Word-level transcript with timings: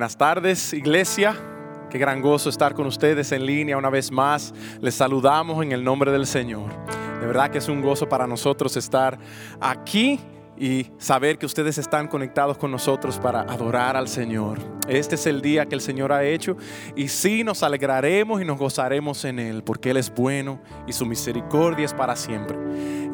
Buenas 0.00 0.16
tardes, 0.16 0.72
iglesia. 0.72 1.36
Qué 1.90 1.98
gran 1.98 2.22
gozo 2.22 2.48
estar 2.48 2.72
con 2.72 2.86
ustedes 2.86 3.32
en 3.32 3.44
línea 3.44 3.76
una 3.76 3.90
vez 3.90 4.10
más. 4.10 4.54
Les 4.80 4.94
saludamos 4.94 5.62
en 5.62 5.72
el 5.72 5.84
nombre 5.84 6.10
del 6.10 6.26
Señor. 6.26 6.70
De 7.20 7.26
verdad 7.26 7.50
que 7.50 7.58
es 7.58 7.68
un 7.68 7.82
gozo 7.82 8.08
para 8.08 8.26
nosotros 8.26 8.78
estar 8.78 9.18
aquí 9.60 10.18
y 10.56 10.86
saber 10.96 11.36
que 11.36 11.44
ustedes 11.44 11.76
están 11.76 12.08
conectados 12.08 12.56
con 12.56 12.70
nosotros 12.70 13.18
para 13.18 13.42
adorar 13.42 13.94
al 13.94 14.08
Señor. 14.08 14.79
Este 14.90 15.14
es 15.14 15.26
el 15.26 15.40
día 15.40 15.66
que 15.66 15.76
el 15.76 15.80
Señor 15.80 16.12
ha 16.12 16.24
hecho 16.24 16.56
y 16.96 17.06
sí 17.06 17.44
nos 17.44 17.62
alegraremos 17.62 18.42
y 18.42 18.44
nos 18.44 18.58
gozaremos 18.58 19.24
en 19.24 19.38
Él 19.38 19.62
porque 19.62 19.90
Él 19.90 19.96
es 19.96 20.12
bueno 20.12 20.60
y 20.84 20.92
su 20.92 21.06
misericordia 21.06 21.84
es 21.84 21.94
para 21.94 22.16
siempre. 22.16 22.58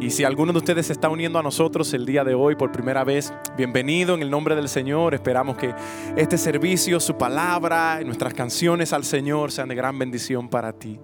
Y 0.01 0.11
si 0.11 0.25
alguno 0.25 0.53
de 0.53 0.59
ustedes 0.59 0.87
se 0.87 0.95
está 0.95 1.11
uniendo 1.11 1.39
a 1.39 1.43
nosotros 1.43 1.93
el 1.93 2.07
día 2.07 2.25
de 2.25 2.35
hoy 2.35 2.57
por 2.57 2.73
primera 2.73 3.05
vez, 3.05 3.31
bienvenido 3.59 4.15
en 4.15 4.23
el 4.23 4.31
nombre 4.31 4.57
del 4.57 4.71
Señor. 4.71 5.13
Esperamos 5.13 5.59
que 5.59 5.75
este 6.17 6.39
servicio, 6.39 6.99
su 6.99 7.19
palabra 7.19 8.01
nuestras 8.07 8.33
canciones 8.33 8.95
al 8.95 9.05
Señor 9.05 9.53
sean 9.53 9.69
de 9.69 9.75
gran 9.75 9.99
bendición 9.99 10.49
para 10.49 10.73
ti. 10.73 10.99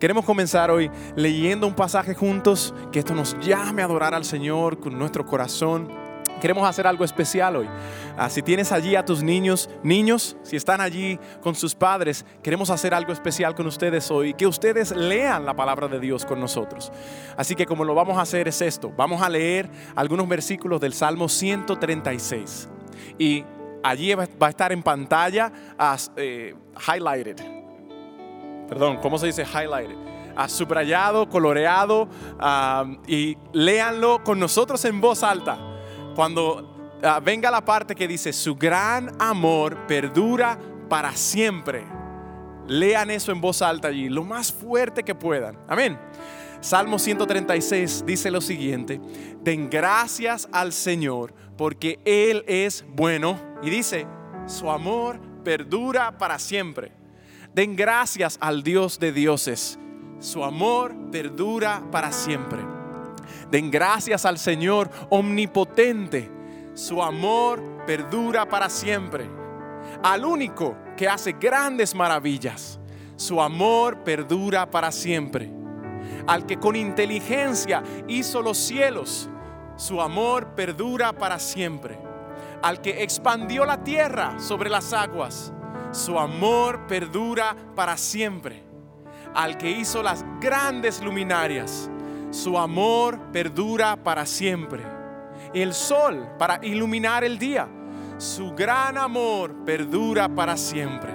Queremos 0.00 0.24
comenzar 0.24 0.72
hoy 0.72 0.90
leyendo 1.14 1.68
un 1.68 1.74
pasaje 1.74 2.14
juntos, 2.14 2.74
que 2.90 2.98
esto 2.98 3.14
nos 3.14 3.38
llame 3.38 3.82
a 3.82 3.84
adorar 3.84 4.12
al 4.12 4.24
Señor 4.24 4.80
con 4.80 4.98
nuestro 4.98 5.24
corazón. 5.24 6.05
Queremos 6.40 6.68
hacer 6.68 6.86
algo 6.86 7.04
especial 7.04 7.56
hoy. 7.56 7.68
Ah, 8.16 8.28
si 8.28 8.42
tienes 8.42 8.72
allí 8.72 8.94
a 8.94 9.04
tus 9.04 9.22
niños, 9.22 9.70
niños, 9.82 10.36
si 10.42 10.56
están 10.56 10.80
allí 10.80 11.18
con 11.40 11.54
sus 11.54 11.74
padres, 11.74 12.24
queremos 12.42 12.70
hacer 12.70 12.94
algo 12.94 13.12
especial 13.12 13.54
con 13.54 13.66
ustedes 13.66 14.10
hoy, 14.10 14.34
que 14.34 14.46
ustedes 14.46 14.94
lean 14.94 15.46
la 15.46 15.54
palabra 15.54 15.88
de 15.88 15.98
Dios 15.98 16.26
con 16.26 16.40
nosotros. 16.40 16.92
Así 17.36 17.54
que 17.54 17.66
como 17.66 17.84
lo 17.84 17.94
vamos 17.94 18.18
a 18.18 18.22
hacer 18.22 18.48
es 18.48 18.60
esto, 18.60 18.92
vamos 18.96 19.22
a 19.22 19.28
leer 19.28 19.68
algunos 19.94 20.28
versículos 20.28 20.80
del 20.80 20.92
Salmo 20.92 21.28
136. 21.28 22.68
Y 23.18 23.44
allí 23.82 24.14
va 24.14 24.26
a 24.40 24.50
estar 24.50 24.72
en 24.72 24.82
pantalla 24.82 25.52
uh, 25.78 26.92
highlighted, 26.92 27.36
perdón, 28.68 28.98
¿cómo 29.00 29.18
se 29.18 29.26
dice 29.26 29.42
highlighted? 29.44 29.96
Ah, 30.38 30.50
subrayado, 30.50 31.30
coloreado 31.30 32.08
y 33.06 33.38
léanlo 33.54 34.22
con 34.22 34.38
nosotros 34.38 34.84
en 34.84 35.00
voz 35.00 35.22
alta. 35.22 35.75
Cuando 36.16 36.96
ah, 37.02 37.20
venga 37.22 37.50
la 37.50 37.62
parte 37.62 37.94
que 37.94 38.08
dice, 38.08 38.32
su 38.32 38.56
gran 38.56 39.14
amor 39.20 39.86
perdura 39.86 40.58
para 40.88 41.12
siempre. 41.12 41.84
Lean 42.66 43.10
eso 43.10 43.30
en 43.32 43.40
voz 43.40 43.60
alta 43.60 43.88
allí, 43.88 44.08
lo 44.08 44.24
más 44.24 44.50
fuerte 44.50 45.02
que 45.02 45.14
puedan. 45.14 45.58
Amén. 45.68 45.98
Salmo 46.60 46.98
136 46.98 48.04
dice 48.06 48.30
lo 48.30 48.40
siguiente, 48.40 48.98
den 49.42 49.68
gracias 49.68 50.48
al 50.52 50.72
Señor 50.72 51.34
porque 51.58 52.00
Él 52.06 52.44
es 52.48 52.84
bueno. 52.88 53.38
Y 53.62 53.68
dice, 53.68 54.06
su 54.46 54.70
amor 54.70 55.20
perdura 55.44 56.16
para 56.16 56.38
siempre. 56.38 56.92
Den 57.54 57.76
gracias 57.76 58.38
al 58.40 58.62
Dios 58.62 58.98
de 58.98 59.12
dioses. 59.12 59.78
Su 60.18 60.44
amor 60.44 60.94
perdura 61.12 61.82
para 61.92 62.10
siempre. 62.10 62.75
Den 63.56 63.70
gracias 63.70 64.26
al 64.26 64.36
Señor 64.36 64.90
omnipotente. 65.08 66.30
Su 66.74 67.02
amor 67.02 67.62
perdura 67.86 68.46
para 68.46 68.68
siempre. 68.68 69.26
Al 70.02 70.26
único 70.26 70.76
que 70.94 71.08
hace 71.08 71.32
grandes 71.32 71.94
maravillas. 71.94 72.78
Su 73.16 73.40
amor 73.40 74.04
perdura 74.04 74.68
para 74.68 74.92
siempre. 74.92 75.50
Al 76.26 76.44
que 76.44 76.58
con 76.58 76.76
inteligencia 76.76 77.82
hizo 78.08 78.42
los 78.42 78.58
cielos. 78.58 79.30
Su 79.76 80.02
amor 80.02 80.48
perdura 80.54 81.14
para 81.14 81.38
siempre. 81.38 81.98
Al 82.60 82.82
que 82.82 83.04
expandió 83.04 83.64
la 83.64 83.82
tierra 83.82 84.38
sobre 84.38 84.68
las 84.68 84.92
aguas 84.92 85.54
su 85.92 86.18
amor 86.18 86.86
perdura 86.86 87.56
para 87.74 87.96
siempre. 87.96 88.62
Al 89.34 89.56
que 89.56 89.70
hizo 89.70 90.02
las 90.02 90.26
grandes 90.40 91.00
luminarias, 91.00 91.90
su 92.30 92.58
amor 92.58 93.18
perdura 93.32 93.96
para 93.96 94.26
siempre. 94.26 94.82
El 95.54 95.74
sol 95.74 96.28
para 96.38 96.64
iluminar 96.64 97.24
el 97.24 97.38
día, 97.38 97.68
su 98.18 98.52
gran 98.54 98.98
amor 98.98 99.64
perdura 99.64 100.28
para 100.28 100.56
siempre. 100.56 101.12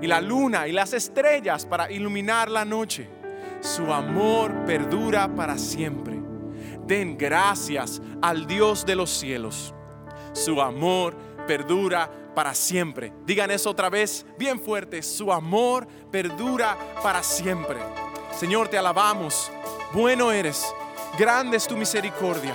Y 0.00 0.06
la 0.06 0.20
luna 0.20 0.66
y 0.66 0.72
las 0.72 0.92
estrellas 0.92 1.64
para 1.64 1.90
iluminar 1.90 2.50
la 2.50 2.64
noche, 2.64 3.08
su 3.60 3.92
amor 3.92 4.64
perdura 4.66 5.32
para 5.34 5.56
siempre. 5.56 6.20
Den 6.86 7.16
gracias 7.16 8.02
al 8.20 8.46
Dios 8.46 8.84
de 8.84 8.96
los 8.96 9.10
cielos. 9.10 9.72
Su 10.32 10.60
amor 10.60 11.16
perdura 11.46 12.10
para 12.34 12.54
siempre. 12.54 13.12
Digan 13.24 13.50
eso 13.50 13.70
otra 13.70 13.88
vez, 13.88 14.26
bien 14.38 14.58
fuerte. 14.58 15.02
Su 15.02 15.32
amor 15.32 15.86
perdura 16.10 16.76
para 17.02 17.22
siempre. 17.22 17.78
Señor, 18.36 18.68
te 18.68 18.78
alabamos. 18.78 19.52
Bueno 19.92 20.32
eres. 20.32 20.74
Grande 21.18 21.58
es 21.58 21.68
tu 21.68 21.76
misericordia. 21.76 22.54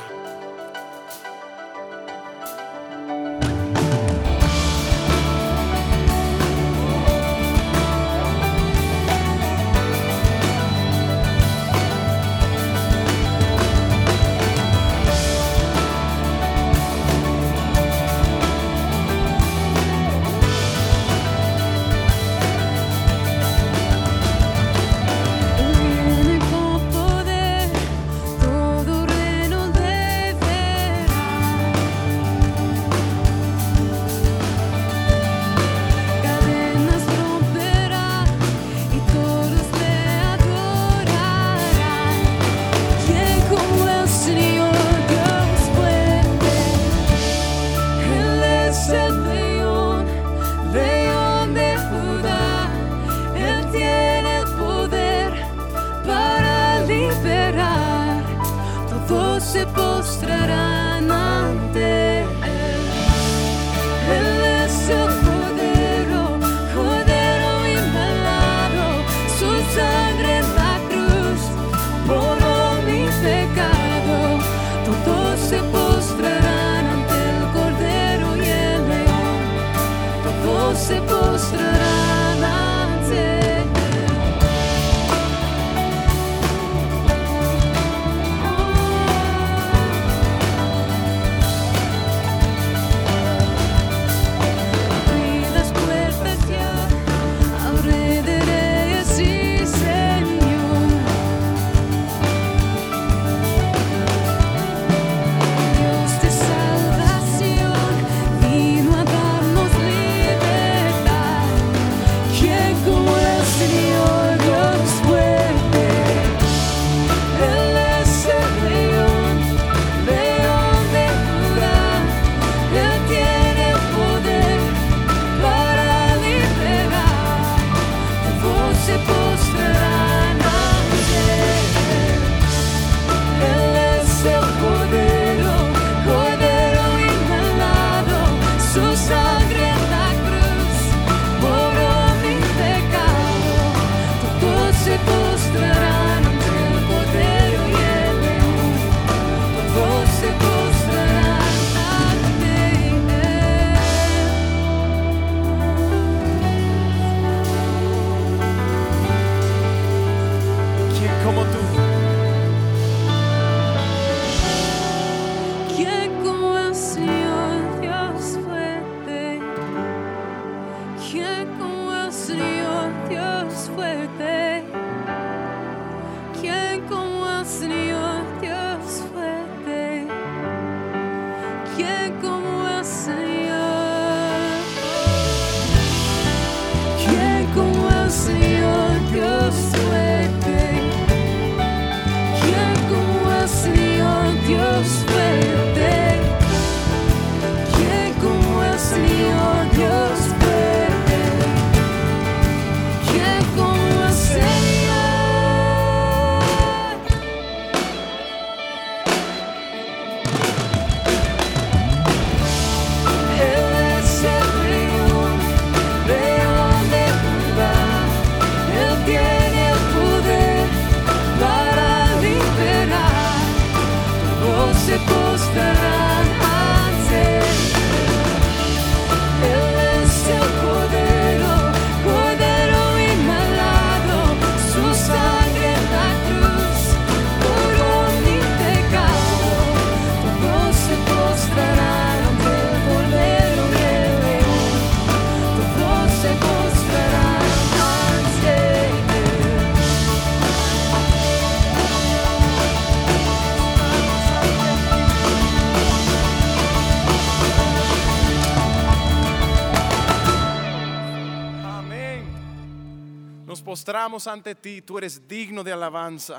mostramos 263.78 264.26
ante 264.26 264.56
ti, 264.56 264.82
tú 264.82 264.98
eres 264.98 265.28
digno 265.28 265.64
de 265.64 265.72
alabanza. 265.72 266.38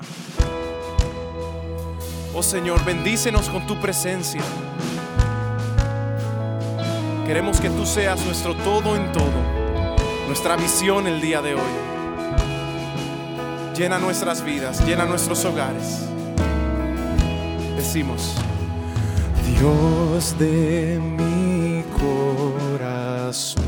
Oh 2.35 2.43
Señor, 2.43 2.83
bendícenos 2.83 3.47
con 3.47 3.65
tu 3.65 3.79
presencia. 3.79 4.41
Queremos 7.25 7.61
que 7.61 7.69
tú 7.69 7.85
seas 7.85 8.19
nuestro 8.25 8.55
todo 8.55 8.93
en 8.97 9.09
todo, 9.13 9.31
nuestra 10.27 10.57
visión 10.57 11.07
el 11.07 11.21
día 11.21 11.41
de 11.41 11.55
hoy. 11.55 11.71
Llena 13.73 13.99
nuestras 13.99 14.43
vidas, 14.43 14.85
llena 14.85 15.05
nuestros 15.05 15.45
hogares. 15.45 16.09
Decimos, 17.77 18.35
Dios 19.57 20.37
de 20.37 20.99
mi 20.99 21.85
corazón, 22.77 23.63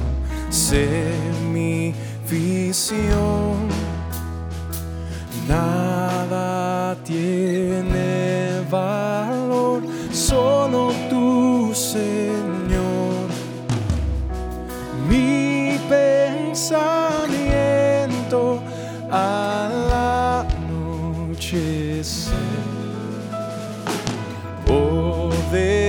sé 0.49 1.13
mi 1.53 1.95
visión, 2.31 3.67
nada 5.49 6.95
tiene 7.03 8.61
valor, 8.69 9.83
solo 10.13 10.93
tu 11.09 11.73
Señor. 11.75 13.27
Mi 15.09 15.77
pensamiento 15.89 16.81
al 19.11 19.91
anochecer. 20.71 21.61
Oh, 24.69 25.31
de 25.51 25.80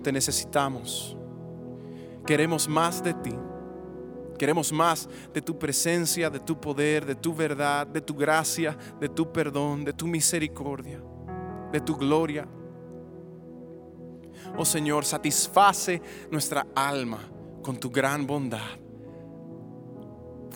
Te 0.00 0.12
necesitamos. 0.12 1.16
Queremos 2.26 2.68
más 2.68 3.02
de 3.02 3.14
ti. 3.14 3.34
Queremos 4.38 4.72
más 4.72 5.08
de 5.34 5.42
tu 5.42 5.58
presencia, 5.58 6.30
de 6.30 6.38
tu 6.38 6.60
poder, 6.60 7.04
de 7.04 7.16
tu 7.16 7.34
verdad, 7.34 7.86
de 7.86 8.00
tu 8.00 8.14
gracia, 8.14 8.76
de 9.00 9.08
tu 9.08 9.32
perdón, 9.32 9.84
de 9.84 9.92
tu 9.92 10.06
misericordia, 10.06 11.02
de 11.72 11.80
tu 11.80 11.96
gloria. 11.96 12.46
Oh 14.56 14.64
Señor, 14.64 15.04
satisface 15.04 16.00
nuestra 16.30 16.66
alma 16.74 17.18
con 17.62 17.78
tu 17.78 17.90
gran 17.90 18.26
bondad 18.26 18.78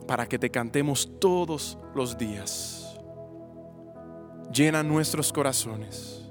para 0.06 0.26
que 0.26 0.38
te 0.38 0.50
cantemos 0.50 1.10
todos 1.18 1.78
los 1.94 2.16
días. 2.16 2.98
Llena 4.52 4.82
nuestros 4.82 5.32
corazones, 5.32 6.21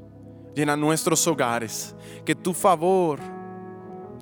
llena 0.56 0.76
nuestros 0.76 1.26
hogares, 1.28 1.96
que 2.26 2.36
tu 2.36 2.54
favor 2.54 3.20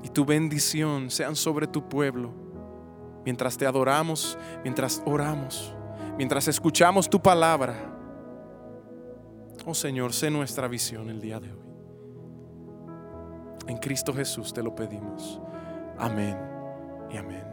y 0.04 0.10
tu 0.10 0.26
bendición 0.26 1.10
sean 1.10 1.36
sobre 1.36 1.68
tu 1.68 1.88
pueblo 1.88 2.32
mientras 3.26 3.58
te 3.58 3.66
adoramos, 3.66 4.38
mientras 4.64 5.02
oramos, 5.06 5.76
mientras 6.18 6.48
escuchamos 6.48 7.10
tu 7.10 7.22
palabra. 7.22 7.76
Oh 9.66 9.74
Señor, 9.74 10.14
sé 10.14 10.32
nuestra 10.32 10.68
visión 10.68 11.10
el 11.10 11.22
día 11.22 11.40
de 11.40 11.52
hoy. 11.52 11.60
En 13.68 13.78
Cristo 13.78 14.14
Jesús 14.14 14.54
te 14.54 14.64
lo 14.64 14.74
pedimos. 14.74 15.40
Amén 15.98 16.38
y 17.12 17.18
amén. 17.18 17.44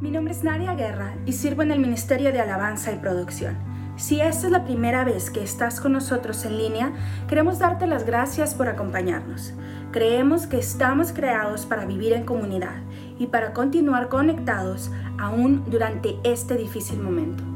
Mi 0.00 0.10
nombre 0.10 0.34
es 0.34 0.42
Nadia 0.42 0.74
Guerra 0.74 1.16
y 1.24 1.32
sirvo 1.32 1.62
en 1.62 1.70
el 1.70 1.78
Ministerio 1.78 2.32
de 2.32 2.40
Alabanza 2.40 2.92
y 2.92 2.96
Producción. 2.96 3.75
Si 3.96 4.20
esta 4.20 4.46
es 4.46 4.52
la 4.52 4.64
primera 4.64 5.04
vez 5.04 5.30
que 5.30 5.42
estás 5.42 5.80
con 5.80 5.92
nosotros 5.92 6.44
en 6.44 6.58
línea, 6.58 6.92
queremos 7.28 7.58
darte 7.58 7.86
las 7.86 8.04
gracias 8.04 8.54
por 8.54 8.68
acompañarnos. 8.68 9.54
Creemos 9.90 10.46
que 10.46 10.58
estamos 10.58 11.12
creados 11.12 11.64
para 11.64 11.86
vivir 11.86 12.12
en 12.12 12.26
comunidad 12.26 12.82
y 13.18 13.28
para 13.28 13.54
continuar 13.54 14.10
conectados 14.10 14.90
aún 15.18 15.64
durante 15.70 16.18
este 16.24 16.56
difícil 16.56 17.00
momento. 17.00 17.55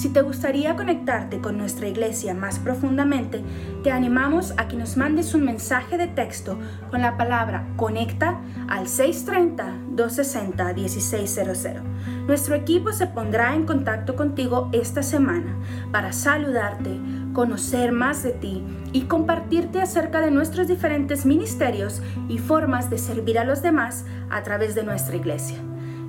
Si 0.00 0.08
te 0.08 0.22
gustaría 0.22 0.74
conectarte 0.76 1.42
con 1.42 1.58
nuestra 1.58 1.86
iglesia 1.86 2.32
más 2.32 2.58
profundamente, 2.58 3.44
te 3.84 3.92
animamos 3.92 4.54
a 4.56 4.66
que 4.66 4.74
nos 4.74 4.96
mandes 4.96 5.34
un 5.34 5.44
mensaje 5.44 5.98
de 5.98 6.06
texto 6.06 6.58
con 6.90 7.02
la 7.02 7.18
palabra 7.18 7.66
conecta 7.76 8.40
al 8.66 8.86
630-260-1600. 8.86 11.82
Nuestro 12.26 12.54
equipo 12.54 12.94
se 12.94 13.08
pondrá 13.08 13.54
en 13.54 13.66
contacto 13.66 14.16
contigo 14.16 14.70
esta 14.72 15.02
semana 15.02 15.54
para 15.92 16.14
saludarte, 16.14 16.98
conocer 17.34 17.92
más 17.92 18.22
de 18.22 18.32
ti 18.32 18.64
y 18.94 19.02
compartirte 19.02 19.82
acerca 19.82 20.22
de 20.22 20.30
nuestros 20.30 20.66
diferentes 20.66 21.26
ministerios 21.26 22.00
y 22.26 22.38
formas 22.38 22.88
de 22.88 22.96
servir 22.96 23.38
a 23.38 23.44
los 23.44 23.60
demás 23.60 24.06
a 24.30 24.42
través 24.44 24.74
de 24.74 24.82
nuestra 24.82 25.16
iglesia. 25.16 25.58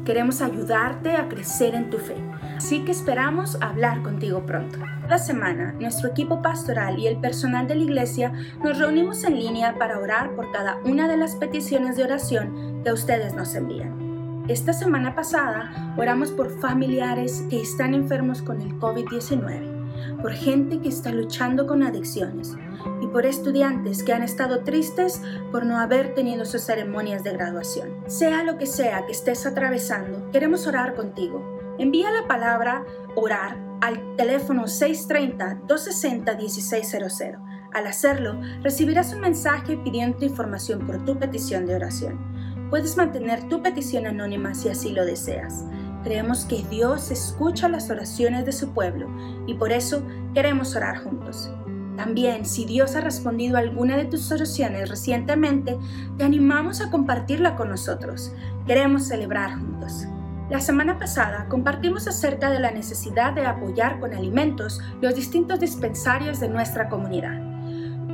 Queremos 0.06 0.42
ayudarte 0.42 1.18
a 1.18 1.28
crecer 1.28 1.76
en 1.76 1.90
tu 1.90 1.98
fe, 1.98 2.16
así 2.62 2.86
que 2.86 2.92
esperamos 2.92 3.58
hablar 3.60 4.04
contigo 4.04 4.46
pronto. 4.46 4.78
Cada 5.02 5.18
semana, 5.18 5.74
nuestro 5.80 6.10
equipo 6.10 6.44
pastoral 6.44 7.00
y 7.00 7.08
el 7.08 7.18
personal 7.18 7.68
de 7.68 7.74
la 7.74 7.82
iglesia 7.82 8.34
nos 8.64 8.78
reunimos 8.78 9.24
en 9.24 9.40
línea 9.40 9.80
para 9.80 9.98
orar 9.98 10.36
por 10.36 10.52
cada 10.52 10.78
una 10.86 11.08
de 11.08 11.18
las 11.18 11.36
peticiones 11.36 11.98
de 11.98 12.04
oración 12.04 12.84
que 12.84 12.92
ustedes 12.92 13.34
nos 13.34 13.56
envían. 13.56 14.46
Esta 14.48 14.74
semana 14.74 15.16
pasada 15.16 15.96
oramos 15.98 16.30
por 16.32 16.56
familiares 16.60 17.44
que 17.50 17.60
están 17.60 17.96
enfermos 17.96 18.44
con 18.44 18.62
el 18.62 18.78
COVID-19, 18.80 20.22
por 20.22 20.32
gente 20.34 20.80
que 20.82 20.90
está 20.90 21.12
luchando 21.12 21.66
con 21.66 21.82
adicciones 21.82 22.56
y 23.02 23.08
por 23.08 23.26
estudiantes 23.26 24.04
que 24.04 24.14
han 24.14 24.22
estado 24.22 24.60
tristes 24.60 25.20
por 25.52 25.66
no 25.66 25.80
haber 25.80 26.14
tenido 26.14 26.46
sus 26.46 26.62
ceremonias 26.62 27.24
de 27.24 27.34
graduación. 27.34 27.90
Sea 28.06 28.44
lo 28.44 28.60
que 28.60 28.68
sea 28.68 29.08
que 29.08 29.14
estés 29.14 29.48
atravesando, 29.48 30.30
queremos 30.30 30.68
orar 30.68 30.94
contigo. 30.94 31.61
Envía 31.82 32.10
la 32.12 32.28
palabra 32.28 32.86
orar 33.16 33.58
al 33.82 34.16
teléfono 34.16 34.66
630-260-1600. 34.66 37.40
Al 37.74 37.88
hacerlo, 37.88 38.40
recibirás 38.62 39.16
un 39.16 39.22
mensaje 39.22 39.78
pidiendo 39.78 40.24
información 40.24 40.86
por 40.86 41.04
tu 41.06 41.18
petición 41.18 41.66
de 41.66 41.74
oración. 41.74 42.20
Puedes 42.70 42.96
mantener 42.98 43.50
tu 43.50 43.64
petición 43.64 44.06
anónima 44.06 44.54
si 44.54 44.70
así 44.70 44.92
lo 44.92 45.06
deseas. 45.06 45.66
Creemos 46.04 46.46
que 46.46 46.64
Dios 46.70 47.10
escucha 47.10 47.68
las 47.68 47.90
oraciones 47.90 48.46
de 48.46 48.52
su 48.52 48.76
pueblo 48.76 49.10
y 49.48 49.56
por 49.56 49.72
eso 49.72 50.04
queremos 50.36 50.76
orar 50.76 51.04
juntos. 51.04 51.50
También, 51.98 52.46
si 52.46 52.66
Dios 52.66 52.96
ha 52.96 53.02
respondido 53.02 53.58
a 53.58 53.62
alguna 53.62 53.98
de 53.98 54.06
tus 54.06 54.32
oraciones 54.32 54.88
recientemente, 54.88 55.80
te 56.20 56.26
animamos 56.26 56.80
a 56.80 56.92
compartirla 56.92 57.56
con 57.56 57.70
nosotros. 57.70 58.32
Queremos 58.68 59.08
celebrar 59.08 59.56
juntos. 59.56 60.06
La 60.52 60.60
semana 60.60 61.00
pasada 61.00 61.46
compartimos 61.48 62.10
acerca 62.10 62.52
de 62.52 62.60
la 62.60 62.72
necesidad 62.72 63.32
de 63.32 63.46
apoyar 63.46 64.02
con 64.02 64.14
alimentos 64.14 64.82
los 65.00 65.16
distintos 65.16 65.62
dispensarios 65.62 66.42
de 66.42 66.50
nuestra 66.50 66.90
comunidad. 66.90 67.40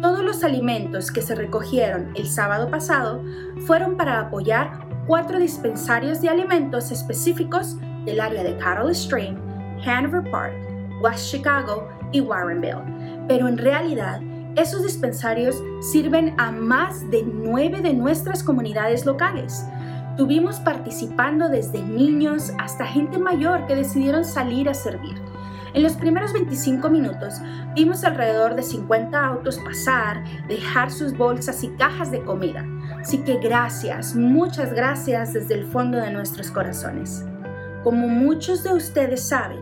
Todos 0.04 0.24
los 0.24 0.44
alimentos 0.44 1.10
que 1.10 1.24
se 1.24 1.34
recogieron 1.34 2.12
el 2.16 2.28
sábado 2.28 2.70
pasado 2.70 3.24
fueron 3.66 3.98
para 3.98 4.20
apoyar 4.20 4.86
cuatro 5.08 5.40
dispensarios 5.40 6.22
de 6.22 6.30
alimentos 6.30 6.92
específicos 6.92 7.76
del 8.06 8.20
área 8.20 8.44
de 8.44 8.56
Cattle 8.58 8.94
Stream, 8.94 9.36
Hanover 9.84 10.30
Park, 10.30 10.54
West 11.02 11.32
Chicago 11.32 11.90
y 12.12 12.22
Warrenville. 12.22 13.26
Pero 13.28 13.48
en 13.48 13.58
realidad, 13.58 14.22
esos 14.56 14.84
dispensarios 14.84 15.60
sirven 15.92 16.36
a 16.38 16.52
más 16.52 17.10
de 17.10 17.24
nueve 17.24 17.82
de 17.82 17.96
nuestras 17.96 18.44
comunidades 18.44 19.08
locales. 19.08 19.66
Tuvimos 20.18 20.60
participando 20.60 21.48
desde 21.48 21.80
niños 21.80 22.52
hasta 22.58 22.88
gente 22.88 23.20
mayor 23.20 23.68
que 23.68 23.76
decidieron 23.76 24.26
salir 24.26 24.68
a 24.68 24.74
servir. 24.74 25.16
En 25.76 25.84
los 25.84 25.94
primeros 25.94 26.34
25 26.34 26.90
minutos 26.90 27.36
vimos 27.76 28.04
alrededor 28.04 28.56
de 28.56 28.64
50 28.64 29.24
autos 29.24 29.60
pasar, 29.60 30.24
dejar 30.48 30.90
sus 30.90 31.16
bolsas 31.16 31.64
y 31.64 31.68
cajas 31.70 32.10
de 32.10 32.24
comida. 32.24 32.66
Así 33.00 33.20
que 33.20 33.38
gracias, 33.38 34.16
muchas 34.16 34.74
gracias 34.74 35.34
desde 35.34 35.54
el 35.54 35.66
fondo 35.66 36.00
de 36.00 36.10
nuestros 36.10 36.50
corazones. 36.50 37.24
Como 37.84 38.08
muchos 38.08 38.64
de 38.64 38.74
ustedes 38.74 39.22
saben, 39.22 39.62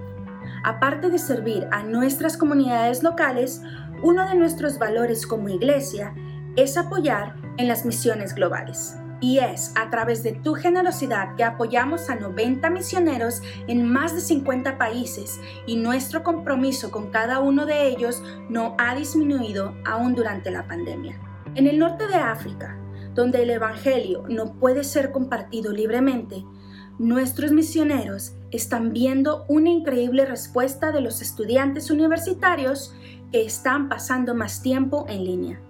aparte 0.64 1.10
de 1.10 1.20
servir 1.20 1.68
a 1.72 1.84
nuestras 1.84 2.38
comunidades 2.38 3.04
locales, 3.04 3.62
uno 4.02 4.26
de 4.26 4.36
nuestros 4.36 4.80
valores 4.80 5.28
como 5.28 5.50
iglesia 5.50 6.14
es 6.56 6.78
apoyar 6.78 7.36
en 7.58 7.68
las 7.68 7.86
misiones 7.86 8.34
globales. 8.34 8.98
Y 9.22 9.40
es 9.40 9.72
a 9.76 9.90
través 9.90 10.24
de 10.24 10.34
tu 10.34 10.54
generosidad 10.54 11.36
que 11.36 11.44
apoyamos 11.44 12.10
a 12.10 12.16
90 12.16 12.70
misioneros 12.70 13.42
en 13.68 13.92
más 13.92 14.14
de 14.14 14.22
50 14.22 14.78
países 14.78 15.40
y 15.66 15.78
nuestro 15.78 16.24
compromiso 16.24 16.92
con 16.92 17.12
cada 17.12 17.40
uno 17.40 17.66
de 17.66 17.88
ellos 17.88 18.22
no 18.50 18.76
ha 18.78 18.96
disminuido 18.96 19.76
aún 19.86 20.16
durante 20.16 20.52
la 20.52 20.68
pandemia. 20.68 21.20
En 21.56 21.68
el 21.68 21.80
norte 21.80 22.08
de 22.08 22.16
África, 22.16 22.78
donde 23.14 23.44
el 23.44 23.50
Evangelio 23.50 24.26
no 24.28 24.60
puede 24.60 24.84
ser 24.84 25.12
compartido 25.12 25.72
libremente, 25.72 26.44
nuestros 27.00 27.52
misioneros 27.52 28.36
están 28.52 28.94
viendo 28.94 29.46
una 29.48 29.70
increíble 29.70 30.26
respuesta 30.26 30.92
de 30.92 31.02
los 31.02 31.22
estudiantes 31.22 31.92
universitarios 31.92 32.94
que 33.32 33.44
están 33.46 33.90
pasando 33.90 34.34
más 34.34 34.62
tiempo 34.62 35.06
en 35.10 35.26
línea. 35.26 35.65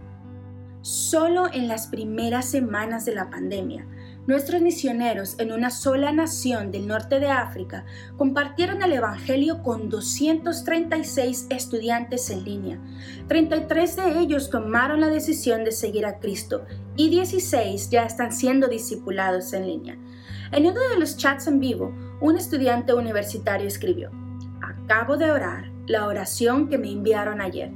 Solo 0.86 1.52
en 1.52 1.68
las 1.68 1.88
primeras 1.88 2.46
semanas 2.46 3.06
de 3.06 3.16
la 3.16 3.32
pandemia, 3.32 3.88
Nuestros 4.28 4.60
misioneros 4.62 5.36
en 5.38 5.52
una 5.52 5.70
sola 5.70 6.12
nación 6.12 6.72
del 6.72 6.88
norte 6.88 7.20
de 7.20 7.30
África 7.30 7.86
compartieron 8.18 8.82
el 8.82 8.94
Evangelio 8.94 9.62
con 9.62 9.88
236 9.88 11.46
estudiantes 11.52 12.32
en 12.32 12.44
línea. 12.44 12.80
33 13.28 13.96
de 13.96 14.20
ellos 14.20 14.50
tomaron 14.50 15.00
la 15.00 15.10
decisión 15.10 15.64
de 15.64 15.72
seguir 15.72 16.08
a 16.08 16.18
Cristo 16.20 16.66
y 16.96 17.10
16 17.10 17.92
ya 17.92 18.04
están 18.04 18.32
siendo 18.32 18.68
discipulados 18.68 19.54
en 19.54 19.68
línea. 19.68 19.98
En 20.52 20.66
uno 20.66 20.80
de 20.90 21.00
los 21.00 21.18
chats 21.18 21.46
en 21.46 21.60
vivo, 21.60 21.94
un 22.20 22.36
estudiante 22.36 22.96
universitario 22.96 23.68
escribió, 23.68 24.10
Acabo 24.64 25.18
de 25.18 25.30
orar 25.30 25.72
la 25.86 26.08
oración 26.08 26.68
que 26.68 26.80
me 26.80 26.92
enviaron 26.92 27.42
ayer. 27.42 27.72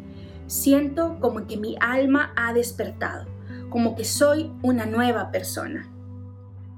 Siento 0.50 1.20
como 1.20 1.46
que 1.46 1.58
mi 1.58 1.76
alma 1.80 2.34
ha 2.36 2.54
despertado, 2.54 3.28
como 3.70 3.96
que 3.96 4.04
soy 4.04 4.52
una 4.64 4.88
nueva 4.88 5.30
persona. 5.30 5.88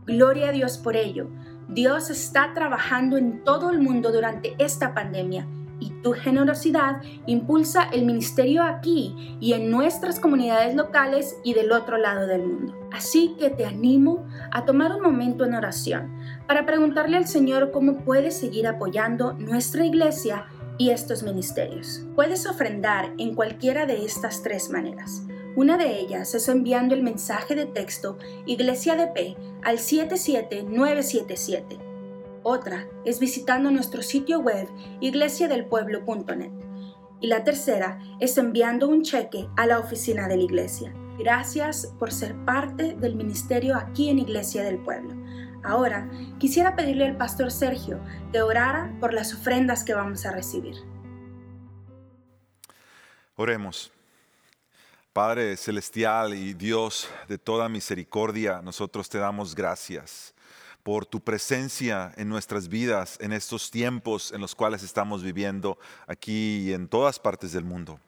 Gloria 0.06 0.50
a 0.50 0.52
Dios 0.52 0.78
por 0.78 0.98
ello. 0.98 1.30
Dios 1.70 2.10
está 2.10 2.54
trabajando 2.54 3.16
en 3.16 3.46
todo 3.46 3.70
el 3.70 3.80
mundo 3.80 4.12
durante 4.12 4.56
esta 4.58 4.94
pandemia 4.94 5.48
y 5.80 5.90
tu 6.04 6.12
generosidad 6.12 7.02
impulsa 7.28 7.84
el 7.94 8.04
ministerio 8.06 8.62
aquí 8.62 9.38
y 9.40 9.54
en 9.54 9.72
nuestras 9.72 10.20
comunidades 10.20 10.76
locales 10.76 11.38
y 11.46 11.54
del 11.54 11.72
otro 11.72 11.96
lado 11.96 12.28
del 12.28 12.46
mundo. 12.46 12.76
Así 12.92 13.38
que 13.40 13.50
te 13.52 13.66
animo 13.66 14.28
a 14.52 14.66
tomar 14.66 14.94
un 14.94 15.02
momento 15.02 15.46
en 15.46 15.56
oración 15.56 16.14
para 16.46 16.66
preguntarle 16.66 17.16
al 17.16 17.26
Señor 17.26 17.72
cómo 17.72 18.00
puedes 18.00 18.38
seguir 18.38 18.68
apoyando 18.68 19.32
nuestra 19.32 19.86
iglesia 19.86 20.46
y 20.82 20.90
estos 20.90 21.22
ministerios. 21.22 22.02
Puedes 22.16 22.48
ofrendar 22.48 23.14
en 23.20 23.36
cualquiera 23.36 23.86
de 23.86 24.04
estas 24.04 24.42
tres 24.42 24.72
maneras. 24.72 25.22
Una 25.56 25.78
de 25.78 26.00
ellas 26.00 26.34
es 26.34 26.50
enviando 26.50 26.96
el 26.96 27.04
mensaje 27.04 27.54
de 27.54 27.68
texto 27.68 28.18
Iglesia 28.48 28.96
de 28.96 29.06
P 29.06 29.38
al 29.64 29.78
77977. 29.78 31.78
Otra 32.42 32.88
es 33.06 33.20
visitando 33.20 33.70
nuestro 33.70 34.02
sitio 34.02 34.40
web 34.40 34.68
iglesiadelpueblo.net. 35.02 36.52
Y 37.20 37.28
la 37.28 37.44
tercera 37.44 38.00
es 38.20 38.36
enviando 38.40 38.88
un 38.88 39.04
cheque 39.04 39.48
a 39.58 39.68
la 39.68 39.78
oficina 39.78 40.28
de 40.28 40.38
la 40.38 40.44
iglesia. 40.44 40.96
Gracias 41.20 41.94
por 42.00 42.12
ser 42.12 42.36
parte 42.44 42.96
del 42.96 43.16
ministerio 43.16 43.76
aquí 43.76 44.10
en 44.10 44.18
Iglesia 44.18 44.64
del 44.64 44.80
Pueblo. 44.80 45.14
Ahora 45.64 46.10
quisiera 46.40 46.76
pedirle 46.76 47.06
al 47.06 47.18
pastor 47.18 47.52
Sergio 47.52 48.00
que 48.32 48.42
orara 48.42 48.96
por 49.00 49.14
las 49.14 49.34
ofrendas 49.34 49.84
que 49.84 49.94
vamos 49.94 50.26
a 50.26 50.32
recibir. 50.32 50.76
Oremos. 53.36 53.92
Padre 55.14 55.58
celestial 55.58 56.34
y 56.34 56.54
Dios 56.54 57.10
de 57.28 57.38
toda 57.38 57.68
misericordia, 57.68 58.62
nosotros 58.62 59.10
te 59.10 59.18
damos 59.18 59.56
gracias 59.56 60.34
por 60.84 61.06
tu 61.06 61.20
presencia 61.20 62.14
en 62.16 62.30
nuestras 62.30 62.68
vidas 62.68 63.18
en 63.20 63.34
estos 63.34 63.70
tiempos 63.70 64.32
en 64.32 64.42
los 64.42 64.56
cuales 64.56 64.84
estamos 64.84 65.22
viviendo 65.22 65.78
aquí 66.08 66.70
y 66.70 66.74
en 66.74 66.88
todas 66.88 67.20
partes 67.20 67.52
del 67.52 67.66
mundo. 67.66 68.00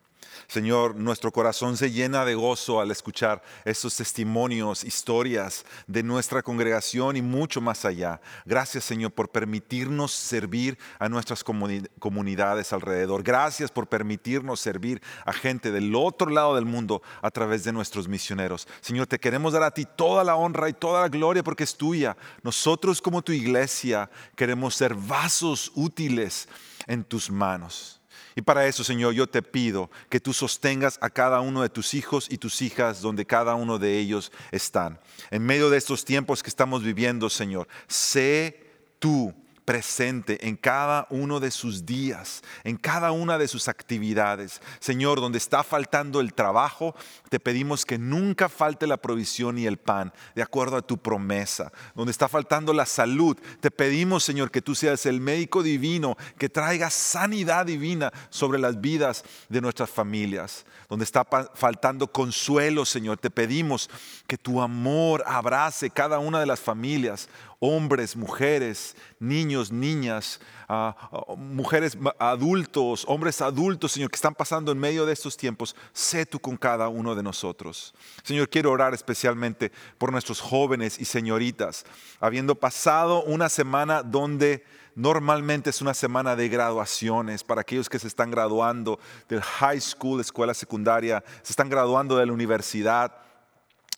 Señor, 0.47 0.95
nuestro 0.95 1.31
corazón 1.31 1.77
se 1.77 1.91
llena 1.91 2.25
de 2.25 2.35
gozo 2.35 2.79
al 2.79 2.91
escuchar 2.91 3.41
estos 3.65 3.95
testimonios, 3.95 4.83
historias 4.83 5.65
de 5.87 6.03
nuestra 6.03 6.41
congregación 6.41 7.17
y 7.17 7.21
mucho 7.21 7.61
más 7.61 7.85
allá. 7.85 8.21
Gracias, 8.45 8.83
Señor, 8.83 9.11
por 9.11 9.29
permitirnos 9.29 10.11
servir 10.11 10.77
a 10.99 11.09
nuestras 11.09 11.43
comunidades 11.43 12.73
alrededor. 12.73 13.23
Gracias 13.23 13.71
por 13.71 13.87
permitirnos 13.87 14.59
servir 14.59 15.01
a 15.25 15.33
gente 15.33 15.71
del 15.71 15.95
otro 15.95 16.29
lado 16.29 16.55
del 16.55 16.65
mundo 16.65 17.01
a 17.21 17.31
través 17.31 17.63
de 17.63 17.71
nuestros 17.71 18.07
misioneros. 18.07 18.67
Señor, 18.81 19.07
te 19.07 19.19
queremos 19.19 19.53
dar 19.53 19.63
a 19.63 19.71
ti 19.71 19.85
toda 19.85 20.23
la 20.23 20.35
honra 20.35 20.69
y 20.69 20.73
toda 20.73 21.01
la 21.01 21.09
gloria 21.09 21.43
porque 21.43 21.63
es 21.63 21.75
tuya. 21.75 22.15
Nosotros 22.41 23.01
como 23.01 23.21
tu 23.21 23.31
iglesia 23.31 24.09
queremos 24.35 24.75
ser 24.75 24.93
vasos 24.93 25.71
útiles 25.75 26.47
en 26.87 27.03
tus 27.03 27.29
manos. 27.29 28.02
Y 28.35 28.41
para 28.41 28.65
eso, 28.67 28.83
Señor, 28.83 29.13
yo 29.13 29.27
te 29.27 29.41
pido 29.41 29.89
que 30.09 30.19
tú 30.19 30.33
sostengas 30.33 30.97
a 31.01 31.09
cada 31.09 31.41
uno 31.41 31.61
de 31.61 31.69
tus 31.69 31.93
hijos 31.93 32.27
y 32.29 32.37
tus 32.37 32.61
hijas 32.61 33.01
donde 33.01 33.25
cada 33.25 33.55
uno 33.55 33.77
de 33.79 33.99
ellos 33.99 34.31
están. 34.51 34.99
En 35.31 35.43
medio 35.43 35.69
de 35.69 35.77
estos 35.77 36.05
tiempos 36.05 36.41
que 36.41 36.49
estamos 36.49 36.83
viviendo, 36.83 37.29
Señor, 37.29 37.67
sé 37.87 38.71
tú 38.99 39.33
presente 39.65 40.47
en 40.47 40.55
cada 40.55 41.07
uno 41.09 41.39
de 41.39 41.51
sus 41.51 41.85
días, 41.85 42.41
en 42.63 42.77
cada 42.77 43.11
una 43.11 43.37
de 43.37 43.47
sus 43.47 43.67
actividades. 43.67 44.61
Señor, 44.79 45.19
donde 45.19 45.37
está 45.37 45.63
faltando 45.63 46.19
el 46.19 46.33
trabajo, 46.33 46.95
te 47.29 47.39
pedimos 47.39 47.85
que 47.85 47.97
nunca 47.97 48.49
falte 48.49 48.87
la 48.87 48.97
provisión 48.97 49.57
y 49.57 49.65
el 49.65 49.77
pan, 49.77 50.13
de 50.35 50.41
acuerdo 50.41 50.77
a 50.77 50.81
tu 50.81 50.97
promesa. 50.97 51.71
Donde 51.95 52.11
está 52.11 52.27
faltando 52.27 52.73
la 52.73 52.85
salud, 52.85 53.37
te 53.59 53.71
pedimos, 53.71 54.23
Señor, 54.23 54.51
que 54.51 54.61
tú 54.61 54.75
seas 54.75 55.05
el 55.05 55.21
médico 55.21 55.63
divino, 55.63 56.17
que 56.37 56.49
traiga 56.49 56.89
sanidad 56.89 57.65
divina 57.65 58.11
sobre 58.29 58.59
las 58.59 58.79
vidas 58.81 59.23
de 59.49 59.61
nuestras 59.61 59.89
familias. 59.89 60.65
Donde 60.89 61.05
está 61.05 61.25
faltando 61.53 62.11
consuelo, 62.11 62.85
Señor, 62.85 63.17
te 63.17 63.29
pedimos 63.29 63.89
que 64.27 64.37
tu 64.37 64.61
amor 64.61 65.23
abrace 65.25 65.89
cada 65.89 66.19
una 66.19 66.39
de 66.39 66.45
las 66.45 66.59
familias 66.59 67.29
hombres, 67.65 68.17
mujeres, 68.17 68.93
niños, 69.21 69.71
niñas, 69.71 70.41
ah, 70.67 70.93
mujeres 71.37 71.97
adultos, 72.19 73.05
hombres 73.07 73.39
adultos, 73.39 73.93
Señor, 73.93 74.11
que 74.11 74.17
están 74.17 74.35
pasando 74.35 74.73
en 74.73 74.77
medio 74.77 75.05
de 75.05 75.13
estos 75.13 75.37
tiempos, 75.37 75.73
sé 75.93 76.25
tú 76.25 76.41
con 76.41 76.57
cada 76.57 76.89
uno 76.89 77.15
de 77.15 77.23
nosotros. 77.23 77.93
Señor, 78.21 78.49
quiero 78.49 78.69
orar 78.69 78.93
especialmente 78.93 79.71
por 79.97 80.11
nuestros 80.11 80.41
jóvenes 80.41 80.99
y 80.99 81.05
señoritas, 81.05 81.85
habiendo 82.19 82.53
pasado 82.55 83.23
una 83.23 83.47
semana 83.47 84.03
donde 84.03 84.65
normalmente 84.93 85.69
es 85.69 85.81
una 85.81 85.93
semana 85.93 86.35
de 86.35 86.49
graduaciones 86.49 87.45
para 87.45 87.61
aquellos 87.61 87.87
que 87.87 87.97
se 87.97 88.07
están 88.07 88.29
graduando 88.29 88.99
del 89.29 89.41
high 89.41 89.79
school, 89.79 90.19
escuela 90.19 90.53
secundaria, 90.53 91.23
se 91.41 91.53
están 91.53 91.69
graduando 91.69 92.17
de 92.17 92.25
la 92.25 92.33
universidad 92.33 93.22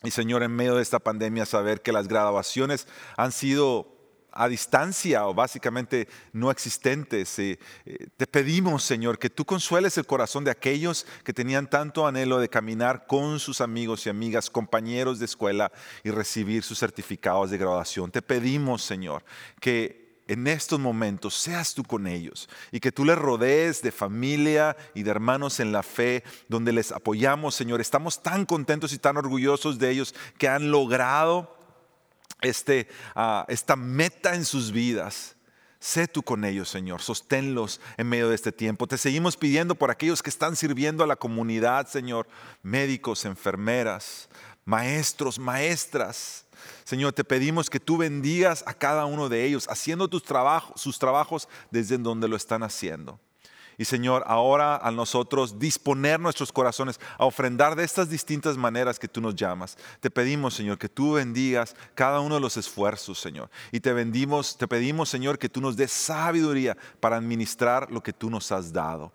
y 0.03 0.11
Señor, 0.11 0.43
en 0.43 0.51
medio 0.51 0.75
de 0.75 0.81
esta 0.81 0.99
pandemia, 0.99 1.45
saber 1.45 1.81
que 1.81 1.91
las 1.91 2.07
graduaciones 2.07 2.87
han 3.17 3.31
sido 3.31 3.95
a 4.35 4.49
distancia 4.49 5.25
o 5.27 5.33
básicamente 5.33 6.09
no 6.33 6.51
existentes. 6.51 7.39
Eh, 7.39 7.57
eh, 7.85 8.07
te 8.17 8.27
pedimos, 8.27 8.83
Señor, 8.83 9.17
que 9.17 9.29
tú 9.29 9.45
consueles 9.45 9.97
el 9.97 10.05
corazón 10.05 10.43
de 10.43 10.51
aquellos 10.51 11.07
que 11.23 11.33
tenían 11.33 11.69
tanto 11.69 12.05
anhelo 12.05 12.39
de 12.39 12.49
caminar 12.49 13.07
con 13.07 13.39
sus 13.39 13.61
amigos 13.61 14.05
y 14.05 14.09
amigas, 14.09 14.49
compañeros 14.49 15.19
de 15.19 15.25
escuela 15.25 15.71
y 16.03 16.11
recibir 16.11 16.63
sus 16.63 16.79
certificados 16.79 17.49
de 17.49 17.57
graduación. 17.57 18.11
Te 18.11 18.21
pedimos, 18.21 18.83
Señor, 18.83 19.23
que 19.61 20.04
en 20.27 20.47
estos 20.47 20.79
momentos 20.79 21.35
seas 21.35 21.73
tú 21.73 21.83
con 21.83 22.07
ellos 22.07 22.49
y 22.71 22.79
que 22.79 22.91
tú 22.91 23.05
les 23.05 23.17
rodees 23.17 23.81
de 23.81 23.91
familia 23.91 24.75
y 24.93 25.03
de 25.03 25.11
hermanos 25.11 25.59
en 25.59 25.71
la 25.71 25.83
fe, 25.83 26.23
donde 26.47 26.73
les 26.73 26.91
apoyamos, 26.91 27.55
Señor. 27.55 27.81
Estamos 27.81 28.23
tan 28.23 28.45
contentos 28.45 28.93
y 28.93 28.97
tan 28.97 29.17
orgullosos 29.17 29.77
de 29.77 29.91
ellos 29.91 30.15
que 30.37 30.47
han 30.47 30.71
logrado 30.71 31.55
este, 32.41 32.87
ah, 33.15 33.45
esta 33.47 33.75
meta 33.75 34.35
en 34.35 34.45
sus 34.45 34.71
vidas. 34.71 35.35
Sé 35.79 36.07
tú 36.07 36.23
con 36.23 36.45
ellos, 36.45 36.69
Señor. 36.69 37.03
Sosténlos 37.03 37.79
en 37.97 38.09
medio 38.09 38.29
de 38.29 38.35
este 38.35 38.51
tiempo. 38.51 38.87
Te 38.87 38.97
seguimos 38.97 39.37
pidiendo 39.37 39.75
por 39.75 39.91
aquellos 39.91 40.23
que 40.23 40.31
están 40.31 40.55
sirviendo 40.55 41.03
a 41.03 41.07
la 41.07 41.15
comunidad, 41.15 41.87
Señor. 41.87 42.27
Médicos, 42.63 43.23
enfermeras, 43.25 44.27
maestros, 44.65 45.39
maestras 45.39 46.45
Señor, 46.83 47.13
te 47.13 47.23
pedimos 47.23 47.69
que 47.69 47.79
tú 47.79 47.97
bendigas 47.97 48.63
a 48.67 48.73
cada 48.73 49.05
uno 49.05 49.29
de 49.29 49.43
ellos, 49.43 49.67
haciendo 49.69 50.07
tus 50.07 50.23
trabajos, 50.23 50.79
sus 50.79 50.99
trabajos 50.99 51.47
desde 51.71 51.97
donde 51.97 52.27
lo 52.27 52.35
están 52.35 52.63
haciendo. 52.63 53.19
Y 53.77 53.83
Señor, 53.83 54.23
ahora 54.25 54.77
a 54.77 54.89
nosotros 54.89 55.59
disponer 55.59 56.17
nuestros 56.17 56.49
corazones 56.51 56.97
a 57.17 57.25
ofrendar 57.25 57.75
de 57.75 57.83
estas 57.83 58.09
distintas 58.09 58.55
maneras 58.55 58.97
que 58.97 59.09
tú 59.09 59.19
nos 59.19 59.35
llamas. 59.35 59.77
Te 59.99 60.09
pedimos, 60.09 60.53
Señor, 60.53 60.77
que 60.77 60.87
tú 60.87 61.13
bendigas 61.13 61.75
cada 61.93 62.21
uno 62.21 62.35
de 62.35 62.41
los 62.41 62.55
esfuerzos, 62.55 63.19
Señor. 63.19 63.49
Y 63.73 63.81
te 63.81 63.91
bendimos, 63.91 64.57
te 64.57 64.67
pedimos, 64.67 65.09
Señor, 65.09 65.37
que 65.37 65.49
tú 65.49 65.59
nos 65.59 65.75
des 65.75 65.91
sabiduría 65.91 66.77
para 67.01 67.17
administrar 67.17 67.91
lo 67.91 68.01
que 68.01 68.13
tú 68.13 68.29
nos 68.29 68.49
has 68.53 68.71
dado. 68.71 69.11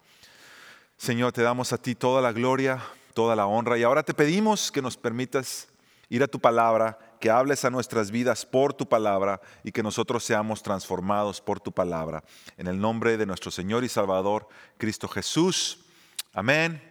Señor, 0.99 1.33
te 1.33 1.41
damos 1.41 1.73
a 1.73 1.79
ti 1.79 1.95
toda 1.95 2.21
la 2.21 2.33
gloria, 2.33 2.83
toda 3.15 3.37
la 3.37 3.47
honra. 3.47 3.79
Y 3.79 3.83
ahora 3.83 4.03
te 4.03 4.15
pedimos 4.15 4.71
que 4.71 4.83
nos 4.83 4.97
permitas 4.97 5.69
ir 6.09 6.23
a 6.23 6.29
tu 6.29 6.41
palabra 6.41 6.99
que 7.21 7.31
hables 7.31 7.65
a 7.65 7.71
nuestras 7.71 8.11
vidas 8.11 8.47
por 8.47 8.73
tu 8.73 8.89
palabra 8.89 9.41
y 9.63 9.73
que 9.73 9.83
nosotros 9.83 10.25
seamos 10.25 10.63
transformados 10.63 11.41
por 11.41 11.61
tu 11.61 11.71
palabra. 11.71 12.25
En 12.57 12.67
el 12.67 12.81
nombre 12.81 13.17
de 13.17 13.27
nuestro 13.27 13.51
Señor 13.51 13.85
y 13.85 13.89
Salvador, 13.89 14.49
Cristo 14.79 15.07
Jesús. 15.07 15.85
Amén 16.33 16.83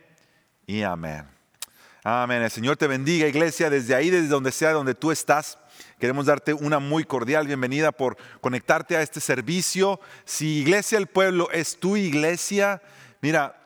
y 0.67 0.83
amén. 0.83 1.27
Amén. 2.03 2.43
El 2.43 2.51
Señor 2.51 2.77
te 2.77 2.87
bendiga, 2.87 3.27
iglesia, 3.27 3.69
desde 3.69 3.95
ahí, 3.95 4.09
desde 4.09 4.27
donde 4.27 4.51
sea, 4.51 4.71
donde 4.71 4.95
tú 4.95 5.11
estás. 5.11 5.57
Queremos 5.99 6.27
darte 6.27 6.53
una 6.53 6.79
muy 6.79 7.03
cordial 7.03 7.47
bienvenida 7.47 7.91
por 7.91 8.17
conectarte 8.39 8.95
a 8.95 9.01
este 9.01 9.19
servicio. 9.19 9.99
Si 10.25 10.59
Iglesia 10.59 10.97
el 10.97 11.07
Pueblo 11.07 11.49
es 11.51 11.79
tu 11.79 11.97
iglesia, 11.97 12.81
mira, 13.21 13.59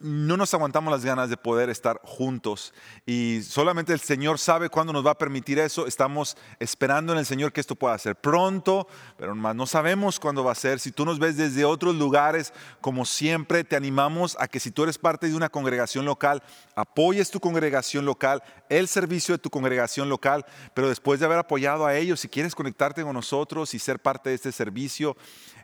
no 0.00 0.36
nos 0.36 0.54
aguantamos 0.54 0.92
las 0.92 1.04
ganas 1.04 1.28
de 1.30 1.36
poder 1.36 1.70
estar 1.70 2.00
juntos 2.04 2.72
y 3.06 3.42
solamente 3.42 3.92
el 3.92 4.00
Señor 4.00 4.38
sabe 4.38 4.68
cuándo 4.68 4.92
nos 4.92 5.04
va 5.04 5.12
a 5.12 5.18
permitir 5.18 5.58
eso. 5.58 5.86
Estamos 5.86 6.36
esperando 6.60 7.12
en 7.12 7.18
el 7.18 7.26
Señor 7.26 7.52
que 7.52 7.60
esto 7.60 7.74
pueda 7.74 7.98
ser 7.98 8.16
pronto, 8.16 8.86
pero 9.16 9.34
no 9.34 9.66
sabemos 9.66 10.20
cuándo 10.20 10.44
va 10.44 10.52
a 10.52 10.56
ser. 10.56 10.80
Si 10.80 10.92
tú 10.92 11.04
nos 11.04 11.18
ves 11.18 11.36
desde 11.36 11.64
otros 11.64 11.96
lugares, 11.96 12.52
como 12.80 13.04
siempre, 13.04 13.64
te 13.64 13.76
animamos 13.76 14.36
a 14.38 14.48
que 14.48 14.60
si 14.60 14.70
tú 14.70 14.84
eres 14.84 14.98
parte 14.98 15.28
de 15.28 15.34
una 15.34 15.48
congregación 15.48 16.04
local, 16.04 16.42
apoyes 16.74 17.30
tu 17.30 17.40
congregación 17.40 18.04
local, 18.04 18.42
el 18.68 18.88
servicio 18.88 19.34
de 19.34 19.38
tu 19.38 19.50
congregación 19.50 20.08
local, 20.08 20.44
pero 20.74 20.88
después 20.88 21.20
de 21.20 21.26
haber 21.26 21.38
apoyado 21.38 21.86
a 21.86 21.96
ellos, 21.96 22.20
si 22.20 22.28
quieres 22.28 22.54
conectarte 22.54 23.02
con 23.02 23.14
nosotros 23.14 23.74
y 23.74 23.78
ser 23.78 23.98
parte 23.98 24.30
de 24.30 24.36
este 24.36 24.52
servicio, 24.52 25.16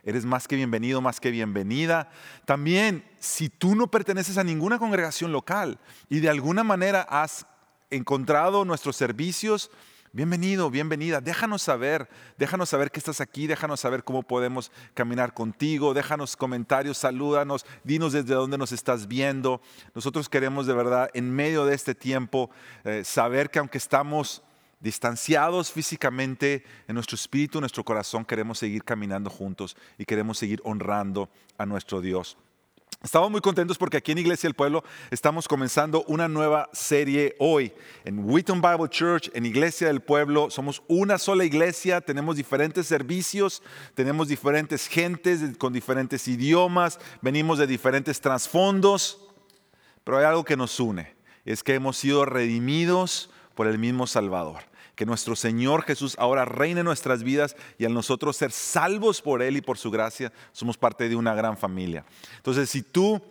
eres 0.05 0.23
más 0.23 0.47
que 0.47 0.55
bienvenido, 0.55 1.01
más 1.01 1.19
que 1.19 1.31
bienvenida. 1.31 2.09
También, 2.45 3.03
si 3.19 3.49
tú 3.49 3.75
no 3.75 3.87
perteneces 3.87 4.37
a 4.37 4.43
ninguna 4.43 4.79
congregación 4.79 5.31
local 5.31 5.79
y 6.09 6.19
de 6.19 6.29
alguna 6.29 6.63
manera 6.63 7.01
has 7.09 7.47
encontrado 7.89 8.63
nuestros 8.65 8.95
servicios, 8.95 9.71
bienvenido, 10.13 10.69
bienvenida. 10.69 11.19
Déjanos 11.21 11.63
saber, 11.63 12.07
déjanos 12.37 12.69
saber 12.69 12.91
que 12.91 12.99
estás 12.99 13.19
aquí, 13.19 13.47
déjanos 13.47 13.79
saber 13.79 14.03
cómo 14.03 14.21
podemos 14.23 14.71
caminar 14.93 15.33
contigo, 15.33 15.93
déjanos 15.93 16.37
comentarios, 16.37 16.99
salúdanos, 16.99 17.65
dinos 17.83 18.13
desde 18.13 18.35
dónde 18.35 18.59
nos 18.59 18.71
estás 18.71 19.07
viendo. 19.07 19.59
Nosotros 19.95 20.29
queremos 20.29 20.67
de 20.67 20.73
verdad, 20.73 21.09
en 21.15 21.35
medio 21.35 21.65
de 21.65 21.75
este 21.75 21.95
tiempo, 21.95 22.51
eh, 22.83 23.03
saber 23.03 23.49
que 23.49 23.59
aunque 23.59 23.79
estamos 23.79 24.43
distanciados 24.85 25.71
físicamente, 25.71 26.63
en 26.87 26.93
nuestro 26.93 27.15
espíritu, 27.15 27.57
en 27.57 27.63
nuestro 27.63 27.83
corazón, 27.83 28.23
queremos 28.23 28.59
seguir 28.59 28.83
caminando 28.83 29.31
juntos 29.31 29.75
y 29.97 30.05
queremos 30.05 30.37
seguir 30.37 30.61
honrando 30.63 31.27
a 31.57 31.65
nuestro 31.65 32.01
Dios. 32.01 32.37
Estamos 33.03 33.31
muy 33.31 33.41
contentos 33.41 33.79
porque 33.79 33.97
aquí 33.97 34.11
en 34.11 34.19
Iglesia 34.19 34.47
del 34.47 34.53
Pueblo 34.53 34.83
estamos 35.09 35.47
comenzando 35.47 36.03
una 36.07 36.27
nueva 36.27 36.69
serie 36.71 37.35
hoy. 37.39 37.73
En 38.03 38.29
Wheaton 38.29 38.61
Bible 38.61 38.87
Church, 38.89 39.31
en 39.33 39.47
Iglesia 39.47 39.87
del 39.87 40.01
Pueblo, 40.01 40.51
somos 40.51 40.83
una 40.87 41.17
sola 41.17 41.45
iglesia, 41.45 42.01
tenemos 42.01 42.35
diferentes 42.35 42.85
servicios, 42.85 43.63
tenemos 43.95 44.27
diferentes 44.27 44.87
gentes 44.87 45.41
con 45.57 45.73
diferentes 45.73 46.27
idiomas, 46.27 46.99
venimos 47.23 47.57
de 47.57 47.65
diferentes 47.65 48.21
trasfondos, 48.21 49.19
pero 50.03 50.19
hay 50.19 50.25
algo 50.25 50.43
que 50.43 50.55
nos 50.55 50.79
une, 50.79 51.15
es 51.43 51.63
que 51.63 51.73
hemos 51.73 51.97
sido 51.97 52.25
redimidos 52.25 53.31
por 53.55 53.65
el 53.65 53.79
mismo 53.79 54.05
Salvador 54.05 54.74
que 54.95 55.05
nuestro 55.05 55.35
Señor 55.35 55.83
Jesús 55.83 56.15
ahora 56.17 56.45
reine 56.45 56.79
en 56.79 56.85
nuestras 56.85 57.23
vidas 57.23 57.55
y 57.77 57.85
al 57.85 57.93
nosotros 57.93 58.37
ser 58.37 58.51
salvos 58.51 59.21
por 59.21 59.41
Él 59.41 59.57
y 59.57 59.61
por 59.61 59.77
su 59.77 59.91
gracia, 59.91 60.31
somos 60.51 60.77
parte 60.77 61.09
de 61.09 61.15
una 61.15 61.35
gran 61.35 61.57
familia. 61.57 62.05
Entonces, 62.37 62.69
si 62.69 62.81
tú 62.81 63.21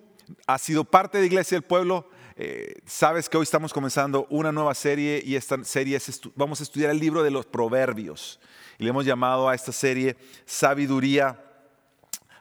has 0.47 0.63
sido 0.63 0.85
parte 0.85 1.19
de 1.19 1.27
Iglesia 1.27 1.57
del 1.57 1.65
Pueblo, 1.65 2.09
eh, 2.37 2.75
sabes 2.85 3.29
que 3.29 3.37
hoy 3.37 3.45
estamos 3.45 3.73
comenzando 3.73 4.27
una 4.29 4.53
nueva 4.53 4.75
serie 4.75 5.23
y 5.25 5.37
esta 5.37 5.63
serie 5.65 5.97
es, 5.97 6.21
vamos 6.35 6.61
a 6.61 6.65
estudiar 6.65 6.91
el 6.91 6.99
libro 6.99 7.23
de 7.23 7.31
los 7.31 7.47
proverbios. 7.47 8.41
Y 8.79 8.85
le 8.85 8.91
hemos 8.91 9.05
llamado 9.05 9.49
a 9.49 9.55
esta 9.55 9.73
serie 9.73 10.17
Sabiduría 10.45 11.41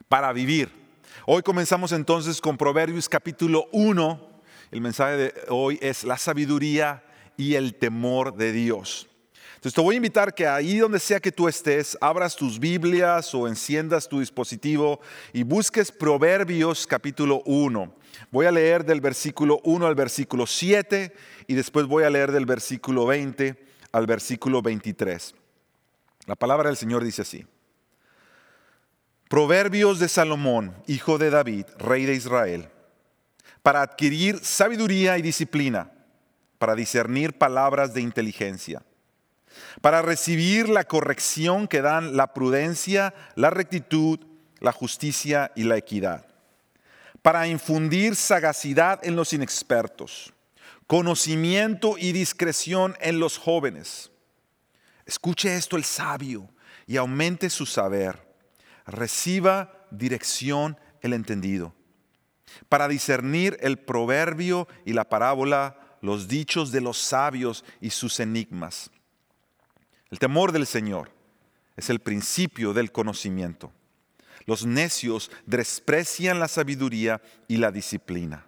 para 0.10 0.34
Vivir. 0.34 0.72
Hoy 1.26 1.44
comenzamos 1.44 1.92
entonces 1.92 2.42
con 2.42 2.58
Proverbios 2.58 3.08
capítulo 3.08 3.68
1. 3.72 4.30
El 4.72 4.82
mensaje 4.82 5.16
de 5.16 5.34
hoy 5.50 5.78
es 5.82 6.04
la 6.04 6.18
sabiduría 6.18 7.04
y 7.38 7.54
el 7.56 7.76
temor 7.76 8.36
de 8.36 8.52
Dios. 8.52 9.08
Entonces 9.64 9.76
te 9.76 9.82
voy 9.82 9.96
a 9.96 9.96
invitar 9.96 10.36
que 10.36 10.46
ahí 10.46 10.78
donde 10.80 11.00
sea 11.00 11.22
que 11.22 11.32
tú 11.32 11.48
estés, 11.48 11.98
abras 12.02 12.36
tus 12.36 12.60
Biblias 12.60 13.34
o 13.34 13.48
enciendas 13.48 14.10
tu 14.10 14.20
dispositivo 14.20 15.00
y 15.32 15.44
busques 15.44 15.90
Proverbios 15.90 16.86
capítulo 16.86 17.42
1. 17.46 17.96
Voy 18.30 18.46
a 18.46 18.52
leer 18.52 18.84
del 18.84 19.00
versículo 19.00 19.62
1 19.64 19.88
al 19.88 19.96
versículo 19.96 20.48
7 20.48 21.14
y 21.48 21.54
después 21.54 21.86
voy 21.86 22.04
a 22.04 22.10
leer 22.10 22.34
del 22.34 22.46
versículo 22.46 23.06
20 23.06 23.56
al 23.94 24.06
versículo 24.06 24.62
23. 24.62 25.34
La 26.26 26.36
palabra 26.36 26.68
del 26.68 26.76
Señor 26.76 27.02
dice 27.02 27.22
así. 27.22 27.48
Proverbios 29.30 29.98
de 29.98 30.10
Salomón, 30.10 30.76
hijo 30.88 31.18
de 31.18 31.30
David, 31.30 31.68
rey 31.78 32.04
de 32.04 32.16
Israel, 32.16 32.68
para 33.62 33.82
adquirir 33.82 34.40
sabiduría 34.44 35.18
y 35.18 35.22
disciplina, 35.22 35.90
para 36.58 36.76
discernir 36.76 37.38
palabras 37.38 37.94
de 37.94 38.02
inteligencia 38.02 38.84
para 39.82 40.02
recibir 40.02 40.70
la 40.70 40.86
corrección 40.86 41.68
que 41.68 41.82
dan 41.82 42.16
la 42.16 42.34
prudencia, 42.34 43.14
la 43.36 43.50
rectitud, 43.50 44.20
la 44.60 44.72
justicia 44.72 45.52
y 45.56 45.64
la 45.64 45.78
equidad, 45.78 46.26
para 47.22 47.48
infundir 47.48 48.16
sagacidad 48.16 49.00
en 49.04 49.16
los 49.16 49.34
inexpertos, 49.34 50.34
conocimiento 50.88 51.98
y 51.98 52.12
discreción 52.12 52.96
en 53.02 53.20
los 53.20 53.38
jóvenes. 53.38 54.12
Escuche 55.06 55.56
esto 55.56 55.76
el 55.76 55.84
sabio 55.84 56.50
y 56.88 56.98
aumente 56.98 57.50
su 57.50 57.66
saber. 57.66 58.26
Reciba 58.86 59.86
dirección 59.92 60.78
el 61.02 61.14
entendido. 61.14 61.74
Para 62.70 62.88
discernir 62.88 63.58
el 63.62 63.80
proverbio 63.80 64.68
y 64.86 64.94
la 64.94 65.10
parábola, 65.10 65.78
los 66.02 66.28
dichos 66.28 66.72
de 66.72 66.82
los 66.82 66.98
sabios 66.98 67.66
y 67.82 67.90
sus 67.90 68.20
enigmas 68.20 68.92
el 70.14 70.20
temor 70.20 70.52
del 70.52 70.68
Señor 70.68 71.10
es 71.76 71.90
el 71.90 72.00
principio 72.00 72.72
del 72.72 72.92
conocimiento. 72.92 73.72
Los 74.46 74.64
necios 74.64 75.32
desprecian 75.48 76.40
la 76.40 76.48
sabiduría 76.48 77.20
y 77.48 77.58
la 77.58 77.72
disciplina. 77.72 78.46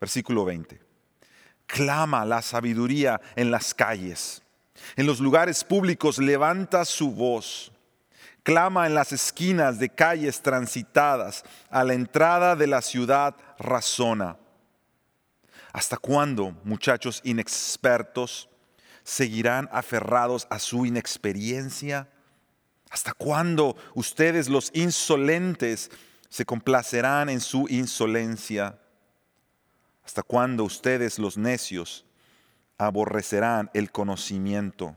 Versículo 0.00 0.44
20. 0.44 0.80
Clama 1.66 2.24
la 2.24 2.42
sabiduría 2.42 3.20
en 3.36 3.52
las 3.52 3.74
calles. 3.74 4.42
En 4.96 5.06
los 5.06 5.20
lugares 5.20 5.62
públicos 5.62 6.18
levanta 6.18 6.84
su 6.84 7.12
voz. 7.12 7.70
Clama 8.42 8.88
en 8.88 8.94
las 8.96 9.12
esquinas 9.12 9.78
de 9.78 9.88
calles 9.88 10.42
transitadas. 10.42 11.44
A 11.70 11.84
la 11.84 11.94
entrada 11.94 12.56
de 12.56 12.66
la 12.66 12.82
ciudad 12.82 13.36
razona. 13.56 14.36
¿Hasta 15.72 15.96
cuándo, 15.96 16.56
muchachos 16.64 17.20
inexpertos? 17.22 18.48
Seguirán 19.06 19.68
aferrados 19.70 20.48
a 20.50 20.58
su 20.58 20.84
inexperiencia? 20.84 22.10
¿Hasta 22.90 23.14
cuándo 23.14 23.76
ustedes 23.94 24.48
los 24.48 24.72
insolentes 24.74 25.92
se 26.28 26.44
complacerán 26.44 27.28
en 27.28 27.40
su 27.40 27.68
insolencia? 27.70 28.80
¿Hasta 30.04 30.24
cuándo 30.24 30.64
ustedes 30.64 31.20
los 31.20 31.38
necios 31.38 32.04
aborrecerán 32.78 33.70
el 33.74 33.92
conocimiento? 33.92 34.96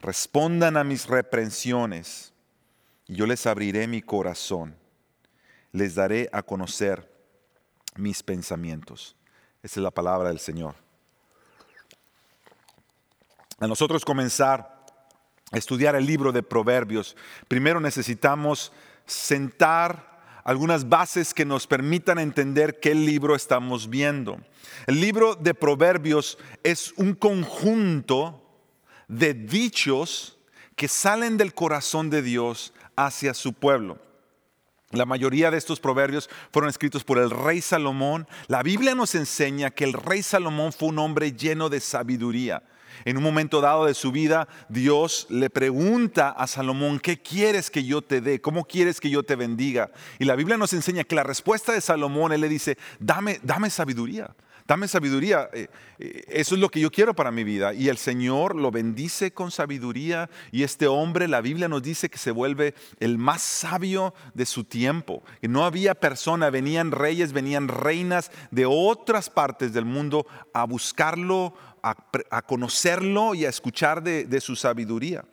Respondan 0.00 0.76
a 0.76 0.84
mis 0.84 1.08
reprensiones 1.08 2.32
y 3.08 3.16
yo 3.16 3.26
les 3.26 3.46
abriré 3.46 3.88
mi 3.88 4.00
corazón. 4.00 4.76
Les 5.72 5.96
daré 5.96 6.28
a 6.32 6.42
conocer 6.42 7.10
mis 7.96 8.22
pensamientos. 8.22 9.16
Esa 9.60 9.80
es 9.80 9.84
la 9.84 9.90
palabra 9.90 10.28
del 10.28 10.38
Señor 10.38 10.81
a 13.62 13.68
nosotros 13.68 14.04
comenzar 14.04 14.82
a 15.52 15.56
estudiar 15.56 15.94
el 15.94 16.04
libro 16.04 16.32
de 16.32 16.42
Proverbios, 16.42 17.16
primero 17.46 17.78
necesitamos 17.78 18.72
sentar 19.06 20.20
algunas 20.42 20.88
bases 20.88 21.32
que 21.32 21.44
nos 21.44 21.68
permitan 21.68 22.18
entender 22.18 22.80
qué 22.80 22.92
libro 22.92 23.36
estamos 23.36 23.88
viendo. 23.88 24.40
El 24.88 25.00
libro 25.00 25.36
de 25.36 25.54
Proverbios 25.54 26.38
es 26.64 26.92
un 26.96 27.14
conjunto 27.14 28.42
de 29.06 29.32
dichos 29.32 30.38
que 30.74 30.88
salen 30.88 31.36
del 31.36 31.54
corazón 31.54 32.10
de 32.10 32.22
Dios 32.22 32.74
hacia 32.96 33.32
su 33.32 33.52
pueblo. 33.52 34.00
La 34.90 35.06
mayoría 35.06 35.52
de 35.52 35.58
estos 35.58 35.78
proverbios 35.78 36.28
fueron 36.50 36.68
escritos 36.68 37.04
por 37.04 37.18
el 37.18 37.30
rey 37.30 37.60
Salomón. 37.60 38.26
La 38.48 38.64
Biblia 38.64 38.96
nos 38.96 39.14
enseña 39.14 39.70
que 39.70 39.84
el 39.84 39.92
rey 39.92 40.24
Salomón 40.24 40.72
fue 40.72 40.88
un 40.88 40.98
hombre 40.98 41.30
lleno 41.30 41.68
de 41.68 41.78
sabiduría. 41.78 42.64
En 43.04 43.16
un 43.16 43.22
momento 43.22 43.60
dado 43.60 43.86
de 43.86 43.94
su 43.94 44.12
vida, 44.12 44.48
Dios 44.68 45.26
le 45.30 45.50
pregunta 45.50 46.30
a 46.30 46.46
Salomón, 46.46 47.00
¿qué 47.00 47.20
quieres 47.20 47.70
que 47.70 47.84
yo 47.84 48.02
te 48.02 48.20
dé? 48.20 48.40
¿Cómo 48.40 48.64
quieres 48.64 49.00
que 49.00 49.10
yo 49.10 49.22
te 49.22 49.36
bendiga? 49.36 49.90
Y 50.18 50.24
la 50.24 50.36
Biblia 50.36 50.56
nos 50.56 50.72
enseña 50.72 51.04
que 51.04 51.14
la 51.14 51.22
respuesta 51.22 51.72
de 51.72 51.80
Salomón, 51.80 52.32
él 52.32 52.40
le 52.40 52.48
dice, 52.48 52.78
dame, 52.98 53.40
dame 53.42 53.70
sabiduría. 53.70 54.34
Dame 54.66 54.86
sabiduría, 54.86 55.50
eh, 55.52 55.68
eh, 55.98 56.24
eso 56.28 56.54
es 56.54 56.60
lo 56.60 56.68
que 56.68 56.78
yo 56.80 56.90
quiero 56.90 57.14
para 57.14 57.32
mi 57.32 57.42
vida. 57.42 57.74
Y 57.74 57.88
el 57.88 57.98
Señor 57.98 58.54
lo 58.54 58.70
bendice 58.70 59.32
con 59.32 59.50
sabiduría 59.50 60.30
y 60.52 60.62
este 60.62 60.86
hombre, 60.86 61.26
la 61.26 61.40
Biblia 61.40 61.68
nos 61.68 61.82
dice 61.82 62.08
que 62.08 62.18
se 62.18 62.30
vuelve 62.30 62.74
el 63.00 63.18
más 63.18 63.42
sabio 63.42 64.14
de 64.34 64.46
su 64.46 64.64
tiempo. 64.64 65.22
Que 65.40 65.48
no 65.48 65.64
había 65.64 65.94
persona, 65.94 66.48
venían 66.50 66.92
reyes, 66.92 67.32
venían 67.32 67.68
reinas 67.68 68.30
de 68.50 68.64
otras 68.66 69.30
partes 69.30 69.72
del 69.72 69.84
mundo 69.84 70.26
a 70.54 70.64
buscarlo, 70.64 71.54
a, 71.82 72.42
conocerlo 72.42 73.34
y 73.34 73.44
a 73.44 73.48
escuchar 73.48 74.02
de, 74.02 74.40
su 74.40 74.54
sabiduría. 74.56 75.24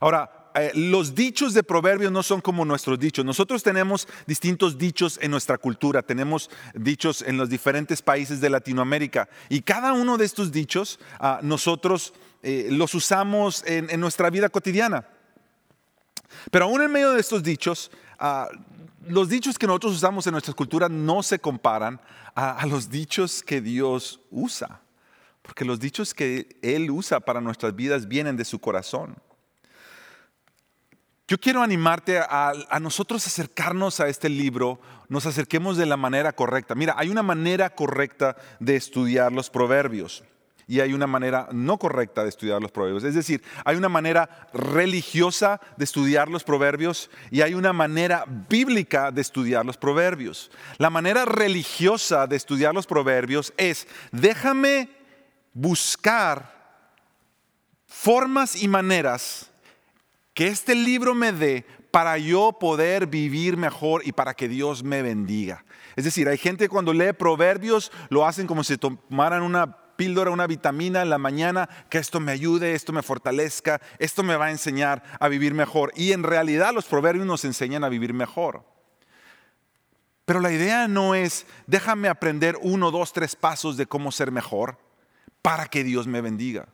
Ahora, 0.00 0.50
eh, 0.54 0.72
los 0.74 1.14
dichos 1.14 1.54
de 1.54 1.62
proverbios 1.62 2.10
no 2.10 2.22
son 2.22 2.40
como 2.40 2.64
nuestros 2.64 2.98
dichos. 2.98 3.24
Nosotros 3.24 3.62
tenemos 3.62 4.08
distintos 4.26 4.78
dichos 4.78 5.18
en 5.22 5.30
nuestra 5.30 5.58
cultura, 5.58 6.02
tenemos 6.02 6.50
dichos 6.74 7.22
en 7.22 7.36
los 7.36 7.48
diferentes 7.48 8.02
países 8.02 8.40
de 8.40 8.50
Latinoamérica 8.50 9.28
y 9.48 9.60
cada 9.60 9.92
uno 9.92 10.16
de 10.16 10.24
estos 10.24 10.50
dichos 10.50 10.98
ah, 11.18 11.40
nosotros 11.42 12.14
eh, 12.42 12.68
los 12.70 12.94
usamos 12.94 13.62
en, 13.66 14.00
nuestra 14.00 14.30
vida 14.30 14.48
cotidiana. 14.48 15.06
Pero 16.50 16.64
aún 16.64 16.82
en 16.82 16.90
medio 16.90 17.12
de 17.12 17.20
estos 17.20 17.42
dichos, 17.42 17.90
ah, 18.18 18.48
los 19.06 19.28
dichos 19.28 19.58
que 19.58 19.66
nosotros 19.66 19.94
usamos 19.94 20.26
en 20.26 20.32
nuestra 20.32 20.54
cultura 20.54 20.88
no 20.88 21.22
se 21.22 21.38
comparan 21.38 22.00
a 22.34 22.64
los 22.66 22.88
dichos 22.88 23.42
que 23.42 23.60
Dios 23.60 24.20
usa, 24.30 24.80
porque 25.42 25.64
los 25.64 25.80
dichos 25.80 26.14
que 26.14 26.58
Él 26.62 26.90
usa 26.90 27.20
para 27.20 27.40
nuestras 27.40 27.74
vidas 27.74 28.08
vienen 28.08 28.36
de 28.36 28.44
su 28.44 28.58
corazón. 28.58 29.16
Yo 31.26 31.38
quiero 31.38 31.62
animarte 31.62 32.18
a, 32.18 32.52
a 32.68 32.80
nosotros 32.80 33.26
acercarnos 33.26 34.00
a 34.00 34.08
este 34.08 34.28
libro, 34.28 34.80
nos 35.08 35.26
acerquemos 35.26 35.76
de 35.76 35.86
la 35.86 35.96
manera 35.96 36.32
correcta. 36.32 36.74
Mira, 36.74 36.94
hay 36.96 37.08
una 37.08 37.22
manera 37.22 37.70
correcta 37.70 38.36
de 38.58 38.76
estudiar 38.76 39.30
los 39.30 39.48
proverbios 39.48 40.24
y 40.70 40.78
hay 40.78 40.92
una 40.92 41.08
manera 41.08 41.48
no 41.50 41.78
correcta 41.78 42.22
de 42.22 42.28
estudiar 42.28 42.62
los 42.62 42.70
proverbios. 42.70 43.02
Es 43.02 43.16
decir, 43.16 43.42
hay 43.64 43.74
una 43.74 43.88
manera 43.88 44.48
religiosa 44.54 45.60
de 45.76 45.82
estudiar 45.82 46.28
los 46.28 46.44
proverbios 46.44 47.10
y 47.32 47.40
hay 47.40 47.54
una 47.54 47.72
manera 47.72 48.24
bíblica 48.48 49.10
de 49.10 49.20
estudiar 49.20 49.66
los 49.66 49.76
proverbios. 49.76 50.52
La 50.78 50.88
manera 50.88 51.24
religiosa 51.24 52.28
de 52.28 52.36
estudiar 52.36 52.72
los 52.72 52.86
proverbios 52.86 53.52
es, 53.56 53.88
déjame 54.12 54.99
buscar 55.52 56.60
formas 57.86 58.62
y 58.62 58.68
maneras 58.68 59.50
que 60.34 60.46
este 60.46 60.74
libro 60.74 61.14
me 61.14 61.32
dé 61.32 61.66
para 61.90 62.18
yo 62.18 62.52
poder 62.52 63.06
vivir 63.06 63.56
mejor 63.56 64.02
y 64.06 64.12
para 64.12 64.34
que 64.34 64.48
Dios 64.48 64.84
me 64.84 65.02
bendiga. 65.02 65.64
Es 65.96 66.04
decir, 66.04 66.28
hay 66.28 66.38
gente 66.38 66.64
que 66.64 66.68
cuando 66.68 66.92
lee 66.92 67.12
proverbios 67.12 67.90
lo 68.08 68.26
hacen 68.26 68.46
como 68.46 68.62
si 68.62 68.78
tomaran 68.78 69.42
una 69.42 69.76
píldora, 69.96 70.30
una 70.30 70.46
vitamina 70.46 71.02
en 71.02 71.10
la 71.10 71.18
mañana, 71.18 71.68
que 71.90 71.98
esto 71.98 72.20
me 72.20 72.32
ayude, 72.32 72.74
esto 72.74 72.92
me 72.92 73.02
fortalezca, 73.02 73.80
esto 73.98 74.22
me 74.22 74.36
va 74.36 74.46
a 74.46 74.50
enseñar 74.50 75.02
a 75.18 75.28
vivir 75.28 75.52
mejor. 75.52 75.92
Y 75.96 76.12
en 76.12 76.22
realidad 76.22 76.72
los 76.72 76.86
proverbios 76.86 77.26
nos 77.26 77.44
enseñan 77.44 77.84
a 77.84 77.88
vivir 77.88 78.14
mejor. 78.14 78.64
Pero 80.24 80.40
la 80.40 80.52
idea 80.52 80.86
no 80.86 81.16
es, 81.16 81.44
déjame 81.66 82.08
aprender 82.08 82.56
uno, 82.62 82.92
dos, 82.92 83.12
tres 83.12 83.34
pasos 83.34 83.76
de 83.76 83.86
cómo 83.86 84.12
ser 84.12 84.30
mejor 84.30 84.78
para 85.42 85.66
que 85.66 85.84
Dios 85.84 86.06
me 86.06 86.20
bendiga. 86.20 86.68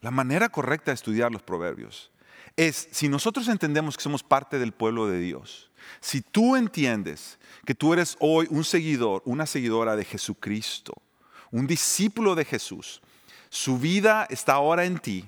La 0.00 0.10
manera 0.10 0.48
correcta 0.48 0.90
de 0.90 0.96
estudiar 0.96 1.30
los 1.30 1.42
proverbios 1.42 2.10
es, 2.56 2.88
si 2.90 3.08
nosotros 3.08 3.48
entendemos 3.48 3.96
que 3.96 4.02
somos 4.02 4.22
parte 4.22 4.58
del 4.58 4.72
pueblo 4.72 5.06
de 5.06 5.20
Dios, 5.20 5.70
si 6.00 6.20
tú 6.20 6.56
entiendes 6.56 7.38
que 7.64 7.74
tú 7.74 7.92
eres 7.92 8.16
hoy 8.20 8.46
un 8.50 8.64
seguidor, 8.64 9.22
una 9.24 9.46
seguidora 9.46 9.96
de 9.96 10.04
Jesucristo, 10.04 10.94
un 11.50 11.66
discípulo 11.66 12.34
de 12.34 12.44
Jesús, 12.44 13.00
su 13.48 13.78
vida 13.78 14.26
está 14.30 14.54
ahora 14.54 14.84
en 14.84 14.98
ti, 14.98 15.24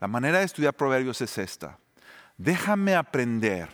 la 0.00 0.08
manera 0.08 0.38
de 0.38 0.44
estudiar 0.44 0.74
proverbios 0.74 1.20
es 1.20 1.38
esta. 1.38 1.78
Déjame 2.36 2.94
aprender, 2.94 3.68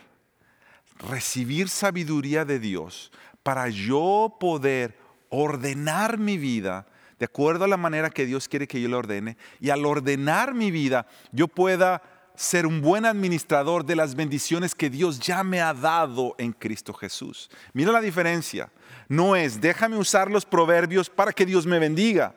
recibir 0.99 1.69
sabiduría 1.69 2.45
de 2.45 2.59
Dios 2.59 3.13
para 3.43 3.69
yo 3.69 4.37
poder 4.39 4.99
ordenar 5.31 6.19
mi 6.19 6.39
vida 6.39 6.87
de 7.19 7.25
acuerdo 7.25 7.65
a 7.65 7.69
la 7.69 7.77
manera 7.77 8.11
que 8.11 8.27
Dios 8.27 8.49
quiere 8.49 8.67
que 8.67 8.81
yo 8.81 8.89
la 8.89 8.99
ordene 8.99 9.37
y 9.61 9.71
al 9.71 9.85
ordenar 9.85 10.55
mi 10.55 10.71
vida 10.71 11.07
yo 11.33 11.49
pueda 11.49 12.03
ser 12.35 12.67
un 12.67 12.81
buen 12.81 13.05
administrador 13.05 13.85
de 13.85 13.97
las 13.97 14.15
bendiciones 14.15 14.75
que 14.75 14.89
Dios 14.89 15.19
ya 15.19 15.43
me 15.43 15.61
ha 15.61 15.75
dado 15.75 16.37
en 16.39 16.53
Cristo 16.53 16.95
Jesús. 16.95 17.51
Mira 17.73 17.91
la 17.91 18.01
diferencia. 18.01 18.71
No 19.09 19.35
es, 19.35 19.61
déjame 19.61 19.97
usar 19.97 20.31
los 20.31 20.47
proverbios 20.47 21.11
para 21.11 21.33
que 21.33 21.45
Dios 21.45 21.67
me 21.67 21.81
bendiga, 21.81 22.37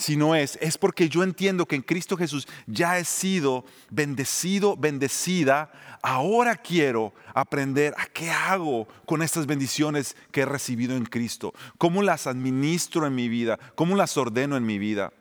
sino 0.00 0.34
es, 0.34 0.58
es 0.62 0.78
porque 0.78 1.08
yo 1.10 1.22
entiendo 1.22 1.66
que 1.66 1.76
en 1.76 1.82
Cristo 1.82 2.16
Jesús 2.16 2.48
ya 2.66 2.98
he 2.98 3.04
sido 3.04 3.64
bendecido, 3.90 4.74
bendecida. 4.76 5.70
Ahora 6.02 6.56
quiero 6.56 7.12
aprender 7.34 7.94
a 7.98 8.06
qué 8.06 8.30
hago 8.30 8.88
con 9.04 9.22
estas 9.22 9.46
bendiciones 9.46 10.16
que 10.32 10.40
he 10.40 10.46
recibido 10.46 10.96
en 10.96 11.04
Cristo, 11.04 11.52
cómo 11.76 12.02
las 12.02 12.26
administro 12.26 13.06
en 13.06 13.14
mi 13.14 13.28
vida, 13.28 13.58
cómo 13.74 13.94
las 13.94 14.16
ordeno 14.16 14.56
en 14.56 14.64
mi 14.64 14.78
vida. 14.78 15.12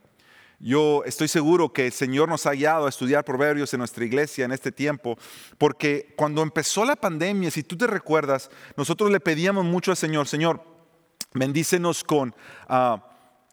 Yo 0.62 1.04
estoy 1.06 1.28
seguro 1.28 1.74
que 1.74 1.88
el 1.88 1.94
Señor 1.94 2.30
nos 2.30 2.46
ha 2.46 2.52
guiado 2.52 2.86
a 2.86 2.90
estudiar 2.90 3.26
proverbios 3.26 3.74
en 3.74 3.80
nuestra 3.80 4.06
iglesia 4.06 4.46
en 4.46 4.52
este 4.52 4.72
tiempo, 4.72 5.18
porque 5.58 6.14
cuando 6.16 6.42
empezó 6.42 6.86
la 6.86 6.96
pandemia, 6.96 7.52
si 7.52 7.64
tú 7.64 7.78
te 7.78 7.88
recuerdas, 7.88 8.50
nosotros 8.78 9.12
le 9.12 9.20
pedíamos 9.20 9.66
mucho 9.66 9.92
al 9.92 9.98
Señor, 9.98 10.28
Señor, 10.28 10.64
bendícenos 11.34 12.04
con, 12.04 12.34
ah, 12.68 13.09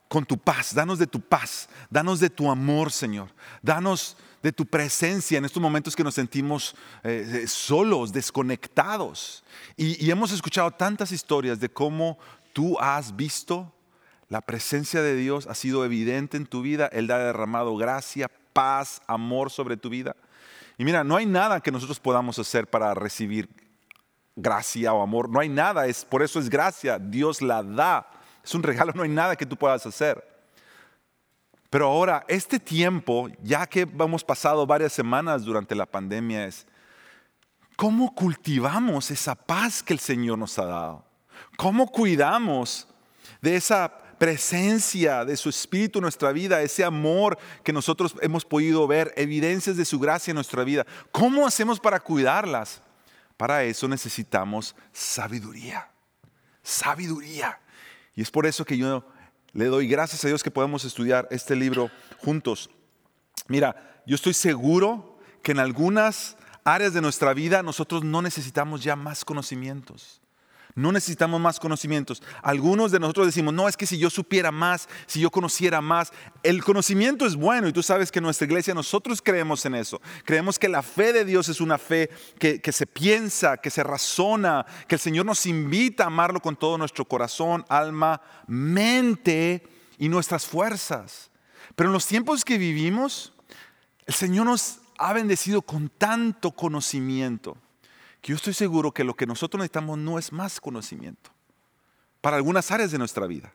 con 0.08 0.24
tu 0.24 0.38
paz, 0.38 0.74
danos 0.74 0.98
de 0.98 1.06
tu 1.06 1.20
paz, 1.20 1.68
danos 1.90 2.20
de 2.20 2.30
tu 2.30 2.50
amor, 2.50 2.92
Señor, 2.92 3.28
danos 3.62 4.16
de 4.42 4.52
tu 4.52 4.64
presencia 4.64 5.38
en 5.38 5.44
estos 5.44 5.60
momentos 5.60 5.96
que 5.96 6.04
nos 6.04 6.14
sentimos 6.14 6.74
eh, 7.02 7.44
solos, 7.48 8.12
desconectados. 8.12 9.42
Y, 9.76 10.04
y 10.04 10.10
hemos 10.10 10.32
escuchado 10.32 10.70
tantas 10.70 11.10
historias 11.10 11.58
de 11.58 11.68
cómo 11.68 12.18
tú 12.52 12.78
has 12.78 13.14
visto 13.16 13.72
la 14.28 14.40
presencia 14.40 15.02
de 15.02 15.14
Dios 15.14 15.46
ha 15.46 15.54
sido 15.54 15.84
evidente 15.84 16.36
en 16.36 16.46
tu 16.46 16.62
vida. 16.62 16.88
Él 16.92 17.10
ha 17.10 17.18
derramado 17.18 17.76
gracia, 17.76 18.28
paz, 18.52 19.00
amor 19.06 19.50
sobre 19.50 19.76
tu 19.76 19.88
vida. 19.88 20.16
Y 20.78 20.84
mira, 20.84 21.04
no 21.04 21.16
hay 21.16 21.26
nada 21.26 21.60
que 21.60 21.70
nosotros 21.70 22.00
podamos 22.00 22.38
hacer 22.38 22.66
para 22.66 22.92
recibir 22.94 23.48
gracia 24.34 24.92
o 24.92 25.02
amor. 25.02 25.28
No 25.28 25.40
hay 25.40 25.48
nada, 25.48 25.86
es, 25.86 26.04
por 26.04 26.22
eso 26.22 26.40
es 26.40 26.50
gracia. 26.50 26.98
Dios 26.98 27.40
la 27.40 27.62
da. 27.62 28.10
Es 28.46 28.54
un 28.54 28.62
regalo, 28.62 28.92
no 28.94 29.02
hay 29.02 29.08
nada 29.08 29.34
que 29.34 29.44
tú 29.44 29.56
puedas 29.56 29.84
hacer. 29.84 30.24
Pero 31.68 31.88
ahora, 31.88 32.24
este 32.28 32.60
tiempo, 32.60 33.28
ya 33.42 33.66
que 33.66 33.80
hemos 33.80 34.22
pasado 34.22 34.64
varias 34.64 34.92
semanas 34.92 35.42
durante 35.42 35.74
la 35.74 35.84
pandemia, 35.84 36.46
es 36.46 36.64
cómo 37.74 38.14
cultivamos 38.14 39.10
esa 39.10 39.34
paz 39.34 39.82
que 39.82 39.92
el 39.92 39.98
Señor 39.98 40.38
nos 40.38 40.56
ha 40.60 40.64
dado. 40.64 41.04
¿Cómo 41.56 41.88
cuidamos 41.88 42.86
de 43.40 43.56
esa 43.56 43.92
presencia 44.16 45.24
de 45.24 45.36
su 45.36 45.48
Espíritu 45.48 45.98
en 45.98 46.04
nuestra 46.04 46.30
vida, 46.30 46.62
ese 46.62 46.84
amor 46.84 47.36
que 47.64 47.72
nosotros 47.72 48.14
hemos 48.20 48.44
podido 48.44 48.86
ver, 48.86 49.12
evidencias 49.16 49.76
de 49.76 49.84
su 49.84 49.98
gracia 49.98 50.30
en 50.30 50.36
nuestra 50.36 50.62
vida. 50.62 50.86
¿Cómo 51.10 51.46
hacemos 51.46 51.80
para 51.80 52.00
cuidarlas? 52.00 52.80
Para 53.36 53.64
eso 53.64 53.88
necesitamos 53.88 54.74
sabiduría, 54.92 55.90
sabiduría. 56.62 57.58
Y 58.16 58.22
es 58.22 58.30
por 58.30 58.46
eso 58.46 58.64
que 58.64 58.76
yo 58.76 59.04
le 59.52 59.66
doy 59.66 59.86
gracias 59.86 60.24
a 60.24 60.28
Dios 60.28 60.42
que 60.42 60.50
podemos 60.50 60.84
estudiar 60.84 61.28
este 61.30 61.54
libro 61.54 61.90
juntos. 62.18 62.70
Mira, 63.46 64.02
yo 64.06 64.16
estoy 64.16 64.34
seguro 64.34 65.18
que 65.42 65.52
en 65.52 65.60
algunas 65.60 66.36
áreas 66.64 66.94
de 66.94 67.00
nuestra 67.00 67.32
vida 67.34 67.62
nosotros 67.62 68.02
no 68.02 68.22
necesitamos 68.22 68.82
ya 68.82 68.96
más 68.96 69.24
conocimientos. 69.24 70.20
No 70.76 70.92
necesitamos 70.92 71.40
más 71.40 71.58
conocimientos. 71.58 72.22
Algunos 72.42 72.92
de 72.92 73.00
nosotros 73.00 73.24
decimos, 73.24 73.54
no, 73.54 73.66
es 73.66 73.78
que 73.78 73.86
si 73.86 73.96
yo 73.96 74.10
supiera 74.10 74.52
más, 74.52 74.90
si 75.06 75.20
yo 75.20 75.30
conociera 75.30 75.80
más, 75.80 76.12
el 76.42 76.62
conocimiento 76.62 77.24
es 77.24 77.34
bueno 77.34 77.66
y 77.66 77.72
tú 77.72 77.82
sabes 77.82 78.12
que 78.12 78.18
en 78.18 78.24
nuestra 78.24 78.46
iglesia 78.46 78.74
nosotros 78.74 79.22
creemos 79.22 79.64
en 79.64 79.74
eso. 79.74 80.02
Creemos 80.26 80.58
que 80.58 80.68
la 80.68 80.82
fe 80.82 81.14
de 81.14 81.24
Dios 81.24 81.48
es 81.48 81.62
una 81.62 81.78
fe 81.78 82.10
que, 82.38 82.60
que 82.60 82.72
se 82.72 82.86
piensa, 82.86 83.56
que 83.56 83.70
se 83.70 83.82
razona, 83.82 84.66
que 84.86 84.96
el 84.96 85.00
Señor 85.00 85.24
nos 85.24 85.46
invita 85.46 86.04
a 86.04 86.08
amarlo 86.08 86.40
con 86.40 86.56
todo 86.56 86.76
nuestro 86.76 87.06
corazón, 87.06 87.64
alma, 87.70 88.20
mente 88.46 89.66
y 89.96 90.10
nuestras 90.10 90.44
fuerzas. 90.44 91.30
Pero 91.74 91.88
en 91.88 91.94
los 91.94 92.06
tiempos 92.06 92.44
que 92.44 92.58
vivimos, 92.58 93.32
el 94.04 94.12
Señor 94.12 94.44
nos 94.44 94.80
ha 94.98 95.14
bendecido 95.14 95.62
con 95.62 95.88
tanto 95.88 96.50
conocimiento 96.50 97.56
yo 98.32 98.36
estoy 98.36 98.54
seguro 98.54 98.92
que 98.92 99.04
lo 99.04 99.14
que 99.14 99.26
nosotros 99.26 99.60
necesitamos 99.60 99.98
no 99.98 100.18
es 100.18 100.32
más 100.32 100.60
conocimiento 100.60 101.30
para 102.20 102.36
algunas 102.36 102.70
áreas 102.70 102.90
de 102.90 102.98
nuestra 102.98 103.26
vida. 103.26 103.52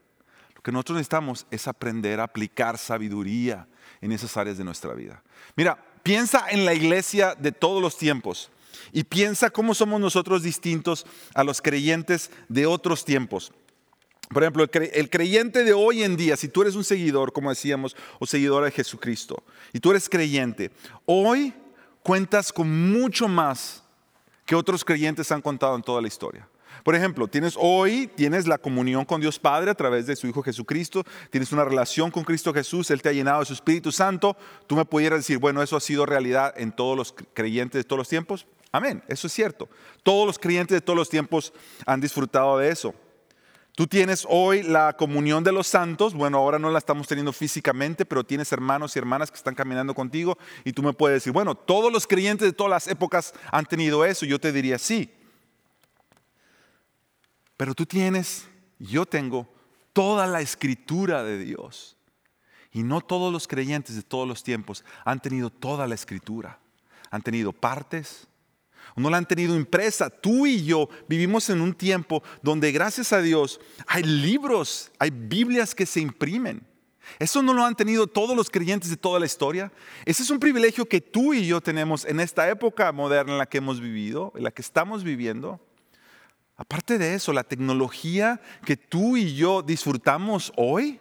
Lo 0.56 0.62
que 0.62 0.72
nosotros 0.72 0.98
necesitamos 0.98 1.46
es 1.52 1.68
aprender 1.68 2.20
a 2.20 2.24
aplicar 2.24 2.78
sabiduría 2.78 3.68
en 4.00 4.12
esas 4.12 4.38
áreas 4.38 4.58
de 4.58 4.64
nuestra 4.64 4.94
vida. 4.94 5.22
Mira, 5.56 5.84
piensa 6.04 6.46
en 6.50 6.66
la 6.66 6.74
iglesia 6.74 7.36
de 7.36 7.52
todos 7.52 7.82
los 7.82 7.98
tiempos 7.98 8.50
y 8.94 9.04
piensa 9.04 9.50
cómo 9.50 9.74
somos 9.74 10.00
nosotros 10.00 10.44
distintos 10.44 11.06
a 11.34 11.44
los 11.44 11.62
creyentes 11.62 12.32
de 12.48 12.66
otros 12.66 13.04
tiempos. 13.04 13.52
Por 14.30 14.44
ejemplo, 14.44 14.66
el 14.72 15.10
creyente 15.10 15.66
de 15.66 15.74
hoy 15.74 16.04
en 16.04 16.16
día, 16.16 16.38
si 16.38 16.48
tú 16.48 16.62
eres 16.62 16.76
un 16.76 16.86
seguidor, 16.86 17.34
como 17.34 17.50
decíamos, 17.50 17.98
o 18.20 18.26
seguidora 18.26 18.68
de 18.68 18.72
Jesucristo, 18.72 19.44
y 19.74 19.82
tú 19.82 19.92
eres 19.92 20.08
creyente, 20.08 20.72
hoy 21.06 21.54
cuentas 22.02 22.54
con 22.54 22.92
mucho 22.92 23.28
más 23.28 23.84
que 24.52 24.56
otros 24.58 24.84
creyentes 24.84 25.32
han 25.32 25.42
contado 25.42 25.78
en 25.78 25.82
toda 25.82 26.02
la 26.02 26.10
historia. 26.10 26.46
Por 26.84 26.94
ejemplo, 26.94 27.26
tienes 27.30 27.56
hoy, 27.58 28.08
tienes 28.08 28.48
la 28.48 28.58
comunión 28.58 29.06
con 29.06 29.22
Dios 29.22 29.40
Padre 29.40 29.72
a 29.72 29.76
través 29.76 30.08
de 30.08 30.18
su 30.18 30.28
Hijo 30.28 30.44
Jesucristo, 30.44 31.06
tienes 31.30 31.54
una 31.54 31.64
relación 31.64 32.12
con 32.12 32.26
Cristo 32.26 32.54
Jesús, 32.54 32.92
Él 32.92 33.02
te 33.02 33.08
ha 33.08 33.14
llenado 33.14 33.40
de 33.40 33.46
su 33.46 33.54
Espíritu 33.54 33.94
Santo. 33.94 34.36
Tú 34.68 34.76
me 34.76 34.84
pudieras 34.84 35.20
decir, 35.20 35.38
bueno, 35.38 35.64
eso 35.64 35.78
ha 35.78 35.80
sido 35.80 36.06
realidad 36.06 36.54
en 36.58 36.74
todos 36.74 36.98
los 36.98 37.16
creyentes 37.34 37.80
de 37.80 37.86
todos 37.86 38.00
los 38.00 38.10
tiempos. 38.10 38.46
Amén, 38.74 39.02
eso 39.08 39.28
es 39.28 39.32
cierto. 39.32 39.70
Todos 40.04 40.28
los 40.28 40.38
creyentes 40.38 40.76
de 40.76 40.82
todos 40.82 40.98
los 40.98 41.10
tiempos 41.10 41.54
han 41.86 42.02
disfrutado 42.02 42.58
de 42.58 42.72
eso. 42.72 42.94
Tú 43.76 43.88
tienes 43.88 44.28
hoy 44.30 44.64
la 44.64 44.98
comunión 44.98 45.44
de 45.44 45.54
los 45.54 45.66
santos, 45.66 46.14
bueno, 46.14 46.38
ahora 46.38 46.60
no 46.60 46.70
la 46.70 46.78
estamos 46.78 47.08
teniendo 47.08 47.32
físicamente, 47.32 48.06
pero 48.06 48.26
tienes 48.26 48.52
hermanos 48.52 48.96
y 48.96 49.00
hermanas 49.00 49.32
que 49.32 49.38
están 49.38 49.56
caminando 49.56 49.96
contigo 49.96 50.38
y 50.66 50.74
tú 50.74 50.84
me 50.84 50.92
puedes 50.92 51.18
decir, 51.18 51.32
bueno, 51.32 51.56
todos 51.56 51.92
los 51.92 52.06
creyentes 52.06 52.48
de 52.48 52.54
todas 52.54 52.70
las 52.70 52.88
épocas 52.88 53.34
han 53.50 53.66
tenido 53.66 54.04
eso. 54.04 54.26
Yo 54.26 54.40
te 54.40 54.52
diría 54.52 54.78
sí. 54.78 55.10
Pero 57.56 57.74
tú 57.74 57.86
tienes, 57.86 58.48
yo 58.78 59.06
tengo 59.06 59.48
toda 59.94 60.28
la 60.28 60.42
escritura 60.42 61.24
de 61.24 61.38
Dios. 61.38 61.96
Y 62.74 62.84
no 62.84 63.02
todos 63.02 63.32
los 63.32 63.48
creyentes 63.48 63.96
de 63.96 64.04
todos 64.04 64.28
los 64.28 64.44
tiempos 64.44 64.84
han 65.06 65.22
tenido 65.22 65.50
toda 65.50 65.88
la 65.88 65.96
escritura. 65.96 66.60
Han 67.10 67.22
tenido 67.22 67.52
partes, 67.52 68.28
no 68.96 69.10
la 69.10 69.18
han 69.18 69.28
tenido 69.28 69.56
impresa. 69.56 70.10
Tú 70.10 70.46
y 70.46 70.64
yo 70.64 70.90
vivimos 71.08 71.50
en 71.50 71.62
un 71.62 71.74
tiempo 71.74 72.24
donde 72.42 72.72
gracias 72.72 73.14
a 73.14 73.22
Dios 73.22 73.60
hay 73.88 74.04
libros, 74.04 74.92
hay 75.00 75.12
Biblias 75.12 75.76
que 75.76 75.86
se 75.86 76.00
imprimen. 76.00 76.66
Eso 77.20 77.42
no 77.42 77.54
lo 77.54 77.66
han 77.66 77.76
tenido 77.76 78.08
todos 78.08 78.36
los 78.36 78.50
creyentes 78.50 78.90
de 78.90 78.98
toda 78.98 79.20
la 79.20 79.26
historia. 79.26 79.72
Ese 80.06 80.24
es 80.24 80.30
un 80.30 80.40
privilegio 80.40 80.86
que 80.86 81.02
tú 81.02 81.34
y 81.34 81.46
yo 81.46 81.62
tenemos 81.62 82.06
en 82.06 82.20
esta 82.20 82.50
época 82.50 82.92
moderna 82.92 83.34
en 83.34 83.38
la 83.38 83.46
que 83.46 83.58
hemos 83.58 83.82
vivido, 83.82 84.32
en 84.36 84.44
la 84.44 84.52
que 84.52 84.62
estamos 84.62 85.04
viviendo. 85.04 85.60
Aparte 86.56 86.98
de 86.98 87.16
eso, 87.16 87.34
la 87.34 87.44
tecnología 87.44 88.40
que 88.66 88.78
tú 88.78 89.18
y 89.18 89.36
yo 89.36 89.62
disfrutamos 89.62 90.54
hoy 90.56 91.00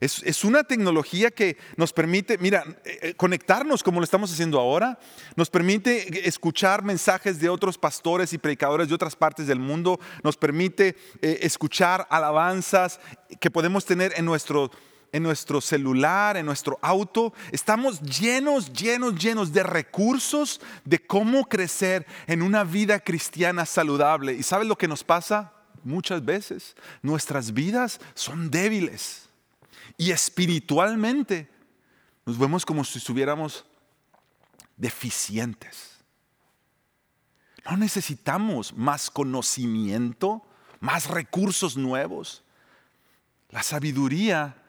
es, 0.00 0.44
una 0.44 0.64
tecnología 0.64 1.30
que 1.30 1.56
nos 1.76 1.92
permite, 1.92 2.38
mira, 2.38 2.64
eh, 2.84 2.98
eh, 3.02 3.14
conectarnos 3.14 3.82
como 3.82 4.00
lo 4.00 4.04
estamos 4.04 4.32
haciendo 4.32 4.60
ahora, 4.60 4.98
nos 5.36 5.50
permite 5.50 6.28
escuchar 6.28 6.82
mensajes 6.82 7.40
de 7.40 7.48
otros 7.48 7.78
pastores 7.78 8.32
y 8.32 8.38
predicadores 8.38 8.88
de 8.88 8.94
otras 8.94 9.16
partes 9.16 9.46
del 9.46 9.58
mundo, 9.58 9.98
nos 10.22 10.36
permite 10.36 10.96
eh, 11.22 11.38
escuchar 11.42 12.06
alabanzas 12.10 13.00
que 13.40 13.50
podemos 13.50 13.84
tener 13.84 14.12
en 14.16 14.24
nuestro 14.24 14.70
en 15.12 15.22
nuestro 15.22 15.62
celular, 15.62 16.36
en 16.36 16.44
nuestro 16.44 16.78
auto. 16.82 17.32
Estamos 17.50 18.02
llenos, 18.02 18.70
llenos, 18.72 19.14
llenos 19.14 19.50
de 19.50 19.62
recursos 19.62 20.60
de 20.84 20.98
cómo 20.98 21.48
crecer 21.48 22.06
en 22.26 22.42
una 22.42 22.64
vida 22.64 22.98
cristiana 23.00 23.64
saludable. 23.64 24.34
¿Y 24.34 24.42
sabes 24.42 24.66
lo 24.66 24.76
que 24.76 24.88
nos 24.88 25.04
pasa? 25.04 25.52
Muchas 25.84 26.22
veces 26.22 26.74
nuestras 27.00 27.54
vidas 27.54 27.98
son 28.14 28.50
débiles 28.50 29.25
y 29.96 30.10
espiritualmente 30.10 31.48
nos 32.24 32.38
vemos 32.38 32.66
como 32.66 32.84
si 32.84 32.98
estuviéramos 32.98 33.64
deficientes. 34.76 35.96
No 37.64 37.76
necesitamos 37.76 38.74
más 38.74 39.10
conocimiento, 39.10 40.46
más 40.80 41.08
recursos 41.08 41.76
nuevos. 41.76 42.44
La 43.50 43.62
sabiduría 43.62 44.62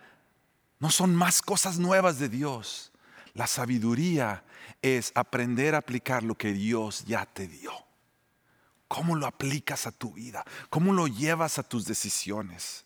no 0.80 0.90
son 0.90 1.16
más 1.16 1.42
cosas 1.42 1.78
nuevas 1.78 2.20
de 2.20 2.30
Dios. 2.30 2.92
La 3.34 3.48
sabiduría 3.48 4.44
es 4.82 5.12
aprender 5.16 5.76
a 5.76 5.80
aplicar 5.80 6.24
lo 6.24 6.36
que 6.36 6.54
Dios 6.54 7.06
ya 7.06 7.26
te 7.26 7.48
dio. 7.48 7.72
¿Cómo 8.88 9.16
lo 9.16 9.28
aplicas 9.28 9.86
a 9.86 9.92
tu 9.92 10.14
vida? 10.14 10.46
¿Cómo 10.70 10.94
lo 10.94 11.08
llevas 11.08 11.60
a 11.60 11.64
tus 11.64 11.86
decisiones? 11.86 12.86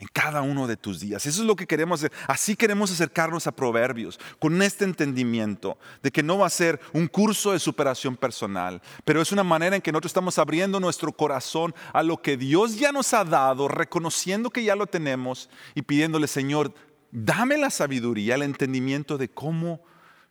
En 0.00 0.06
cada 0.12 0.42
uno 0.42 0.68
de 0.68 0.76
tus 0.76 1.00
días. 1.00 1.26
Eso 1.26 1.40
es 1.40 1.46
lo 1.46 1.56
que 1.56 1.66
queremos 1.66 2.00
hacer. 2.00 2.12
Así 2.28 2.54
queremos 2.54 2.92
acercarnos 2.92 3.48
a 3.48 3.52
Proverbios, 3.52 4.20
con 4.38 4.62
este 4.62 4.84
entendimiento 4.84 5.76
de 6.04 6.12
que 6.12 6.22
no 6.22 6.38
va 6.38 6.46
a 6.46 6.50
ser 6.50 6.80
un 6.92 7.08
curso 7.08 7.50
de 7.50 7.58
superación 7.58 8.16
personal, 8.16 8.80
pero 9.04 9.20
es 9.20 9.32
una 9.32 9.42
manera 9.42 9.74
en 9.74 9.82
que 9.82 9.90
nosotros 9.90 10.10
estamos 10.10 10.38
abriendo 10.38 10.78
nuestro 10.78 11.10
corazón 11.10 11.74
a 11.92 12.04
lo 12.04 12.22
que 12.22 12.36
Dios 12.36 12.78
ya 12.78 12.92
nos 12.92 13.12
ha 13.12 13.24
dado, 13.24 13.66
reconociendo 13.66 14.50
que 14.50 14.62
ya 14.62 14.76
lo 14.76 14.86
tenemos 14.86 15.50
y 15.74 15.82
pidiéndole, 15.82 16.28
Señor, 16.28 16.72
dame 17.10 17.58
la 17.58 17.70
sabiduría, 17.70 18.36
el 18.36 18.42
entendimiento 18.42 19.18
de 19.18 19.28
cómo 19.28 19.80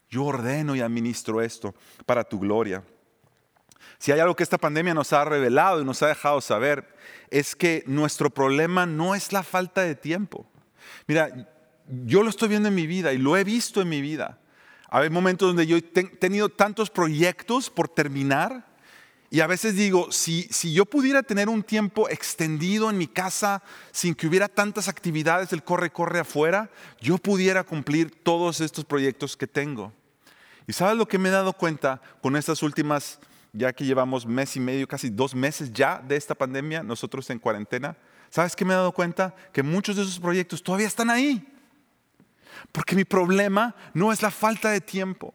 yo 0.10 0.24
ordeno 0.24 0.78
y 0.78 0.82
administro 0.82 1.42
esto 1.42 1.76
para 2.06 2.24
tu 2.24 2.40
gloria. 2.40 2.84
Si 4.00 4.12
hay 4.12 4.20
algo 4.20 4.36
que 4.36 4.44
esta 4.44 4.58
pandemia 4.58 4.94
nos 4.94 5.14
ha 5.14 5.26
revelado 5.26 5.82
y 5.82 5.86
nos 5.86 6.02
ha 6.04 6.08
dejado 6.08 6.42
saber, 6.42 6.96
es 7.30 7.56
que 7.56 7.84
nuestro 7.88 8.30
problema 8.30 8.86
no 8.86 9.16
es 9.16 9.32
la 9.32 9.44
falta 9.44 9.82
de 9.82 9.96
tiempo. 9.96 10.46
Mira, 11.08 11.50
yo 12.06 12.24
lo 12.24 12.30
estoy 12.30 12.50
viendo 12.50 12.70
en 12.70 12.76
mi 12.76 12.88
vida 12.88 13.14
y 13.14 13.18
lo 13.18 13.38
he 13.38 13.44
visto 13.44 13.82
en 13.82 13.90
mi 13.90 14.02
vida. 14.02 14.40
Hay 14.90 15.10
momentos 15.10 15.50
donde 15.50 15.68
yo 15.68 15.78
he 15.78 15.82
tenido 15.82 16.50
tantos 16.50 16.90
proyectos 16.90 17.70
por 17.70 17.90
terminar 17.90 18.66
y 19.30 19.42
a 19.42 19.48
veces 19.48 19.76
digo, 19.76 20.12
si, 20.12 20.44
si 20.44 20.74
yo 20.74 20.86
pudiera 20.86 21.22
tener 21.22 21.50
un 21.50 21.62
tiempo 21.62 22.08
extendido 22.08 22.90
en 22.90 22.98
mi 22.98 23.08
casa 23.08 23.62
sin 23.92 24.16
que 24.16 24.28
hubiera 24.28 24.48
tantas 24.48 24.88
actividades 24.88 25.50
del 25.50 25.64
corre-corre 25.64 26.20
afuera, 26.20 26.70
yo 27.02 27.18
pudiera 27.18 27.66
cumplir 27.66 28.12
todos 28.24 28.62
estos 28.62 28.86
proyectos 28.86 29.36
que 29.36 29.48
tengo. 29.48 29.92
¿Y 30.66 30.74
sabes 30.74 30.98
lo 30.98 31.08
que 31.08 31.18
me 31.18 31.28
he 31.28 31.32
dado 31.34 31.54
cuenta 31.54 32.02
con 32.22 32.38
estas 32.38 32.64
últimas, 32.64 33.20
ya 33.54 33.74
que 33.74 33.86
llevamos 33.86 34.26
mes 34.26 34.56
y 34.56 34.60
medio, 34.60 34.88
casi 34.88 35.10
dos 35.10 35.34
meses 35.34 35.72
ya 35.72 36.00
de 36.00 36.16
esta 36.16 36.36
pandemia, 36.36 36.84
nosotros 36.84 37.30
en 37.30 37.40
cuarentena? 37.40 37.98
¿Sabes 38.30 38.56
qué 38.56 38.66
me 38.66 38.74
he 38.74 38.78
dado 38.78 38.92
cuenta? 38.92 39.36
Que 39.54 39.64
muchos 39.64 39.96
de 39.96 40.02
esos 40.04 40.20
proyectos 40.20 40.62
todavía 40.62 40.88
están 40.88 41.10
ahí. 41.10 41.48
Porque 42.72 42.96
mi 42.96 43.06
problema 43.06 43.76
no 43.94 44.12
es 44.12 44.22
la 44.22 44.32
falta 44.32 44.70
de 44.70 44.82
tiempo. 44.82 45.34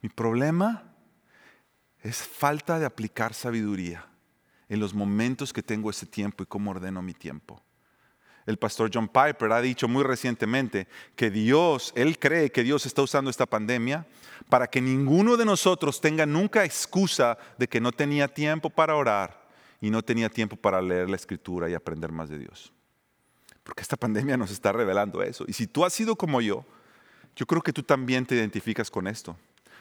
Mi 0.00 0.08
problema 0.08 0.82
es 2.00 2.16
falta 2.16 2.78
de 2.78 2.86
aplicar 2.86 3.34
sabiduría 3.34 4.06
en 4.68 4.80
los 4.80 4.94
momentos 4.94 5.52
que 5.52 5.62
tengo 5.62 5.90
ese 5.90 6.06
tiempo 6.06 6.42
y 6.42 6.46
cómo 6.46 6.70
ordeno 6.70 7.02
mi 7.02 7.14
tiempo. 7.14 7.62
El 8.46 8.58
pastor 8.58 8.90
John 8.92 9.08
Piper 9.08 9.52
ha 9.52 9.60
dicho 9.60 9.88
muy 9.88 10.02
recientemente 10.02 10.88
que 11.14 11.30
Dios, 11.30 11.92
él 11.94 12.18
cree 12.18 12.50
que 12.50 12.62
Dios 12.62 12.86
está 12.86 13.02
usando 13.02 13.30
esta 13.30 13.46
pandemia 13.46 14.06
para 14.48 14.66
que 14.66 14.80
ninguno 14.80 15.36
de 15.36 15.44
nosotros 15.44 16.00
tenga 16.00 16.26
nunca 16.26 16.64
excusa 16.64 17.38
de 17.58 17.68
que 17.68 17.80
no 17.80 17.92
tenía 17.92 18.28
tiempo 18.28 18.68
para 18.68 18.96
orar 18.96 19.48
y 19.80 19.90
no 19.90 20.02
tenía 20.02 20.28
tiempo 20.28 20.56
para 20.56 20.82
leer 20.82 21.08
la 21.08 21.16
escritura 21.16 21.68
y 21.68 21.74
aprender 21.74 22.10
más 22.10 22.28
de 22.28 22.38
Dios. 22.38 22.72
Porque 23.62 23.82
esta 23.82 23.96
pandemia 23.96 24.36
nos 24.36 24.50
está 24.50 24.72
revelando 24.72 25.22
eso. 25.22 25.44
Y 25.46 25.52
si 25.52 25.66
tú 25.66 25.84
has 25.84 25.92
sido 25.92 26.16
como 26.16 26.40
yo, 26.40 26.64
yo 27.36 27.46
creo 27.46 27.62
que 27.62 27.72
tú 27.72 27.82
también 27.82 28.26
te 28.26 28.34
identificas 28.34 28.90
con 28.90 29.06
esto. 29.06 29.36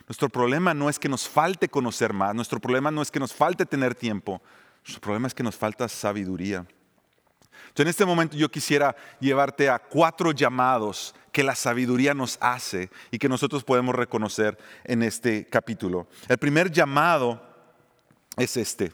Nuestro 0.07 0.29
problema 0.29 0.73
no 0.73 0.89
es 0.89 0.99
que 0.99 1.09
nos 1.09 1.27
falte 1.27 1.69
conocer 1.69 2.13
más, 2.13 2.33
nuestro 2.35 2.59
problema 2.59 2.91
no 2.91 3.01
es 3.01 3.11
que 3.11 3.19
nos 3.19 3.33
falte 3.33 3.65
tener 3.65 3.95
tiempo, 3.95 4.41
nuestro 4.83 5.01
problema 5.01 5.27
es 5.27 5.33
que 5.33 5.43
nos 5.43 5.55
falta 5.55 5.87
sabiduría. 5.87 6.65
Entonces, 7.69 7.85
en 7.85 7.87
este 7.87 8.05
momento 8.05 8.37
yo 8.37 8.49
quisiera 8.49 8.95
llevarte 9.19 9.69
a 9.69 9.79
cuatro 9.79 10.31
llamados 10.31 11.15
que 11.31 11.43
la 11.43 11.55
sabiduría 11.55 12.13
nos 12.13 12.37
hace 12.41 12.89
y 13.09 13.17
que 13.17 13.29
nosotros 13.29 13.63
podemos 13.63 13.95
reconocer 13.95 14.57
en 14.83 15.03
este 15.03 15.47
capítulo. 15.47 16.07
El 16.27 16.37
primer 16.37 16.71
llamado 16.71 17.41
es 18.37 18.57
este. 18.57 18.93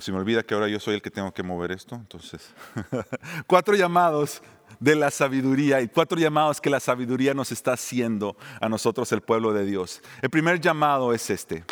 Se 0.00 0.10
me 0.10 0.18
olvida 0.18 0.42
que 0.42 0.54
ahora 0.54 0.68
yo 0.68 0.80
soy 0.80 0.94
el 0.94 1.02
que 1.02 1.10
tengo 1.10 1.32
que 1.34 1.42
mover 1.42 1.70
esto, 1.70 1.94
entonces. 1.94 2.54
cuatro 3.46 3.74
llamados 3.74 4.42
de 4.80 4.96
la 4.96 5.10
sabiduría 5.10 5.82
y 5.82 5.88
cuatro 5.88 6.18
llamados 6.18 6.60
que 6.60 6.70
la 6.70 6.80
sabiduría 6.80 7.34
nos 7.34 7.52
está 7.52 7.74
haciendo 7.74 8.36
a 8.60 8.68
nosotros, 8.70 9.12
el 9.12 9.20
pueblo 9.20 9.52
de 9.52 9.66
Dios. 9.66 10.00
El 10.22 10.30
primer 10.30 10.60
llamado 10.60 11.12
es 11.12 11.28
este. 11.28 11.64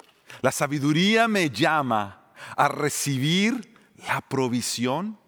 La 0.42 0.52
sabiduría 0.52 1.28
me 1.28 1.48
llama 1.48 2.20
a 2.56 2.68
recibir 2.68 3.74
la 4.06 4.20
provisión 4.20 5.18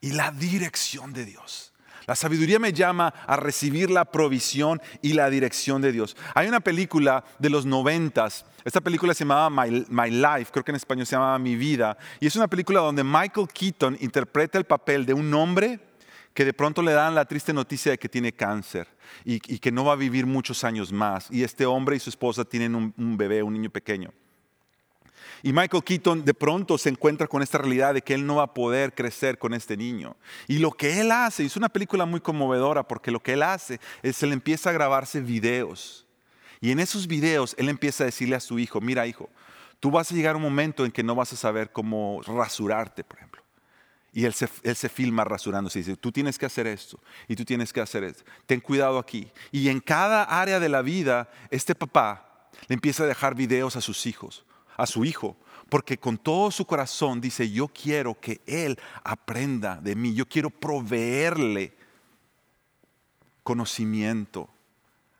y 0.00 0.12
la 0.12 0.30
dirección 0.30 1.12
de 1.12 1.24
Dios. 1.24 1.72
La 2.06 2.16
sabiduría 2.16 2.58
me 2.58 2.72
llama 2.72 3.14
a 3.26 3.36
recibir 3.36 3.90
la 3.90 4.04
provisión 4.04 4.80
y 5.02 5.12
la 5.12 5.30
dirección 5.30 5.80
de 5.80 5.92
Dios. 5.92 6.16
Hay 6.34 6.48
una 6.48 6.60
película 6.60 7.24
de 7.38 7.50
los 7.50 7.66
noventas, 7.66 8.44
esta 8.64 8.80
película 8.80 9.14
se 9.14 9.24
llamaba 9.24 9.48
My, 9.50 10.10
Life, 10.10 10.50
creo 10.50 10.64
que 10.64 10.72
en 10.72 10.76
español 10.76 11.06
se 11.06 11.14
llamaba 11.14 11.38
Mi 11.38 11.54
Vida, 11.54 11.96
y 12.18 12.26
es 12.26 12.34
una 12.36 12.48
película 12.48 12.80
donde 12.80 13.04
Michael 13.04 13.48
Keaton 13.52 13.96
interpreta 14.00 14.58
el 14.58 14.64
papel 14.64 15.06
de 15.06 15.14
un 15.14 15.32
hombre 15.34 15.78
que 16.34 16.44
de 16.44 16.52
pronto 16.52 16.82
le 16.82 16.92
dan 16.92 17.14
la 17.14 17.26
triste 17.26 17.52
noticia 17.52 17.92
de 17.92 17.98
que 17.98 18.08
tiene 18.08 18.32
cáncer 18.32 18.88
y, 19.24 19.38
que 19.38 19.72
no 19.72 19.84
va 19.84 19.92
a 19.92 19.96
vivir 19.96 20.26
muchos 20.26 20.64
años 20.64 20.92
más. 20.92 21.28
Y 21.30 21.42
este 21.42 21.66
hombre 21.66 21.96
y 21.96 22.00
su 22.00 22.10
esposa 22.10 22.44
tienen 22.44 22.74
un 22.74 23.16
bebé, 23.16 23.42
un 23.42 23.52
niño 23.52 23.70
pequeño. 23.70 24.12
Y 25.42 25.52
Michael 25.52 25.84
Keaton 25.84 26.24
de 26.24 26.34
pronto 26.34 26.78
se 26.78 26.88
encuentra 26.88 27.26
con 27.26 27.42
esta 27.42 27.58
realidad 27.58 27.94
de 27.94 28.02
que 28.02 28.14
él 28.14 28.26
no 28.26 28.36
va 28.36 28.44
a 28.44 28.54
poder 28.54 28.94
crecer 28.94 29.38
con 29.38 29.54
este 29.54 29.76
niño. 29.76 30.16
Y 30.48 30.58
lo 30.58 30.72
que 30.72 31.00
él 31.00 31.12
hace, 31.12 31.44
es 31.44 31.56
una 31.56 31.68
película 31.68 32.04
muy 32.04 32.20
conmovedora 32.20 32.86
porque 32.86 33.10
lo 33.10 33.20
que 33.20 33.32
él 33.34 33.42
hace 33.42 33.80
es 34.02 34.22
él 34.22 34.32
empieza 34.32 34.70
a 34.70 34.72
grabarse 34.72 35.20
videos. 35.20 36.06
Y 36.60 36.72
en 36.72 36.80
esos 36.80 37.06
videos 37.06 37.54
él 37.58 37.68
empieza 37.68 38.04
a 38.04 38.06
decirle 38.06 38.36
a 38.36 38.40
su 38.40 38.58
hijo, 38.58 38.80
mira 38.80 39.06
hijo, 39.06 39.30
Tú 39.80 39.90
vas 39.90 40.12
a 40.12 40.14
llegar 40.14 40.34
a 40.34 40.36
un 40.36 40.42
momento 40.42 40.84
en 40.84 40.92
que 40.92 41.02
no 41.02 41.14
vas 41.14 41.32
a 41.32 41.36
saber 41.36 41.72
cómo 41.72 42.20
rasurarte, 42.26 43.02
por 43.02 43.16
ejemplo. 43.16 43.42
Y 44.12 44.26
él 44.26 44.34
se, 44.34 44.48
él 44.62 44.76
se 44.76 44.90
filma 44.90 45.24
rasurándose 45.24 45.78
y 45.78 45.82
dice, 45.82 45.96
tú 45.96 46.12
tienes 46.12 46.38
que 46.38 46.44
hacer 46.44 46.66
esto 46.66 47.00
y 47.28 47.36
tú 47.36 47.44
tienes 47.44 47.72
que 47.72 47.80
hacer 47.80 48.04
esto. 48.04 48.24
Ten 48.44 48.60
cuidado 48.60 48.98
aquí. 48.98 49.30
Y 49.50 49.68
en 49.68 49.80
cada 49.80 50.24
área 50.24 50.60
de 50.60 50.68
la 50.68 50.82
vida, 50.82 51.30
este 51.50 51.74
papá 51.74 52.50
le 52.68 52.74
empieza 52.74 53.04
a 53.04 53.06
dejar 53.06 53.34
videos 53.34 53.76
a 53.76 53.80
sus 53.80 54.04
hijos, 54.06 54.44
a 54.80 54.86
su 54.86 55.04
hijo, 55.04 55.36
porque 55.68 55.98
con 55.98 56.16
todo 56.16 56.50
su 56.50 56.64
corazón 56.64 57.20
dice, 57.20 57.50
yo 57.50 57.68
quiero 57.68 58.18
que 58.18 58.40
él 58.46 58.78
aprenda 59.04 59.76
de 59.76 59.94
mí, 59.94 60.14
yo 60.14 60.26
quiero 60.26 60.48
proveerle 60.48 61.76
conocimiento 63.42 64.48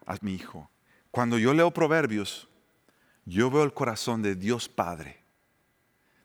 a 0.07 0.17
mi 0.23 0.35
hijo. 0.35 0.71
Cuando 1.11 1.39
yo 1.39 1.53
leo 1.53 1.71
proverbios, 1.73 2.49
yo 3.27 3.51
veo 3.51 3.63
el 3.63 3.75
corazón 3.75 4.23
de 4.23 4.35
Dios 4.35 4.69
Padre 4.69 5.23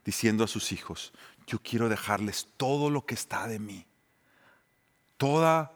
diciendo 0.06 0.46
a 0.46 0.48
sus 0.48 0.72
hijos, 0.72 1.12
yo 1.46 1.60
quiero 1.62 1.90
dejarles 1.90 2.48
todo 2.56 2.90
lo 2.90 3.06
que 3.06 3.16
está 3.16 3.48
de 3.48 3.60
mí, 3.60 3.86
toda 5.18 5.74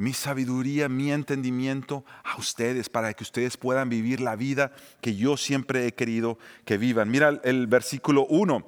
mi 0.00 0.14
sabiduría, 0.14 0.88
mi 0.88 1.12
entendimiento 1.12 2.06
a 2.24 2.38
ustedes 2.38 2.88
para 2.88 3.12
que 3.12 3.22
ustedes 3.22 3.58
puedan 3.58 3.90
vivir 3.90 4.22
la 4.22 4.34
vida 4.34 4.72
que 5.02 5.14
yo 5.14 5.36
siempre 5.36 5.86
he 5.86 5.92
querido 5.92 6.38
que 6.64 6.78
vivan. 6.78 7.10
Mira 7.10 7.38
el, 7.44 7.66
versículo 7.66 8.24
1. 8.24 8.66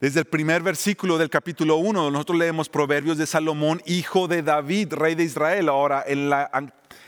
Desde 0.00 0.20
el 0.20 0.24
primer 0.24 0.62
versículo 0.62 1.18
del 1.18 1.28
capítulo 1.28 1.76
1, 1.76 2.10
nosotros 2.10 2.38
leemos 2.38 2.70
Proverbios 2.70 3.18
de 3.18 3.26
Salomón, 3.26 3.82
hijo 3.84 4.28
de 4.28 4.42
David, 4.42 4.94
rey 4.94 5.14
de 5.14 5.24
Israel. 5.24 5.68
Ahora, 5.68 6.02
en 6.06 6.30
la, 6.30 6.50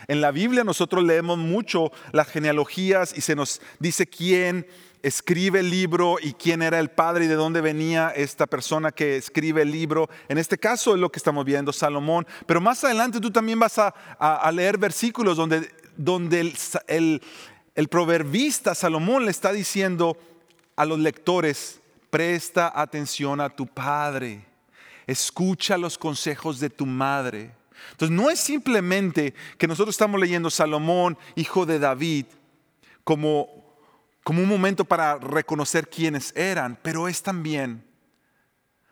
en 0.07 0.21
la 0.21 0.31
Biblia 0.31 0.63
nosotros 0.63 1.03
leemos 1.05 1.39
mucho 1.39 1.91
las 2.13 2.29
genealogías 2.29 3.17
y 3.17 3.23
se 3.23 3.35
nos 3.35 3.63
dice 3.79 4.07
quién 4.07 4.67
escribe 5.03 5.61
el 5.61 5.71
libro 5.71 6.17
y 6.21 6.33
quién 6.33 6.63
era 6.63 6.79
el 6.81 6.91
padre 6.91 7.25
y 7.25 7.29
de 7.29 7.35
dónde 7.35 7.61
venía 7.61 8.11
esta 8.11 8.47
persona 8.47 8.91
que 8.93 9.17
escribe 9.17 9.63
el 9.63 9.71
libro. 9.71 10.09
En 10.29 10.39
este 10.39 10.59
caso 10.59 10.95
es 10.95 11.01
lo 11.01 11.11
que 11.11 11.19
estamos 11.19 11.45
viendo, 11.45 11.73
Salomón. 11.73 12.27
Pero 12.47 12.61
más 12.61 12.83
adelante 12.85 13.21
tú 13.21 13.31
también 13.31 13.59
vas 13.59 13.79
a, 13.79 14.51
leer 14.53 14.79
versículos 14.79 15.37
donde, 15.37 15.71
donde 15.97 16.41
el, 16.41 16.55
el- 16.89 17.23
el 17.75 17.87
proverbista 17.87 18.75
Salomón 18.75 19.25
le 19.25 19.31
está 19.31 19.53
diciendo 19.53 20.17
a 20.75 20.85
los 20.85 20.99
lectores, 20.99 21.79
presta 22.11 22.73
atención 22.75 23.41
a 23.41 23.51
tu 23.51 23.69
padre, 23.69 24.45
escucha 25.07 25.79
los 25.79 25.97
consejos 25.97 26.59
de 26.59 26.71
tu 26.71 26.87
madre. 26.87 27.53
Entonces 27.93 28.17
no 28.17 28.31
es 28.31 28.41
simplemente 28.41 29.33
que 29.59 29.69
nosotros 29.69 29.95
estamos 29.95 30.19
leyendo 30.21 30.51
Salomón, 30.51 31.17
hijo 31.37 31.67
de 31.67 31.79
David, 31.79 32.27
como, 33.05 33.58
como 34.29 34.43
un 34.43 34.49
momento 34.51 34.85
para 34.85 35.17
reconocer 35.17 35.89
quiénes 35.89 36.37
eran, 36.37 36.79
pero 36.83 37.09
es 37.09 37.23
también 37.23 37.83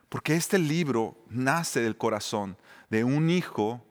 porque 0.08 0.34
este 0.34 0.58
libro 0.58 1.14
nace 1.28 1.82
del 1.82 1.98
corazón 1.98 2.56
de 2.88 3.04
un 3.04 3.28
hijo 3.28 3.84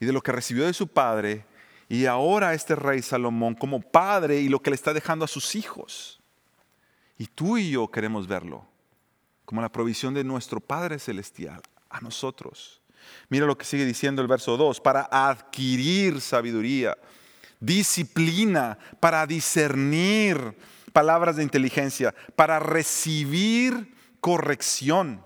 y 0.00 0.06
de 0.06 0.14
lo 0.14 0.22
que 0.22 0.32
recibió 0.32 0.64
de 0.64 0.72
su 0.72 0.88
padre, 0.88 1.44
y 1.90 2.06
ahora 2.06 2.54
este 2.54 2.74
rey 2.74 3.02
Salomón 3.02 3.54
como 3.54 3.82
padre 3.82 4.40
y 4.40 4.48
lo 4.48 4.62
que 4.62 4.70
le 4.70 4.76
está 4.76 4.94
dejando 4.94 5.26
a 5.26 5.28
sus 5.28 5.54
hijos. 5.54 6.22
Y 7.18 7.26
tú 7.26 7.58
y 7.58 7.72
yo 7.72 7.90
queremos 7.90 8.26
verlo 8.26 8.66
como 9.44 9.60
la 9.60 9.70
provisión 9.70 10.14
de 10.14 10.24
nuestro 10.24 10.60
Padre 10.60 10.98
Celestial 10.98 11.60
a 11.90 12.00
nosotros. 12.00 12.80
Mira 13.28 13.44
lo 13.44 13.58
que 13.58 13.66
sigue 13.66 13.84
diciendo 13.84 14.22
el 14.22 14.28
verso 14.28 14.56
2, 14.56 14.80
para 14.80 15.06
adquirir 15.10 16.22
sabiduría, 16.22 16.96
disciplina, 17.60 18.78
para 19.00 19.26
discernir 19.26 20.56
palabras 20.92 21.36
de 21.36 21.42
inteligencia, 21.42 22.14
para 22.34 22.58
recibir 22.58 23.94
corrección. 24.20 25.24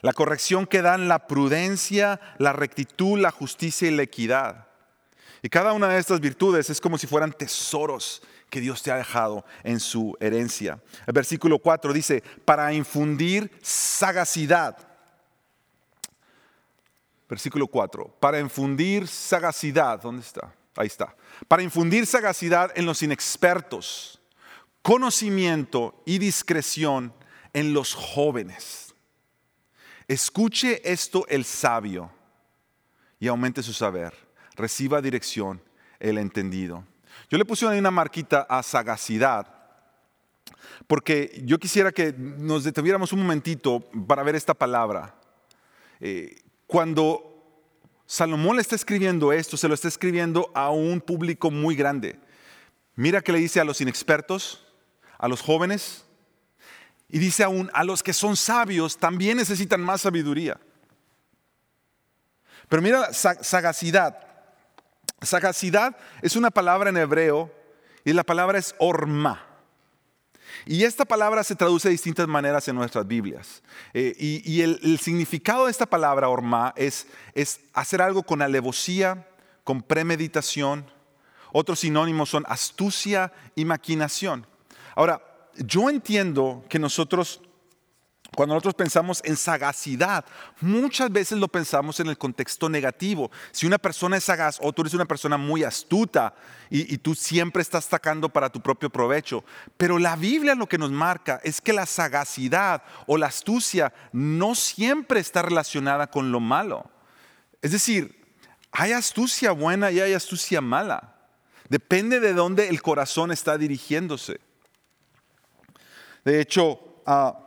La 0.00 0.12
corrección 0.12 0.66
que 0.66 0.82
dan 0.82 1.08
la 1.08 1.26
prudencia, 1.26 2.20
la 2.38 2.52
rectitud, 2.52 3.18
la 3.18 3.30
justicia 3.30 3.88
y 3.88 3.94
la 3.94 4.02
equidad. 4.02 4.68
Y 5.42 5.48
cada 5.48 5.72
una 5.72 5.88
de 5.88 5.98
estas 5.98 6.20
virtudes 6.20 6.70
es 6.70 6.80
como 6.80 6.98
si 6.98 7.06
fueran 7.06 7.32
tesoros 7.32 8.22
que 8.48 8.60
Dios 8.60 8.82
te 8.82 8.92
ha 8.92 8.96
dejado 8.96 9.44
en 9.64 9.80
su 9.80 10.16
herencia. 10.20 10.80
El 11.06 11.12
versículo 11.14 11.58
4 11.58 11.92
dice, 11.92 12.22
para 12.44 12.72
infundir 12.72 13.50
sagacidad. 13.60 14.76
Versículo 17.28 17.66
4, 17.66 18.16
para 18.20 18.38
infundir 18.38 19.08
sagacidad. 19.08 20.00
¿Dónde 20.00 20.22
está? 20.22 20.52
Ahí 20.76 20.86
está. 20.86 21.14
Para 21.48 21.62
infundir 21.62 22.06
sagacidad 22.06 22.72
en 22.74 22.86
los 22.86 23.02
inexpertos, 23.02 24.20
conocimiento 24.80 26.02
y 26.06 26.18
discreción 26.18 27.12
en 27.52 27.74
los 27.74 27.94
jóvenes. 27.94 28.94
Escuche 30.08 30.80
esto 30.90 31.26
el 31.28 31.44
sabio 31.44 32.10
y 33.20 33.28
aumente 33.28 33.62
su 33.62 33.72
saber. 33.72 34.14
Reciba 34.56 35.00
dirección 35.00 35.62
el 36.00 36.18
entendido. 36.18 36.84
Yo 37.30 37.38
le 37.38 37.44
puse 37.44 37.66
una 37.66 37.90
marquita 37.90 38.42
a 38.48 38.62
sagacidad, 38.62 39.46
porque 40.86 41.42
yo 41.44 41.58
quisiera 41.58 41.92
que 41.92 42.12
nos 42.12 42.64
detuviéramos 42.64 43.12
un 43.12 43.20
momentito 43.20 43.80
para 44.06 44.22
ver 44.22 44.34
esta 44.34 44.54
palabra. 44.54 45.14
Eh, 46.00 46.42
cuando 46.66 47.31
Salomón 48.12 48.56
le 48.56 48.60
está 48.60 48.74
escribiendo 48.74 49.32
esto, 49.32 49.56
se 49.56 49.68
lo 49.68 49.72
está 49.72 49.88
escribiendo 49.88 50.50
a 50.54 50.68
un 50.68 51.00
público 51.00 51.50
muy 51.50 51.74
grande. 51.74 52.20
Mira 52.94 53.22
que 53.22 53.32
le 53.32 53.38
dice 53.38 53.58
a 53.58 53.64
los 53.64 53.80
inexpertos, 53.80 54.66
a 55.16 55.28
los 55.28 55.40
jóvenes, 55.40 56.04
y 57.08 57.18
dice 57.18 57.42
aún 57.42 57.70
a 57.72 57.84
los 57.84 58.02
que 58.02 58.12
son 58.12 58.36
sabios 58.36 58.98
también 58.98 59.38
necesitan 59.38 59.80
más 59.80 60.02
sabiduría. 60.02 60.60
Pero 62.68 62.82
mira, 62.82 63.14
sa- 63.14 63.42
sagacidad. 63.42 64.18
Sagacidad 65.22 65.96
es 66.20 66.36
una 66.36 66.50
palabra 66.50 66.90
en 66.90 66.98
hebreo 66.98 67.50
y 68.04 68.12
la 68.12 68.24
palabra 68.24 68.58
es 68.58 68.74
orma. 68.78 69.46
Y 70.66 70.84
esta 70.84 71.04
palabra 71.04 71.42
se 71.44 71.56
traduce 71.56 71.88
de 71.88 71.92
distintas 71.92 72.28
maneras 72.28 72.66
en 72.68 72.76
nuestras 72.76 73.06
Biblias. 73.06 73.62
Eh, 73.94 74.14
y 74.18 74.60
el 74.60 74.98
significado 74.98 75.66
de 75.66 75.70
esta 75.70 75.86
palabra 75.86 76.28
orma 76.28 76.72
es, 76.76 77.06
es 77.34 77.60
hacer 77.72 78.02
algo 78.02 78.22
con 78.22 78.42
alevosía, 78.42 79.26
con 79.64 79.82
premeditación. 79.82 80.86
Otros 81.52 81.80
sinónimos 81.80 82.30
son 82.30 82.44
astucia 82.48 83.32
y 83.54 83.64
maquinación. 83.64 84.46
Ahora, 84.94 85.22
yo 85.56 85.90
entiendo 85.90 86.64
que 86.68 86.78
nosotros 86.78 87.40
cuando 88.34 88.54
nosotros 88.54 88.74
pensamos 88.74 89.20
en 89.24 89.36
sagacidad, 89.36 90.24
muchas 90.60 91.12
veces 91.12 91.38
lo 91.38 91.48
pensamos 91.48 92.00
en 92.00 92.08
el 92.08 92.16
contexto 92.16 92.68
negativo. 92.70 93.30
Si 93.50 93.66
una 93.66 93.76
persona 93.76 94.16
es 94.16 94.24
sagaz 94.24 94.58
o 94.62 94.72
tú 94.72 94.82
eres 94.82 94.94
una 94.94 95.04
persona 95.04 95.36
muy 95.36 95.64
astuta 95.64 96.34
y, 96.70 96.96
tú 96.96 97.14
siempre 97.14 97.60
estás 97.60 97.84
sacando 97.84 98.30
para 98.30 98.48
tu 98.48 98.62
propio 98.62 98.88
provecho. 98.88 99.44
Pero 99.76 99.98
la 99.98 100.16
Biblia 100.16 100.54
lo 100.54 100.66
que 100.66 100.78
nos 100.78 100.90
marca 100.90 101.40
es 101.44 101.60
que 101.60 101.74
la 101.74 101.84
sagacidad 101.84 102.82
o 103.06 103.18
la 103.18 103.26
astucia 103.26 103.92
no 104.12 104.54
siempre 104.54 105.20
está 105.20 105.42
relacionada 105.42 106.06
con 106.06 106.32
lo 106.32 106.40
malo. 106.40 106.90
Es 107.60 107.72
decir, 107.72 108.24
hay 108.70 108.92
astucia 108.92 109.52
buena 109.52 109.90
y 109.90 110.00
hay 110.00 110.14
astucia 110.14 110.62
mala. 110.62 111.16
Depende 111.68 112.18
de 112.20 112.32
dónde 112.32 112.68
el 112.68 112.80
corazón 112.80 113.30
está 113.30 113.58
dirigiéndose. 113.58 114.40
De 116.24 116.40
hecho, 116.40 117.02
ah, 117.04 117.41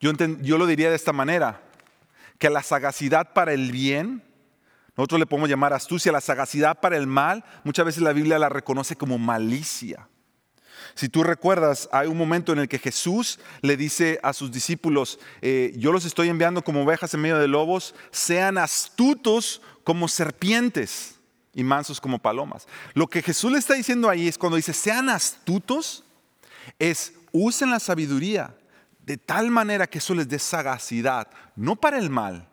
yo, 0.00 0.58
lo 0.58 0.66
diría 0.66 0.88
de 0.88 0.96
esta 0.96 1.12
manera, 1.12 1.60
que 2.38 2.48
la 2.48 2.62
sagacidad 2.62 3.34
para 3.34 3.52
el 3.52 3.70
bien, 3.70 4.22
nosotros 4.96 5.20
le 5.20 5.26
podemos 5.26 5.50
llamar 5.50 5.74
astucia, 5.74 6.10
la 6.10 6.22
sagacidad 6.22 6.80
para 6.80 6.96
el 6.96 7.06
mal, 7.06 7.44
muchas 7.64 7.84
veces 7.84 8.02
la 8.02 8.14
Biblia 8.14 8.38
la 8.38 8.48
reconoce 8.48 8.96
como 8.96 9.18
malicia. 9.18 10.08
Si 10.94 11.10
tú 11.10 11.22
recuerdas, 11.22 11.88
hay 11.92 12.08
un 12.08 12.16
momento 12.16 12.52
en 12.52 12.60
el 12.60 12.68
que 12.68 12.78
Jesús 12.78 13.38
le 13.60 13.76
dice 13.76 14.18
a 14.22 14.32
sus 14.32 14.50
discípulos, 14.50 15.20
eh, 15.42 15.74
yo 15.76 15.92
los 15.92 16.06
estoy 16.06 16.30
enviando 16.30 16.62
como 16.62 16.82
ovejas 16.82 17.12
en 17.12 17.20
medio 17.20 17.38
de 17.38 17.46
lobos, 17.46 17.94
sean 18.10 18.56
astutos 18.56 19.60
como 19.84 20.08
serpientes 20.08 21.16
y 21.54 21.62
mansos 21.62 22.00
como 22.00 22.18
palomas. 22.18 22.66
Lo 22.94 23.06
que 23.06 23.20
Jesús 23.20 23.52
le 23.52 23.58
está 23.58 23.74
diciendo 23.74 24.08
ahí 24.08 24.28
es 24.28 24.38
cuando 24.38 24.56
dice, 24.56 24.72
sean 24.72 25.10
astutos, 25.10 26.04
es 26.78 27.12
usen 27.32 27.70
la 27.70 27.80
sabiduría 27.80 28.54
de 29.10 29.16
tal 29.16 29.50
manera 29.50 29.88
que 29.88 29.98
eso 29.98 30.14
les 30.14 30.28
dé 30.28 30.38
sagacidad, 30.38 31.26
no 31.56 31.74
para 31.74 31.98
el 31.98 32.10
mal, 32.10 32.48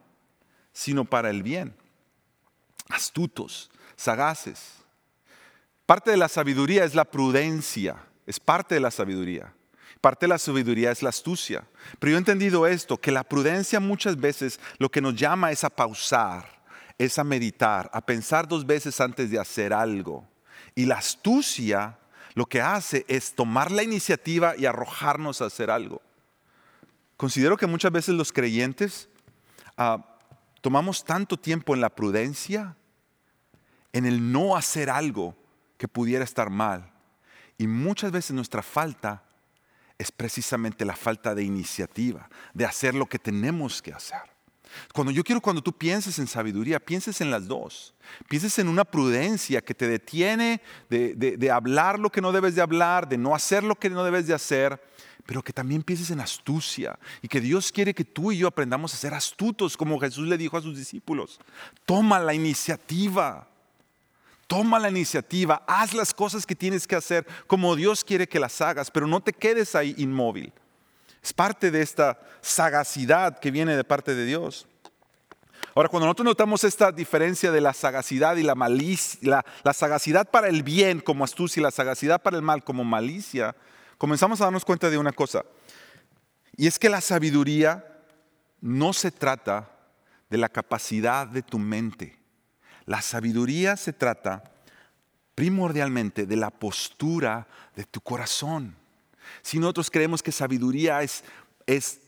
sino 0.73 1.05
para 1.05 1.29
el 1.29 1.43
bien. 1.43 1.75
Astutos, 2.89 3.69
sagaces. 3.95 4.73
Parte 5.85 6.09
de 6.09 6.17
la 6.17 6.27
sabiduría 6.27 6.83
es 6.83 6.95
la 6.95 7.05
prudencia, 7.05 7.97
es 8.25 8.39
parte 8.39 8.73
de 8.73 8.81
la 8.81 8.89
sabiduría. 8.89 9.53
Parte 10.01 10.25
de 10.25 10.29
la 10.29 10.39
sabiduría 10.39 10.89
es 10.89 11.03
la 11.03 11.09
astucia. 11.09 11.63
Pero 11.99 12.09
yo 12.09 12.17
he 12.17 12.17
entendido 12.17 12.65
esto, 12.65 12.97
que 12.97 13.11
la 13.11 13.23
prudencia 13.23 13.79
muchas 13.79 14.19
veces 14.19 14.59
lo 14.79 14.89
que 14.89 14.99
nos 14.99 15.13
llama 15.13 15.51
es 15.51 15.63
a 15.63 15.69
pausar, 15.69 16.63
es 16.97 17.19
a 17.19 17.23
meditar, 17.23 17.87
a 17.93 18.01
pensar 18.01 18.47
dos 18.47 18.65
veces 18.65 18.99
antes 18.99 19.29
de 19.29 19.37
hacer 19.37 19.73
algo. 19.73 20.27
Y 20.73 20.85
la 20.87 20.95
astucia 20.95 21.99
lo 22.33 22.47
que 22.47 22.61
hace 22.61 23.05
es 23.07 23.35
tomar 23.35 23.69
la 23.69 23.83
iniciativa 23.83 24.55
y 24.57 24.65
arrojarnos 24.65 25.43
a 25.43 25.45
hacer 25.45 25.69
algo. 25.69 26.01
Considero 27.17 27.57
que 27.57 27.65
muchas 27.65 27.91
veces 27.91 28.15
los 28.15 28.31
creyentes 28.31 29.09
ah, 29.75 30.17
tomamos 30.61 31.03
tanto 31.03 31.37
tiempo 31.37 31.73
en 31.73 31.81
la 31.81 31.89
prudencia, 31.89 32.77
en 33.91 34.05
el 34.05 34.31
no 34.31 34.55
hacer 34.55 34.89
algo 34.89 35.35
que 35.77 35.87
pudiera 35.87 36.23
estar 36.23 36.51
mal. 36.51 36.93
Y 37.57 37.67
muchas 37.67 38.11
veces 38.11 38.31
nuestra 38.31 38.61
falta 38.61 39.23
es 39.97 40.11
precisamente 40.11 40.85
la 40.85 40.95
falta 40.95 41.33
de 41.33 41.43
iniciativa, 41.43 42.29
de 42.53 42.65
hacer 42.65 42.93
lo 42.93 43.07
que 43.07 43.17
tenemos 43.17 43.81
que 43.81 43.93
hacer. 43.93 44.36
Cuando 44.93 45.11
yo 45.11 45.23
quiero, 45.23 45.41
cuando 45.41 45.61
tú 45.61 45.73
pienses 45.73 46.19
en 46.19 46.27
sabiduría, 46.27 46.79
pienses 46.79 47.21
en 47.21 47.31
las 47.31 47.47
dos. 47.47 47.93
Pienses 48.29 48.57
en 48.59 48.67
una 48.67 48.85
prudencia 48.85 49.61
que 49.61 49.73
te 49.73 49.87
detiene 49.87 50.61
de, 50.89 51.13
de- 51.15 51.51
hablar 51.51 51.99
lo 51.99 52.09
que 52.09 52.21
no 52.21 52.31
debes 52.31 52.55
de 52.55 52.61
hablar, 52.61 53.07
de 53.07 53.17
no 53.17 53.35
hacer 53.35 53.63
lo 53.63 53.75
que 53.75 53.89
no 53.89 54.03
debes 54.03 54.27
de 54.27 54.33
hacer, 54.33 54.81
pero 55.25 55.43
que 55.43 55.51
también 55.53 55.83
pienses 55.83 56.09
en 56.11 56.21
astucia 56.21 56.97
y 57.21 57.27
que 57.27 57.41
Dios 57.41 57.71
quiere 57.71 57.93
que 57.93 58.05
tú 58.05 58.31
y 58.31 58.37
yo 58.37 58.47
aprendamos 58.47 58.93
a 58.93 58.97
ser 58.97 59.13
astutos, 59.13 59.75
como 59.75 59.99
Jesús 59.99 60.27
le 60.27 60.37
dijo 60.37 60.57
a 60.57 60.61
sus 60.61 60.77
discípulos. 60.77 61.39
Toma 61.85 62.19
la 62.19 62.33
iniciativa. 62.33 63.47
Toma 64.47 64.79
la 64.79 64.89
iniciativa, 64.89 65.61
haz 65.67 65.93
las 65.93 66.13
cosas 66.13 66.45
que 66.45 66.55
tienes 66.55 66.87
que 66.87 66.95
hacer 66.95 67.27
como 67.47 67.75
Dios 67.75 68.05
quiere 68.05 68.29
que 68.29 68.39
las 68.39 68.61
hagas, 68.61 68.89
pero 68.89 69.05
no 69.05 69.19
te 69.19 69.33
quedes 69.33 69.75
ahí 69.75 69.93
inmóvil. 69.97 70.53
Es 71.27 71.33
parte 71.33 71.71
de 71.71 71.81
esta 71.81 72.17
sagacidad 72.39 73.37
que 73.39 73.51
viene 73.51 73.75
de 73.75 73.83
parte 73.83 74.15
de 74.15 74.23
Dios. 74.23 74.65
Ahora, 75.75 75.89
cuando 75.89 76.05
nosotros 76.05 76.23
notamos 76.23 76.63
esta 76.63 76.89
diferencia 76.89 77.51
de 77.51 77.59
la 77.59 77.73
sagacidad 77.73 78.37
y 78.37 78.43
la 78.43 78.55
malicia, 78.55 79.43
la, 79.61 79.73
sagacidad 79.73 80.31
para 80.31 80.47
el 80.47 80.63
bien 80.63 81.01
como 81.01 81.25
astucia 81.25 81.59
y 81.59 81.63
la 81.63 81.71
sagacidad 81.71 82.21
para 82.21 82.37
el 82.37 82.43
mal 82.43 82.63
como 82.63 82.85
malicia, 82.85 83.57
comenzamos 83.97 84.39
a 84.39 84.45
darnos 84.45 84.63
cuenta 84.63 84.89
de 84.89 84.97
una 84.97 85.11
cosa. 85.11 85.43
Y 86.55 86.65
es 86.65 86.79
que 86.79 86.87
la 86.87 87.01
sabiduría 87.01 87.83
no 88.61 88.93
se 88.93 89.11
trata 89.11 89.69
de 90.29 90.37
la 90.37 90.47
capacidad 90.47 91.27
de 91.27 91.41
tu 91.41 91.59
mente. 91.59 92.17
La 92.85 93.01
sabiduría 93.01 93.75
se 93.75 93.91
trata 93.91 94.45
primordialmente 95.35 96.25
de 96.25 96.37
la 96.37 96.51
postura 96.51 97.47
de 97.75 97.83
tu 97.83 97.99
corazón. 97.99 98.77
Si 99.41 99.59
nosotros 99.59 99.91
creemos 99.91 100.23
que 100.23 100.31
sabiduría 100.31 101.01
es, 101.01 101.23
es 101.65 101.99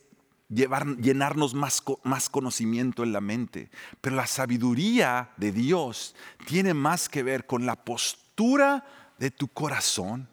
llenarnos 0.50 1.54
más, 1.54 1.84
más 2.04 2.30
conocimiento 2.30 3.04
en 3.04 3.14
la 3.14 3.22
mente, 3.22 3.70
pero 4.02 4.16
la 4.16 4.28
sabiduría 4.28 5.30
de 5.38 5.52
Dios 5.52 6.16
tiene 6.48 6.74
más 6.74 7.08
que 7.08 7.24
ver 7.24 7.46
con 7.46 7.66
la 7.66 7.76
postura 7.76 8.86
de 9.20 9.32
tu 9.32 9.48
corazón 9.48 10.28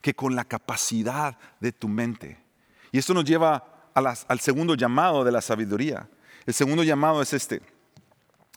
que 0.00 0.14
con 0.14 0.34
la 0.34 0.44
capacidad 0.44 1.38
de 1.60 1.72
tu 1.72 1.88
mente. 1.88 2.38
Y 2.90 2.98
esto 2.98 3.14
nos 3.14 3.24
lleva 3.24 3.90
al 3.94 4.40
segundo 4.40 4.74
llamado 4.74 5.24
de 5.24 5.32
la 5.32 5.40
sabiduría. 5.40 6.08
El 6.44 6.54
segundo 6.54 6.82
llamado 6.82 7.22
es 7.22 7.32
este. 7.32 7.62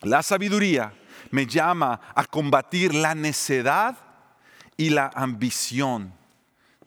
La 0.01 0.23
sabiduría 0.23 0.93
me 1.31 1.45
llama 1.45 1.99
a 2.15 2.25
combatir 2.25 2.93
la 2.93 3.15
necedad 3.15 3.97
y 4.77 4.89
la 4.89 5.11
ambición 5.13 6.13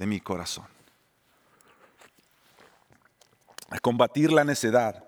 de 0.03 0.07
mi 0.07 0.19
corazón. 0.19 0.67
A 3.71 3.79
combatir 3.79 4.33
la 4.33 4.43
necedad 4.43 5.05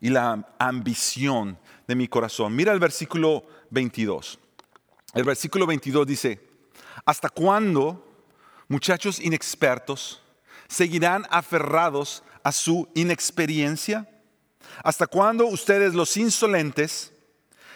y 0.00 0.08
la 0.08 0.48
ambición 0.58 1.58
de 1.86 1.94
mi 1.94 2.08
corazón. 2.08 2.56
Mira 2.56 2.72
el 2.72 2.78
versículo 2.78 3.44
22. 3.68 4.38
El 5.12 5.24
versículo 5.24 5.66
22 5.66 6.06
dice, 6.06 6.40
¿hasta 7.04 7.28
cuándo, 7.28 8.08
muchachos 8.66 9.20
inexpertos, 9.20 10.22
seguirán 10.68 11.26
aferrados 11.28 12.22
a 12.42 12.50
su 12.50 12.88
inexperiencia? 12.94 14.08
¿Hasta 14.82 15.06
cuándo 15.06 15.44
ustedes 15.48 15.92
los 15.92 16.16
insolentes 16.16 17.12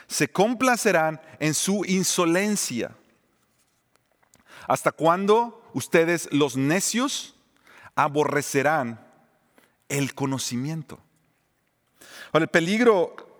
se 0.06 0.28
complacerán 0.28 1.20
en 1.40 1.52
su 1.52 1.84
insolencia? 1.84 2.96
¿Hasta 4.66 4.92
cuándo 4.92 5.60
ustedes 5.74 6.28
los 6.32 6.56
necios 6.56 7.34
aborrecerán 7.94 9.06
el 9.90 10.14
conocimiento? 10.14 10.98
Ahora, 12.32 12.44
el 12.44 12.50
peligro 12.50 13.36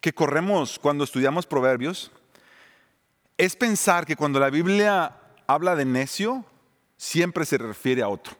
que 0.00 0.14
corremos 0.14 0.78
cuando 0.78 1.02
estudiamos 1.02 1.46
proverbios 1.46 2.12
es 3.36 3.56
pensar 3.56 4.06
que 4.06 4.16
cuando 4.16 4.38
la 4.38 4.50
Biblia 4.50 5.16
habla 5.46 5.76
de 5.76 5.84
necio, 5.84 6.44
siempre 6.96 7.44
se 7.44 7.58
refiere 7.58 8.02
a 8.02 8.08
otro. 8.08 8.36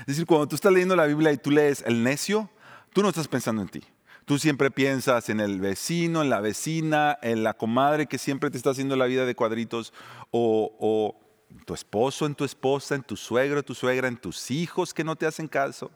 Es 0.00 0.06
decir, 0.06 0.26
cuando 0.26 0.48
tú 0.48 0.54
estás 0.54 0.72
leyendo 0.72 0.96
la 0.96 1.06
Biblia 1.06 1.32
y 1.32 1.36
tú 1.36 1.50
lees 1.50 1.82
el 1.86 2.02
necio, 2.02 2.48
tú 2.92 3.02
no 3.02 3.08
estás 3.08 3.28
pensando 3.28 3.62
en 3.62 3.68
ti. 3.68 3.82
Tú 4.24 4.38
siempre 4.38 4.70
piensas 4.70 5.28
en 5.28 5.40
el 5.40 5.60
vecino, 5.60 6.22
en 6.22 6.30
la 6.30 6.40
vecina, 6.40 7.18
en 7.22 7.42
la 7.42 7.54
comadre 7.54 8.06
que 8.06 8.18
siempre 8.18 8.50
te 8.50 8.56
está 8.56 8.70
haciendo 8.70 8.94
la 8.94 9.06
vida 9.06 9.26
de 9.26 9.34
cuadritos, 9.34 9.92
o, 10.30 10.76
o 10.78 11.29
en 11.50 11.64
tu 11.64 11.74
esposo, 11.74 12.26
en 12.26 12.34
tu 12.34 12.44
esposa, 12.44 12.94
en 12.94 13.02
tu 13.02 13.16
suegro, 13.16 13.62
tu 13.62 13.74
suegra, 13.74 14.08
en 14.08 14.16
tus 14.16 14.50
hijos 14.50 14.94
que 14.94 15.04
no 15.04 15.16
te 15.16 15.26
hacen 15.26 15.48
caso. 15.48 15.90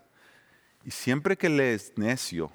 Y 0.84 0.90
siempre 0.90 1.36
que 1.36 1.48
lees 1.48 1.92
necio, 1.96 2.52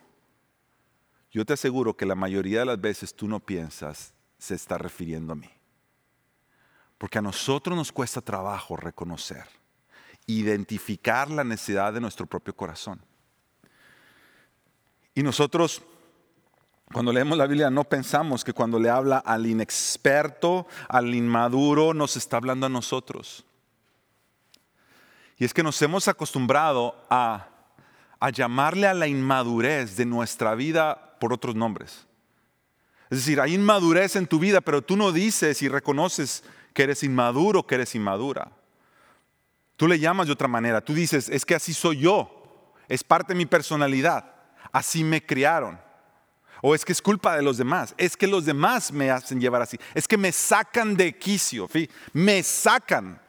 yo 1.32 1.46
te 1.46 1.54
aseguro 1.54 1.96
que 1.96 2.06
la 2.06 2.16
mayoría 2.16 2.60
de 2.60 2.66
las 2.66 2.82
veces 2.82 3.14
tú 3.14 3.28
no 3.28 3.40
piensas, 3.40 4.14
se 4.38 4.56
está 4.56 4.78
refiriendo 4.78 5.34
a 5.34 5.36
mí. 5.36 5.50
Porque 6.98 7.20
a 7.20 7.22
nosotros 7.22 7.78
nos 7.78 7.92
cuesta 7.92 8.22
trabajo 8.22 8.76
reconocer, 8.76 9.46
identificar 10.26 11.30
la 11.30 11.44
necesidad 11.44 11.94
de 11.94 12.02
nuestro 12.02 12.26
propio 12.26 12.56
corazón. 12.56 13.02
Y 15.16 15.24
nosotros, 15.24 15.82
cuando 16.92 17.14
leemos 17.14 17.38
la 17.38 17.46
Biblia, 17.46 17.70
no 17.70 17.84
pensamos 17.84 18.44
que 18.44 18.54
cuando 18.54 18.80
le 18.80 18.90
habla 18.90 19.20
al 19.20 19.46
inexperto, 19.46 20.66
al 20.88 21.14
inmaduro, 21.14 21.94
nos 21.94 22.18
está 22.18 22.38
hablando 22.38 22.66
a 22.66 22.70
nosotros. 22.70 23.46
Y 25.38 25.46
es 25.46 25.54
que 25.54 25.62
nos 25.62 25.80
hemos 25.84 26.08
acostumbrado 26.08 26.96
a, 27.10 27.48
a 28.20 28.30
llamarle 28.32 28.88
a 28.88 28.96
la 28.96 29.08
inmadurez 29.08 29.98
de 29.98 30.06
nuestra 30.06 30.56
vida 30.56 31.18
por 31.20 31.32
otros 31.32 31.56
nombres. 31.56 32.08
Es 33.12 33.20
decir, 33.20 33.40
hay 33.40 33.54
inmadurez 33.54 34.16
en 34.16 34.28
tu 34.28 34.40
vida, 34.40 34.60
pero 34.60 34.82
tú 34.82 34.98
no 34.98 35.12
dices 35.12 35.62
y 35.62 35.70
reconoces 35.70 36.44
que 36.74 36.84
eres 36.84 37.04
inmaduro, 37.04 37.66
que 37.66 37.76
eres 37.76 37.94
inmadura. 37.94 38.52
Tú 39.76 39.88
le 39.88 40.00
llamas 40.00 40.28
de 40.28 40.34
otra 40.34 40.48
manera. 40.48 40.82
Tú 40.82 40.94
dices, 40.94 41.30
es 41.30 41.46
que 41.46 41.56
así 41.56 41.74
soy 41.74 42.00
yo. 42.00 42.74
Es 42.88 43.04
parte 43.04 43.34
de 43.34 43.38
mi 43.38 43.46
personalidad. 43.46 44.34
Así 44.72 45.04
me 45.04 45.26
criaron. 45.26 45.80
O 46.62 46.76
es 46.76 46.84
que 46.84 46.92
es 46.92 47.02
culpa 47.02 47.36
de 47.36 47.42
los 47.42 47.58
demás. 47.58 47.94
Es 47.98 48.18
que 48.18 48.28
los 48.28 48.46
demás 48.46 48.92
me 48.92 49.10
hacen 49.12 49.40
llevar 49.40 49.62
así. 49.62 49.78
Es 49.94 50.08
que 50.08 50.18
me 50.18 50.32
sacan 50.32 50.96
de 50.96 51.18
quicio. 51.18 51.68
fí- 51.68 51.90
Me 52.14 52.44
sacan. 52.44 53.22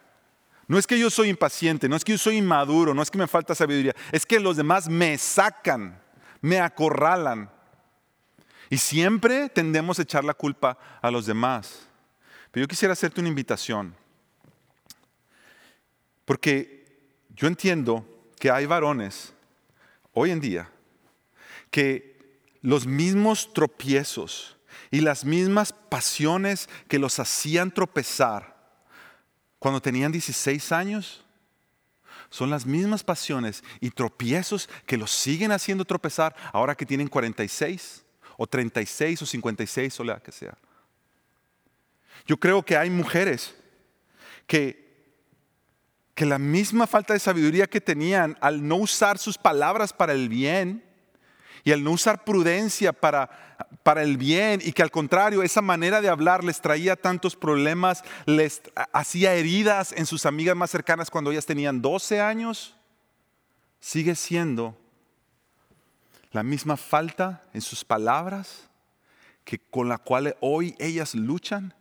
No 0.66 0.78
es 0.78 0.86
que 0.86 0.98
yo 0.98 1.10
soy 1.10 1.28
impaciente, 1.28 1.88
no 1.88 1.96
es 1.96 2.04
que 2.04 2.12
yo 2.12 2.18
soy 2.18 2.36
inmaduro, 2.36 2.94
no 2.94 3.02
es 3.02 3.10
que 3.10 3.18
me 3.18 3.26
falta 3.26 3.54
sabiduría. 3.54 3.94
Es 4.12 4.24
que 4.24 4.38
los 4.38 4.56
demás 4.56 4.88
me 4.88 5.18
sacan, 5.18 6.00
me 6.40 6.60
acorralan. 6.60 7.50
Y 8.68 8.78
siempre 8.78 9.48
tendemos 9.48 9.98
a 9.98 10.02
echar 10.02 10.22
la 10.24 10.34
culpa 10.34 10.78
a 11.02 11.10
los 11.10 11.26
demás. 11.26 11.86
Pero 12.52 12.64
yo 12.64 12.68
quisiera 12.68 12.92
hacerte 12.92 13.20
una 13.20 13.28
invitación. 13.28 13.96
Porque 16.24 16.86
yo 17.34 17.46
entiendo 17.48 18.04
que 18.38 18.50
hay 18.50 18.66
varones 18.66 19.32
hoy 20.12 20.30
en 20.30 20.40
día 20.40 20.70
que 21.70 22.09
los 22.62 22.86
mismos 22.86 23.52
tropiezos 23.52 24.56
y 24.90 25.00
las 25.00 25.24
mismas 25.24 25.72
pasiones 25.72 26.68
que 26.88 26.98
los 26.98 27.18
hacían 27.18 27.72
tropezar 27.72 28.58
cuando 29.58 29.80
tenían 29.80 30.12
16 30.12 30.72
años 30.72 31.24
son 32.30 32.48
las 32.48 32.64
mismas 32.64 33.02
pasiones 33.02 33.62
y 33.80 33.90
tropiezos 33.90 34.68
que 34.86 34.96
los 34.96 35.11
siguen 35.11 35.52
haciendo 35.52 35.84
tropezar 35.84 36.34
ahora 36.52 36.74
que 36.74 36.86
tienen 36.86 37.08
46 37.08 38.04
o 38.36 38.46
36 38.46 39.22
o 39.22 39.26
56 39.26 40.00
o 40.00 40.04
la 40.04 40.20
que 40.20 40.32
sea. 40.32 40.56
Yo 42.26 42.38
creo 42.38 42.62
que 42.62 42.76
hay 42.76 42.88
mujeres 42.88 43.54
que, 44.46 45.14
que 46.14 46.24
la 46.24 46.38
misma 46.38 46.86
falta 46.86 47.14
de 47.14 47.20
sabiduría 47.20 47.66
que 47.66 47.80
tenían 47.80 48.38
al 48.40 48.66
no 48.66 48.76
usar 48.76 49.18
sus 49.18 49.36
palabras 49.36 49.92
para 49.92 50.12
el 50.12 50.28
bien 50.28 50.89
y 51.64 51.72
al 51.72 51.84
no 51.84 51.92
usar 51.92 52.24
prudencia 52.24 52.92
para, 52.92 53.58
para 53.82 54.02
el 54.02 54.16
bien 54.16 54.61
y 54.64 54.72
que 54.72 54.82
al 54.82 54.90
contrario 54.90 55.42
esa 55.42 55.62
manera 55.62 56.00
de 56.00 56.08
hablar 56.08 56.44
les 56.44 56.61
traía 56.61 56.96
tantos 56.96 57.36
problemas, 57.36 58.02
les 58.26 58.62
hacía 58.92 59.34
heridas 59.34 59.92
en 59.92 60.06
sus 60.06 60.26
amigas 60.26 60.56
más 60.56 60.70
cercanas 60.70 61.11
cuando 61.11 61.30
ellas 61.30 61.46
tenían 61.46 61.82
12 61.82 62.20
años, 62.20 62.76
sigue 63.80 64.14
siendo 64.14 64.76
la 66.32 66.42
misma 66.42 66.76
falta 66.76 67.42
en 67.52 67.61
sus 67.61 67.84
palabras 67.84 68.68
que 69.44 69.58
con 69.58 69.88
la 69.88 69.98
cual 69.98 70.36
hoy 70.40 70.76
ellas 70.78 71.14
luchan 71.14 71.74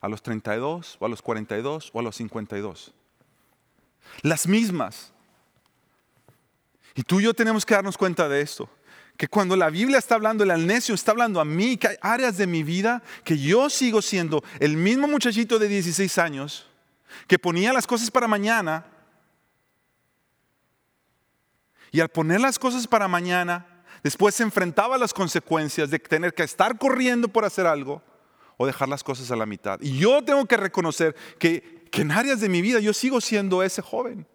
a 0.00 0.08
los 0.08 0.22
32 0.22 0.98
o 1.00 1.06
a 1.06 1.08
los 1.08 1.22
42 1.22 1.90
o 1.92 2.00
a 2.00 2.02
los 2.02 2.16
52. 2.16 2.92
Las 4.22 4.46
mismas. 4.46 5.13
Y 6.94 7.02
tú 7.02 7.20
y 7.20 7.24
yo 7.24 7.34
tenemos 7.34 7.66
que 7.66 7.74
darnos 7.74 7.98
cuenta 7.98 8.28
de 8.28 8.40
esto. 8.40 8.68
Que 9.16 9.28
cuando 9.28 9.56
la 9.56 9.70
Biblia 9.70 9.98
está 9.98 10.16
hablando, 10.16 10.44
el 10.44 10.66
necio 10.66 10.94
está 10.94 11.12
hablando 11.12 11.40
a 11.40 11.44
mí, 11.44 11.76
que 11.76 11.88
hay 11.88 11.96
áreas 12.00 12.36
de 12.36 12.46
mi 12.46 12.62
vida 12.62 13.02
que 13.24 13.38
yo 13.38 13.70
sigo 13.70 14.02
siendo 14.02 14.42
el 14.60 14.76
mismo 14.76 15.06
muchachito 15.06 15.58
de 15.58 15.68
16 15.68 16.18
años 16.18 16.66
que 17.26 17.38
ponía 17.38 17.72
las 17.72 17.86
cosas 17.86 18.10
para 18.10 18.28
mañana. 18.28 18.86
Y 21.90 22.00
al 22.00 22.08
poner 22.08 22.40
las 22.40 22.58
cosas 22.58 22.86
para 22.88 23.06
mañana, 23.06 23.66
después 24.02 24.34
se 24.34 24.42
enfrentaba 24.42 24.96
a 24.96 24.98
las 24.98 25.14
consecuencias 25.14 25.90
de 25.90 25.98
tener 26.00 26.34
que 26.34 26.42
estar 26.42 26.76
corriendo 26.76 27.28
por 27.28 27.44
hacer 27.44 27.66
algo 27.66 28.02
o 28.56 28.66
dejar 28.66 28.88
las 28.88 29.04
cosas 29.04 29.30
a 29.30 29.36
la 29.36 29.46
mitad. 29.46 29.80
Y 29.80 29.98
yo 29.98 30.22
tengo 30.24 30.44
que 30.46 30.56
reconocer 30.56 31.14
que, 31.38 31.86
que 31.90 32.02
en 32.02 32.10
áreas 32.10 32.40
de 32.40 32.48
mi 32.48 32.62
vida 32.62 32.80
yo 32.80 32.92
sigo 32.92 33.20
siendo 33.20 33.62
ese 33.62 33.80
joven. 33.80 34.26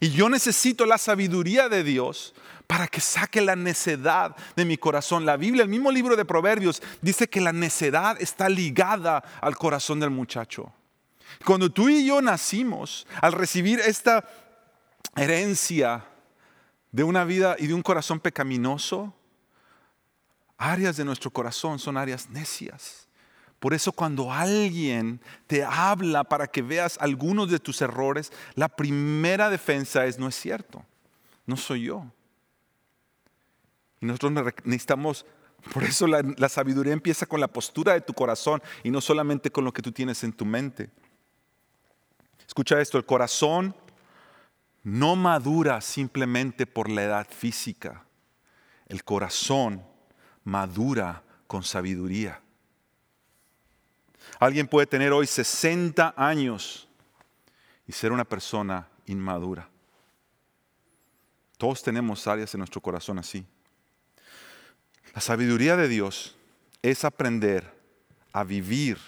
Y 0.00 0.10
yo 0.10 0.28
necesito 0.28 0.86
la 0.86 0.98
sabiduría 0.98 1.68
de 1.68 1.84
Dios 1.84 2.34
para 2.66 2.88
que 2.88 3.00
saque 3.00 3.40
la 3.40 3.56
necedad 3.56 4.34
de 4.56 4.64
mi 4.64 4.76
corazón. 4.76 5.26
La 5.26 5.36
Biblia, 5.36 5.62
el 5.62 5.68
mismo 5.68 5.90
libro 5.90 6.16
de 6.16 6.24
Proverbios, 6.24 6.82
dice 7.00 7.28
que 7.28 7.40
la 7.40 7.52
necedad 7.52 8.20
está 8.20 8.48
ligada 8.48 9.22
al 9.40 9.56
corazón 9.56 10.00
del 10.00 10.10
muchacho. 10.10 10.72
Cuando 11.44 11.70
tú 11.70 11.88
y 11.88 12.06
yo 12.06 12.22
nacimos, 12.22 13.06
al 13.20 13.32
recibir 13.32 13.80
esta 13.80 14.24
herencia 15.16 16.04
de 16.92 17.04
una 17.04 17.24
vida 17.24 17.56
y 17.58 17.66
de 17.66 17.74
un 17.74 17.82
corazón 17.82 18.20
pecaminoso, 18.20 19.14
áreas 20.56 20.96
de 20.96 21.04
nuestro 21.04 21.30
corazón 21.30 21.78
son 21.78 21.96
áreas 21.96 22.30
necias. 22.30 23.03
Por 23.64 23.72
eso 23.72 23.92
cuando 23.92 24.30
alguien 24.30 25.22
te 25.46 25.64
habla 25.64 26.22
para 26.22 26.46
que 26.48 26.60
veas 26.60 26.98
algunos 27.00 27.50
de 27.50 27.58
tus 27.58 27.80
errores, 27.80 28.30
la 28.56 28.68
primera 28.68 29.48
defensa 29.48 30.04
es 30.04 30.18
no 30.18 30.28
es 30.28 30.34
cierto, 30.34 30.84
no 31.46 31.56
soy 31.56 31.84
yo. 31.84 32.04
Y 34.02 34.04
nosotros 34.04 34.52
necesitamos, 34.64 35.24
por 35.72 35.82
eso 35.82 36.06
la, 36.06 36.20
la, 36.36 36.50
sabiduría 36.50 36.92
empieza 36.92 37.24
con 37.24 37.40
la 37.40 37.48
postura 37.48 37.94
de 37.94 38.02
tu 38.02 38.12
corazón 38.12 38.62
y 38.82 38.90
no 38.90 39.00
solamente 39.00 39.50
con 39.50 39.64
lo 39.64 39.72
que 39.72 39.80
tú 39.80 39.92
tienes 39.92 40.22
en 40.24 40.34
tu 40.34 40.44
mente. 40.44 40.90
Escucha 42.46 42.78
esto, 42.82 42.98
el 42.98 43.06
corazón 43.06 43.74
no 44.82 45.16
madura 45.16 45.80
simplemente 45.80 46.66
por 46.66 46.90
la 46.90 47.02
edad 47.04 47.26
física. 47.30 48.04
El 48.88 49.04
corazón 49.04 49.82
madura 50.44 51.22
con 51.46 51.62
sabiduría. 51.62 52.43
Alguien 54.38 54.66
puede 54.66 54.86
tener 54.86 55.12
hoy 55.12 55.26
60 55.26 56.14
años 56.16 56.88
y 57.86 57.92
ser 57.92 58.12
una 58.12 58.24
persona 58.24 58.88
inmadura. 59.06 59.68
Todos 61.56 61.82
tenemos 61.82 62.26
áreas 62.26 62.52
en 62.54 62.58
nuestro 62.58 62.80
corazón 62.80 63.18
así. 63.18 63.44
La 65.14 65.20
sabiduría 65.20 65.76
de 65.76 65.88
Dios 65.88 66.36
es 66.82 67.04
aprender 67.04 67.72
a 68.32 68.42
vivir 68.42 68.98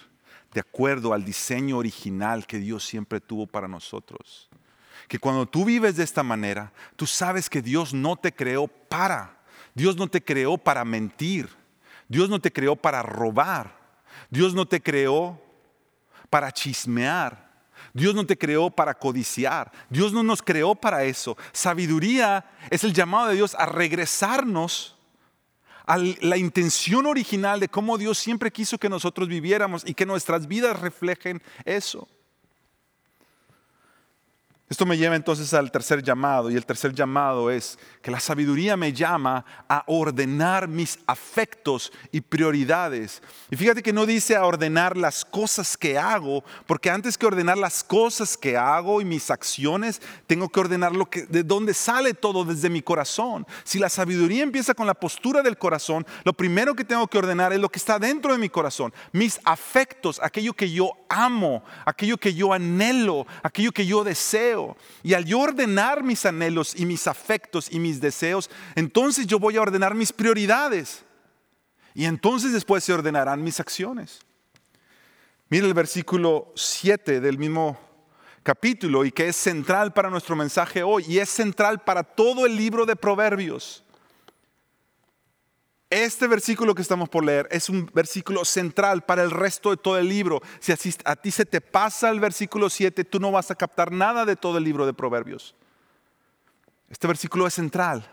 de 0.53 0.61
acuerdo 0.61 1.13
al 1.13 1.25
diseño 1.25 1.77
original 1.77 2.47
que 2.47 2.57
Dios 2.57 2.85
siempre 2.85 3.19
tuvo 3.19 3.45
para 3.45 3.67
nosotros. 3.67 4.49
Que 5.07 5.19
cuando 5.19 5.45
tú 5.45 5.65
vives 5.65 5.97
de 5.97 6.03
esta 6.03 6.23
manera, 6.23 6.71
tú 6.95 7.05
sabes 7.05 7.49
que 7.49 7.61
Dios 7.61 7.93
no 7.93 8.15
te 8.15 8.33
creó 8.33 8.67
para. 8.67 9.37
Dios 9.75 9.97
no 9.97 10.07
te 10.07 10.23
creó 10.23 10.57
para 10.57 10.83
mentir. 10.85 11.49
Dios 12.07 12.29
no 12.29 12.39
te 12.39 12.51
creó 12.51 12.75
para 12.75 13.03
robar. 13.03 13.76
Dios 14.29 14.53
no 14.53 14.67
te 14.67 14.81
creó 14.81 15.41
para 16.29 16.51
chismear. 16.51 17.47
Dios 17.93 18.13
no 18.13 18.25
te 18.25 18.37
creó 18.37 18.69
para 18.69 18.93
codiciar. 18.93 19.71
Dios 19.89 20.13
no 20.13 20.23
nos 20.23 20.41
creó 20.41 20.75
para 20.75 21.03
eso. 21.03 21.37
Sabiduría 21.51 22.45
es 22.69 22.83
el 22.83 22.93
llamado 22.93 23.29
de 23.29 23.35
Dios 23.35 23.55
a 23.55 23.65
regresarnos 23.65 24.97
a 25.85 25.97
la 25.97 26.37
intención 26.37 27.05
original 27.05 27.59
de 27.61 27.69
cómo 27.69 27.97
Dios 27.97 28.17
siempre 28.17 28.51
quiso 28.51 28.77
que 28.77 28.89
nosotros 28.89 29.29
viviéramos 29.29 29.83
y 29.87 29.93
que 29.93 30.05
nuestras 30.05 30.47
vidas 30.47 30.79
reflejen 30.79 31.41
eso. 31.63 32.07
Esto 34.69 34.85
me 34.85 34.97
lleva 34.97 35.15
entonces 35.15 35.53
al 35.53 35.71
tercer 35.71 36.03
llamado 36.03 36.51
y 36.51 36.57
el 36.57 36.65
tercer 36.65 36.93
llamado 36.93 37.49
es 37.49 37.79
que 38.01 38.11
la 38.11 38.19
sabiduría 38.19 38.75
me 38.75 38.91
llama 38.91 39.45
a 39.69 39.85
ordenar 39.87 40.67
mis 40.67 40.99
afectos 41.07 41.93
y 42.11 42.19
prioridades. 42.19 43.23
Y 43.49 43.55
fíjate 43.55 43.81
que 43.81 43.93
no 43.93 44.05
dice 44.05 44.35
a 44.35 44.45
ordenar 44.45 44.97
las 44.97 45.23
cosas 45.23 45.77
que 45.77 45.97
hago, 45.97 46.43
porque 46.65 46.89
antes 46.89 47.17
que 47.17 47.25
ordenar 47.25 47.57
las 47.57 47.81
cosas 47.81 48.35
que 48.35 48.57
hago 48.57 48.99
y 48.99 49.05
mis 49.05 49.31
acciones, 49.31 50.01
tengo 50.27 50.49
que 50.49 50.59
ordenar 50.59 50.93
lo 50.93 51.09
que 51.09 51.25
de 51.25 51.43
dónde 51.43 51.73
sale 51.73 52.13
todo 52.13 52.43
desde 52.43 52.69
mi 52.69 52.81
corazón. 52.81 53.47
Si 53.63 53.79
la 53.79 53.87
sabiduría 53.87 54.43
empieza 54.43 54.73
con 54.73 54.85
la 54.85 54.95
postura 54.95 55.43
del 55.43 55.57
corazón, 55.57 56.05
lo 56.25 56.33
primero 56.33 56.75
que 56.75 56.83
tengo 56.83 57.07
que 57.07 57.17
ordenar 57.17 57.53
es 57.53 57.59
lo 57.59 57.69
que 57.69 57.79
está 57.79 57.99
dentro 57.99 58.33
de 58.33 58.37
mi 58.37 58.49
corazón, 58.49 58.93
mis 59.13 59.39
afectos, 59.45 60.19
aquello 60.21 60.51
que 60.51 60.69
yo 60.69 60.91
amo, 61.07 61.63
aquello 61.85 62.17
que 62.17 62.33
yo 62.33 62.51
anhelo, 62.51 63.25
aquello 63.43 63.71
que 63.71 63.85
yo 63.85 64.03
deseo. 64.03 64.56
Y 65.03 65.13
al 65.13 65.25
yo 65.25 65.39
ordenar 65.39 66.03
mis 66.03 66.25
anhelos 66.25 66.73
y 66.75 66.85
mis 66.85 67.07
afectos 67.07 67.71
y 67.71 67.79
mis 67.79 67.99
deseos, 68.01 68.49
entonces 68.75 69.27
yo 69.27 69.39
voy 69.39 69.57
a 69.57 69.61
ordenar 69.61 69.95
mis 69.95 70.11
prioridades. 70.11 71.03
Y 71.93 72.05
entonces 72.05 72.53
después 72.53 72.83
se 72.83 72.93
ordenarán 72.93 73.43
mis 73.43 73.59
acciones. 73.59 74.19
Mira 75.49 75.65
el 75.65 75.73
versículo 75.73 76.51
7 76.55 77.21
del 77.21 77.37
mismo 77.37 77.79
capítulo 78.43 79.03
y 79.03 79.11
que 79.11 79.27
es 79.27 79.35
central 79.35 79.93
para 79.93 80.09
nuestro 80.09 80.35
mensaje 80.35 80.83
hoy 80.83 81.05
y 81.07 81.19
es 81.19 81.29
central 81.29 81.83
para 81.83 82.03
todo 82.03 82.45
el 82.45 82.55
libro 82.55 82.85
de 82.85 82.95
Proverbios. 82.95 83.83
Este 85.89 86.27
versículo 86.27 86.75
que 86.75 86.81
estamos 86.81 87.07
por 87.07 87.23
leer 87.23 87.47
es 87.49 87.69
un 87.69 87.89
versículo 87.93 88.43
central 88.43 89.05
para 89.05 89.23
el 89.23 89.31
resto 89.31 89.69
de 89.69 89.77
todo 89.77 89.97
el 89.97 90.09
libro. 90.09 90.41
Si 90.59 90.73
a 90.73 91.15
ti 91.15 91.31
se 91.31 91.45
te 91.45 91.61
pasa 91.61 92.09
el 92.09 92.19
versículo 92.19 92.69
7, 92.69 93.05
tú 93.05 93.19
no 93.19 93.31
vas 93.31 93.51
a 93.51 93.55
captar 93.55 93.91
nada 93.91 94.25
de 94.25 94.35
todo 94.35 94.57
el 94.57 94.65
libro 94.65 94.85
de 94.85 94.93
Proverbios. 94.93 95.55
Este 96.89 97.07
versículo 97.07 97.47
es 97.47 97.53
central. 97.53 98.09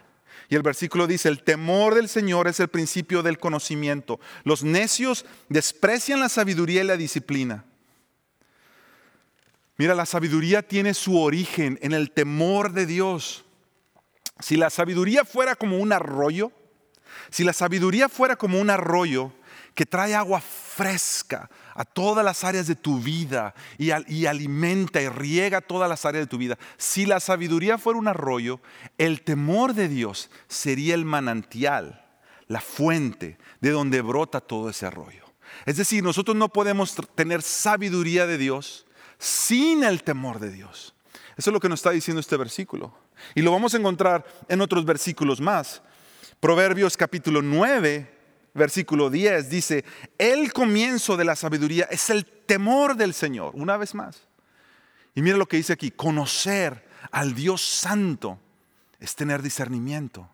Y 0.48 0.54
el 0.54 0.62
versículo 0.62 1.06
dice, 1.06 1.28
el 1.28 1.42
temor 1.42 1.94
del 1.94 2.08
Señor 2.08 2.46
es 2.46 2.60
el 2.60 2.68
principio 2.68 3.22
del 3.22 3.38
conocimiento. 3.38 4.20
Los 4.44 4.62
necios 4.62 5.24
desprecian 5.48 6.20
la 6.20 6.28
sabiduría 6.28 6.82
y 6.82 6.86
la 6.86 6.96
disciplina. 6.96 7.64
Mira, 9.76 9.96
la 9.96 10.06
sabiduría 10.06 10.62
tiene 10.62 10.94
su 10.94 11.18
origen 11.18 11.78
en 11.82 11.92
el 11.92 12.12
temor 12.12 12.72
de 12.72 12.86
Dios. 12.86 13.44
Si 14.38 14.56
la 14.56 14.70
sabiduría 14.70 15.24
fuera 15.24 15.56
como 15.56 15.78
un 15.78 15.92
arroyo, 15.92 16.52
si 17.30 17.44
la 17.44 17.52
sabiduría 17.52 18.08
fuera 18.08 18.36
como 18.36 18.60
un 18.60 18.70
arroyo 18.70 19.32
que 19.74 19.86
trae 19.86 20.14
agua 20.14 20.40
fresca 20.40 21.50
a 21.74 21.84
todas 21.84 22.24
las 22.24 22.44
áreas 22.44 22.66
de 22.66 22.76
tu 22.76 23.00
vida 23.00 23.54
y, 23.76 23.90
alimenta 23.90 25.02
y 25.02 25.08
riega 25.08 25.60
todas 25.60 25.88
las 25.88 26.04
áreas 26.04 26.24
de 26.24 26.30
tu 26.30 26.38
vida, 26.38 26.56
si 26.76 27.06
la 27.06 27.20
sabiduría 27.20 27.78
fuera 27.78 27.98
un 27.98 28.08
arroyo, 28.08 28.60
el 28.98 29.22
temor 29.22 29.74
de 29.74 29.88
Dios 29.88 30.30
sería 30.46 30.94
el 30.94 31.04
manantial, 31.04 32.04
la 32.46 32.60
fuente 32.60 33.38
de 33.60 33.70
donde 33.70 34.00
brota 34.00 34.40
todo 34.40 34.70
ese 34.70 34.86
arroyo. 34.86 35.24
Es 35.66 35.76
decir, 35.76 36.02
nosotros 36.02 36.36
no 36.36 36.48
podemos 36.48 36.94
tener 37.14 37.42
sabiduría 37.42 38.26
de 38.26 38.38
Dios 38.38 38.86
sin 39.18 39.82
el 39.82 40.02
temor 40.02 40.38
de 40.38 40.50
Dios. 40.50 40.94
Eso 41.36 41.50
es 41.50 41.54
lo 41.54 41.60
que 41.60 41.68
nos 41.68 41.80
está 41.80 41.90
diciendo 41.90 42.20
este 42.20 42.36
versículo. 42.36 42.96
Y 43.34 43.42
lo 43.42 43.50
vamos 43.50 43.74
a 43.74 43.78
encontrar 43.78 44.24
en 44.48 44.60
otros 44.60 44.84
versículos 44.84 45.40
más. 45.40 45.82
Proverbios 46.44 46.98
capítulo 46.98 47.40
9, 47.40 48.06
versículo 48.52 49.08
10 49.08 49.48
dice, 49.48 49.82
el 50.18 50.52
comienzo 50.52 51.16
de 51.16 51.24
la 51.24 51.36
sabiduría 51.36 51.88
es 51.90 52.10
el 52.10 52.26
temor 52.26 52.96
del 52.96 53.14
Señor, 53.14 53.52
una 53.54 53.78
vez 53.78 53.94
más. 53.94 54.28
Y 55.14 55.22
mira 55.22 55.38
lo 55.38 55.46
que 55.46 55.56
dice 55.56 55.72
aquí, 55.72 55.90
conocer 55.90 56.86
al 57.10 57.34
Dios 57.34 57.62
santo 57.62 58.38
es 59.00 59.16
tener 59.16 59.40
discernimiento. 59.40 60.28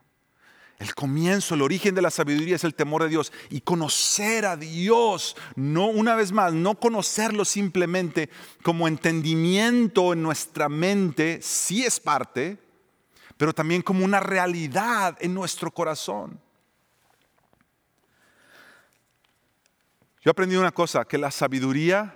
El 0.81 0.97
comienzo, 0.97 1.55
el 1.55 1.63
origen 1.63 1.95
de 1.95 2.03
la 2.03 2.11
sabiduría 2.11 2.57
es 2.57 2.65
el 2.65 2.75
temor 2.75 3.05
de 3.05 3.11
Dios 3.11 3.33
y 3.49 3.61
conocer 3.61 4.47
a 4.47 4.57
Dios, 4.57 5.37
no 5.55 5.87
una 5.87 6.17
vez 6.17 6.33
más, 6.33 6.53
no 6.53 6.75
conocerlo 6.81 7.45
simplemente 7.45 8.31
como 8.65 8.89
entendimiento 8.89 10.13
en 10.13 10.25
nuestra 10.25 10.69
mente, 10.69 11.39
sí 11.41 11.85
es 11.85 12.01
parte, 12.01 12.59
pero 13.41 13.55
también 13.55 13.81
como 13.81 14.05
una 14.05 14.21
realidad 14.21 15.17
en 15.19 15.33
nuestro 15.33 15.71
corazón. 15.71 16.39
Yo 20.21 20.29
he 20.29 20.33
aprendido 20.33 20.61
una 20.61 20.73
cosa, 20.73 21.07
que 21.07 21.17
la 21.17 21.31
sabiduría 21.31 22.15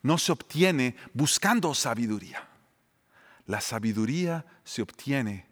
no 0.00 0.16
se 0.16 0.32
obtiene 0.32 0.96
buscando 1.12 1.74
sabiduría. 1.74 2.48
La 3.44 3.60
sabiduría 3.60 4.46
se 4.64 4.80
obtiene 4.80 5.46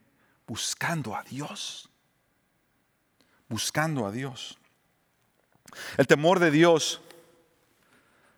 buscando 0.47 1.15
a 1.15 1.23
Dios. 1.23 1.91
Buscando 3.47 4.07
a 4.07 4.11
Dios. 4.11 4.57
El 5.99 6.07
temor 6.07 6.39
de 6.39 6.51
Dios 6.51 7.03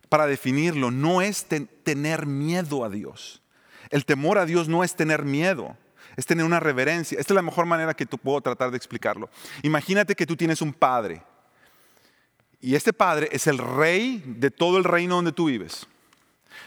para 0.08 0.26
definirlo, 0.26 0.90
no 0.90 1.22
es 1.22 1.44
ten- 1.44 1.70
tener 1.84 2.26
miedo 2.26 2.84
a 2.84 2.90
Dios. 2.90 3.40
El 3.90 4.04
temor 4.04 4.38
a 4.38 4.46
Dios 4.46 4.66
no 4.68 4.82
es 4.82 4.96
tener 4.96 5.24
miedo, 5.24 5.76
es 6.20 6.26
tener 6.26 6.44
una 6.44 6.60
reverencia. 6.60 7.18
Esta 7.18 7.32
es 7.32 7.34
la 7.34 7.40
mejor 7.40 7.64
manera 7.64 7.94
que 7.94 8.04
tú 8.04 8.18
puedo 8.18 8.42
tratar 8.42 8.70
de 8.70 8.76
explicarlo. 8.76 9.30
Imagínate 9.62 10.14
que 10.14 10.26
tú 10.26 10.36
tienes 10.36 10.60
un 10.60 10.74
padre 10.74 11.22
y 12.60 12.74
este 12.74 12.92
padre 12.92 13.30
es 13.32 13.46
el 13.46 13.56
rey 13.56 14.22
de 14.26 14.50
todo 14.50 14.76
el 14.76 14.84
reino 14.84 15.16
donde 15.16 15.32
tú 15.32 15.46
vives. 15.46 15.86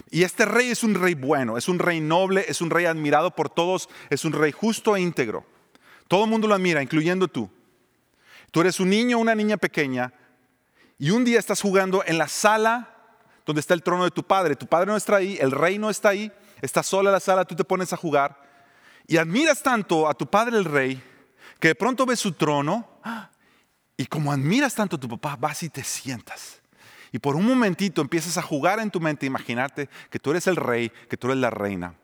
Y 0.09 0.23
este 0.23 0.45
rey 0.45 0.71
es 0.71 0.83
un 0.83 0.95
rey 0.95 1.13
bueno, 1.13 1.55
es 1.55 1.67
un 1.69 1.77
rey 1.77 1.99
noble, 2.01 2.45
es 2.47 2.61
un 2.61 2.71
rey 2.71 2.85
admirado 2.85 3.35
por 3.35 3.47
todos, 3.47 3.89
es 4.09 4.25
un 4.25 4.33
rey 4.33 4.51
justo 4.51 4.95
e 4.95 5.01
íntegro. 5.01 5.45
Todo 6.07 6.23
el 6.23 6.31
mundo 6.31 6.47
lo 6.47 6.55
admira, 6.55 6.81
incluyendo 6.81 7.27
tú. 7.27 7.47
Tú 8.49 8.61
eres 8.61 8.79
un 8.79 8.89
niño 8.89 9.19
o 9.19 9.21
una 9.21 9.35
niña 9.35 9.57
pequeña 9.57 10.13
y 10.97 11.11
un 11.11 11.23
día 11.23 11.37
estás 11.37 11.61
jugando 11.61 12.03
en 12.07 12.17
la 12.17 12.27
sala 12.27 12.89
donde 13.45 13.59
está 13.59 13.75
el 13.75 13.83
trono 13.83 14.03
de 14.03 14.11
tu 14.11 14.23
padre. 14.23 14.55
Tu 14.55 14.65
padre 14.65 14.87
no 14.87 14.97
está 14.97 15.17
ahí, 15.17 15.37
el 15.39 15.51
rey 15.51 15.77
no 15.77 15.91
está 15.91 16.09
ahí, 16.09 16.31
está 16.59 16.81
sola 16.81 17.11
la 17.11 17.19
sala, 17.19 17.45
tú 17.45 17.55
te 17.55 17.63
pones 17.63 17.93
a 17.93 17.97
jugar 17.97 18.41
y 19.07 19.17
admiras 19.17 19.61
tanto 19.61 20.07
a 20.07 20.13
tu 20.13 20.29
padre 20.29 20.57
el 20.57 20.65
rey 20.65 21.01
que 21.59 21.69
de 21.69 21.75
pronto 21.75 22.05
ves 22.05 22.19
su 22.19 22.33
trono 22.33 22.87
y 23.97 24.05
como 24.05 24.31
admiras 24.31 24.75
tanto 24.75 24.95
a 24.95 24.99
tu 24.99 25.07
papá, 25.07 25.35
vas 25.35 25.63
y 25.63 25.69
te 25.69 25.83
sientas. 25.83 26.61
Y 27.11 27.19
por 27.19 27.35
un 27.35 27.45
momentito 27.45 28.01
empiezas 28.01 28.37
a 28.37 28.41
jugar 28.41 28.79
en 28.79 28.89
tu 28.89 28.99
mente, 28.99 29.25
imaginarte 29.25 29.87
que 30.09 30.19
tú 30.19 30.31
eres 30.31 30.47
el 30.47 30.55
rey, 30.55 30.91
que 31.09 31.15
tú 31.15 31.27
eres 31.27 31.39
la 31.39 31.51
reina. 31.51 31.95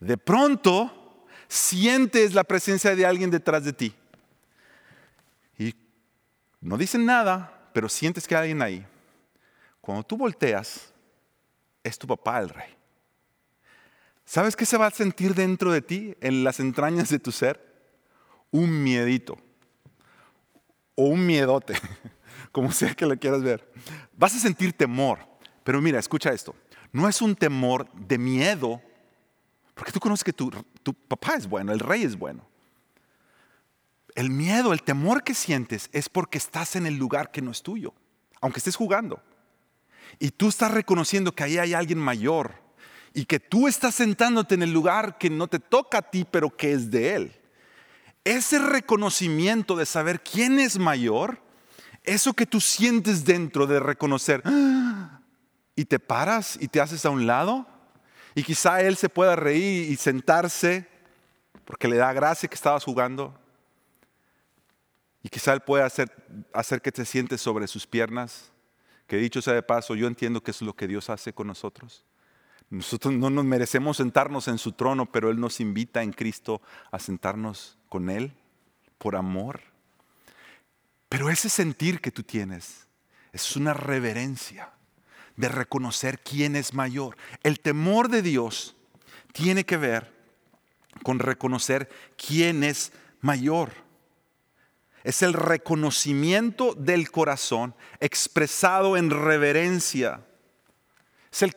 De 0.00 0.16
pronto 0.16 1.26
sientes 1.46 2.34
la 2.34 2.44
presencia 2.44 2.94
de 2.94 3.06
alguien 3.06 3.30
detrás 3.30 3.64
de 3.64 3.72
ti. 3.72 3.94
Y 5.58 5.74
no 6.60 6.76
dicen 6.76 7.06
nada, 7.06 7.70
pero 7.72 7.88
sientes 7.88 8.26
que 8.26 8.34
hay 8.34 8.42
alguien 8.42 8.62
ahí. 8.62 8.86
Cuando 9.80 10.02
tú 10.02 10.16
volteas, 10.16 10.92
es 11.82 11.98
tu 11.98 12.06
papá 12.06 12.40
el 12.40 12.48
rey. 12.48 12.77
¿Sabes 14.28 14.56
qué 14.56 14.66
se 14.66 14.76
va 14.76 14.88
a 14.88 14.90
sentir 14.90 15.34
dentro 15.34 15.72
de 15.72 15.80
ti, 15.80 16.14
en 16.20 16.44
las 16.44 16.60
entrañas 16.60 17.08
de 17.08 17.18
tu 17.18 17.32
ser? 17.32 17.64
Un 18.50 18.84
miedito. 18.84 19.38
O 20.96 21.04
un 21.06 21.24
miedote, 21.24 21.72
como 22.52 22.70
sea 22.70 22.94
que 22.94 23.06
lo 23.06 23.18
quieras 23.18 23.42
ver. 23.42 23.72
Vas 24.12 24.36
a 24.36 24.38
sentir 24.38 24.74
temor. 24.74 25.20
Pero 25.64 25.80
mira, 25.80 25.98
escucha 25.98 26.30
esto. 26.30 26.54
No 26.92 27.08
es 27.08 27.22
un 27.22 27.36
temor 27.36 27.90
de 27.94 28.18
miedo, 28.18 28.82
porque 29.72 29.92
tú 29.92 29.98
conoces 29.98 30.24
que 30.24 30.34
tu, 30.34 30.50
tu 30.82 30.92
papá 30.92 31.36
es 31.36 31.48
bueno, 31.48 31.72
el 31.72 31.80
rey 31.80 32.02
es 32.02 32.18
bueno. 32.18 32.46
El 34.14 34.28
miedo, 34.28 34.74
el 34.74 34.82
temor 34.82 35.24
que 35.24 35.32
sientes 35.32 35.88
es 35.94 36.10
porque 36.10 36.36
estás 36.36 36.76
en 36.76 36.84
el 36.84 36.98
lugar 36.98 37.30
que 37.30 37.40
no 37.40 37.50
es 37.50 37.62
tuyo, 37.62 37.94
aunque 38.42 38.58
estés 38.58 38.76
jugando. 38.76 39.22
Y 40.18 40.32
tú 40.32 40.48
estás 40.48 40.70
reconociendo 40.70 41.34
que 41.34 41.44
ahí 41.44 41.56
hay 41.56 41.72
alguien 41.72 41.98
mayor 41.98 42.67
y 43.14 43.24
que 43.24 43.40
tú 43.40 43.68
estás 43.68 43.94
sentándote 43.94 44.54
en 44.54 44.62
el 44.62 44.72
lugar 44.72 45.18
que 45.18 45.30
no 45.30 45.48
te 45.48 45.58
toca 45.58 45.98
a 45.98 46.10
ti, 46.10 46.26
pero 46.30 46.54
que 46.56 46.72
es 46.72 46.90
de 46.90 47.14
él. 47.14 47.32
Ese 48.24 48.58
reconocimiento 48.58 49.76
de 49.76 49.86
saber 49.86 50.22
quién 50.22 50.58
es 50.58 50.78
mayor, 50.78 51.40
eso 52.04 52.34
que 52.34 52.46
tú 52.46 52.60
sientes 52.60 53.24
dentro 53.24 53.66
de 53.66 53.80
reconocer, 53.80 54.42
¡ah! 54.44 55.20
y 55.74 55.84
te 55.84 55.98
paras 55.98 56.58
y 56.60 56.68
te 56.68 56.80
haces 56.80 57.04
a 57.06 57.10
un 57.10 57.26
lado, 57.26 57.66
y 58.34 58.42
quizá 58.42 58.80
él 58.82 58.96
se 58.96 59.08
pueda 59.08 59.36
reír 59.36 59.90
y 59.90 59.96
sentarse 59.96 60.86
porque 61.64 61.88
le 61.88 61.96
da 61.96 62.12
gracia 62.12 62.48
que 62.48 62.54
estabas 62.54 62.84
jugando, 62.84 63.38
y 65.22 65.28
quizá 65.28 65.52
él 65.52 65.60
pueda 65.60 65.84
hacer, 65.84 66.10
hacer 66.52 66.80
que 66.80 66.92
te 66.92 67.04
sientes 67.04 67.40
sobre 67.40 67.66
sus 67.66 67.86
piernas, 67.86 68.52
que 69.06 69.16
dicho 69.16 69.42
sea 69.42 69.54
de 69.54 69.62
paso, 69.62 69.94
yo 69.94 70.06
entiendo 70.06 70.42
que 70.42 70.50
es 70.50 70.62
lo 70.62 70.74
que 70.74 70.86
Dios 70.86 71.10
hace 71.10 71.32
con 71.32 71.46
nosotros. 71.46 72.04
Nosotros 72.70 73.14
no 73.14 73.30
nos 73.30 73.44
merecemos 73.44 73.96
sentarnos 73.96 74.46
en 74.48 74.58
su 74.58 74.72
trono, 74.72 75.06
pero 75.06 75.30
Él 75.30 75.40
nos 75.40 75.60
invita 75.60 76.02
en 76.02 76.12
Cristo 76.12 76.60
a 76.90 76.98
sentarnos 76.98 77.78
con 77.88 78.10
Él 78.10 78.32
por 78.98 79.16
amor. 79.16 79.60
Pero 81.08 81.30
ese 81.30 81.48
sentir 81.48 82.00
que 82.00 82.10
tú 82.10 82.22
tienes 82.22 82.86
es 83.32 83.56
una 83.56 83.72
reverencia 83.72 84.70
de 85.36 85.48
reconocer 85.48 86.20
quién 86.20 86.56
es 86.56 86.74
mayor. 86.74 87.16
El 87.42 87.60
temor 87.60 88.08
de 88.08 88.20
Dios 88.20 88.76
tiene 89.32 89.64
que 89.64 89.76
ver 89.76 90.12
con 91.02 91.20
reconocer 91.20 91.88
quién 92.16 92.64
es 92.64 92.92
mayor. 93.20 93.72
Es 95.04 95.22
el 95.22 95.32
reconocimiento 95.32 96.74
del 96.74 97.10
corazón 97.10 97.74
expresado 98.00 98.96
en 98.96 99.10
reverencia. 99.10 100.26
Es 101.32 101.42
el, 101.42 101.54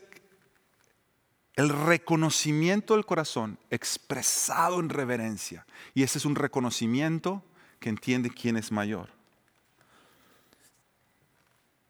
el 1.56 1.70
reconocimiento 1.70 2.96
del 2.96 3.06
corazón 3.06 3.60
expresado 3.70 4.80
en 4.80 4.90
reverencia. 4.90 5.66
Y 5.94 6.04
ese 6.04 6.18
es 6.18 6.26
un 6.26 6.36
reconocimiento 6.36 7.44
que 7.80 7.90
entiende 7.90 8.30
quién 8.30 8.58
es 8.58 8.72
mayor. 8.72 9.10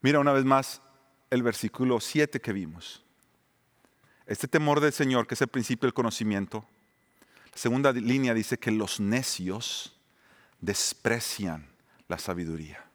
Mira 0.01 0.19
una 0.19 0.33
vez 0.33 0.45
más 0.45 0.81
el 1.29 1.43
versículo 1.43 1.99
7 1.99 2.41
que 2.41 2.53
vimos. 2.53 3.03
Este 4.25 4.47
temor 4.47 4.79
del 4.79 4.93
Señor, 4.93 5.27
que 5.27 5.35
es 5.35 5.41
el 5.41 5.47
principio 5.47 5.87
del 5.87 5.93
conocimiento, 5.93 6.65
la 7.51 7.57
segunda 7.57 7.91
línea 7.91 8.33
dice 8.33 8.57
que 8.57 8.71
los 8.71 8.99
necios 8.99 9.97
desprecian 10.59 11.67
la 12.07 12.17
sabiduría. 12.17 12.90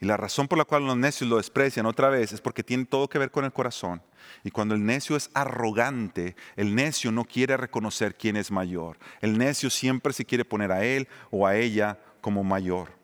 Y 0.00 0.06
la 0.06 0.16
razón 0.16 0.46
por 0.46 0.58
la 0.58 0.64
cual 0.64 0.86
los 0.86 0.96
necios 0.96 1.28
lo 1.28 1.38
desprecian 1.38 1.86
otra 1.86 2.08
vez 2.08 2.32
es 2.32 2.40
porque 2.40 2.62
tiene 2.62 2.84
todo 2.84 3.08
que 3.08 3.18
ver 3.18 3.32
con 3.32 3.44
el 3.44 3.52
corazón. 3.52 4.00
Y 4.44 4.50
cuando 4.50 4.74
el 4.74 4.84
necio 4.84 5.16
es 5.16 5.30
arrogante, 5.34 6.36
el 6.54 6.74
necio 6.74 7.10
no 7.10 7.24
quiere 7.24 7.56
reconocer 7.56 8.14
quién 8.14 8.36
es 8.36 8.50
mayor. 8.50 8.96
El 9.20 9.36
necio 9.36 9.70
siempre 9.70 10.12
se 10.12 10.24
quiere 10.24 10.44
poner 10.44 10.70
a 10.70 10.84
él 10.84 11.08
o 11.30 11.46
a 11.46 11.56
ella 11.56 11.98
como 12.20 12.44
mayor. 12.44 12.96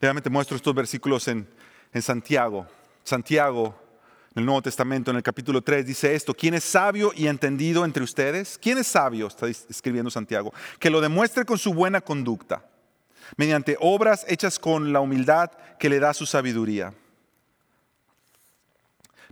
Déjame 0.00 0.20
muestro 0.30 0.56
estos 0.56 0.74
versículos 0.74 1.26
en, 1.28 1.48
en 1.92 2.02
Santiago. 2.02 2.66
Santiago, 3.02 3.74
en 4.34 4.40
el 4.40 4.44
Nuevo 4.44 4.60
Testamento, 4.60 5.10
en 5.10 5.16
el 5.16 5.22
capítulo 5.22 5.62
3, 5.62 5.86
dice 5.86 6.14
esto, 6.14 6.34
¿quién 6.34 6.52
es 6.52 6.64
sabio 6.64 7.12
y 7.16 7.28
entendido 7.28 7.84
entre 7.86 8.02
ustedes? 8.02 8.58
¿Quién 8.60 8.76
es 8.76 8.86
sabio? 8.86 9.28
Está 9.28 9.48
escribiendo 9.48 10.10
Santiago. 10.10 10.52
Que 10.78 10.90
lo 10.90 11.00
demuestre 11.00 11.46
con 11.46 11.56
su 11.56 11.72
buena 11.72 12.02
conducta, 12.02 12.64
mediante 13.36 13.76
obras 13.80 14.24
hechas 14.28 14.58
con 14.58 14.92
la 14.92 15.00
humildad 15.00 15.50
que 15.78 15.88
le 15.88 16.00
da 16.00 16.14
su 16.14 16.26
sabiduría. 16.26 16.94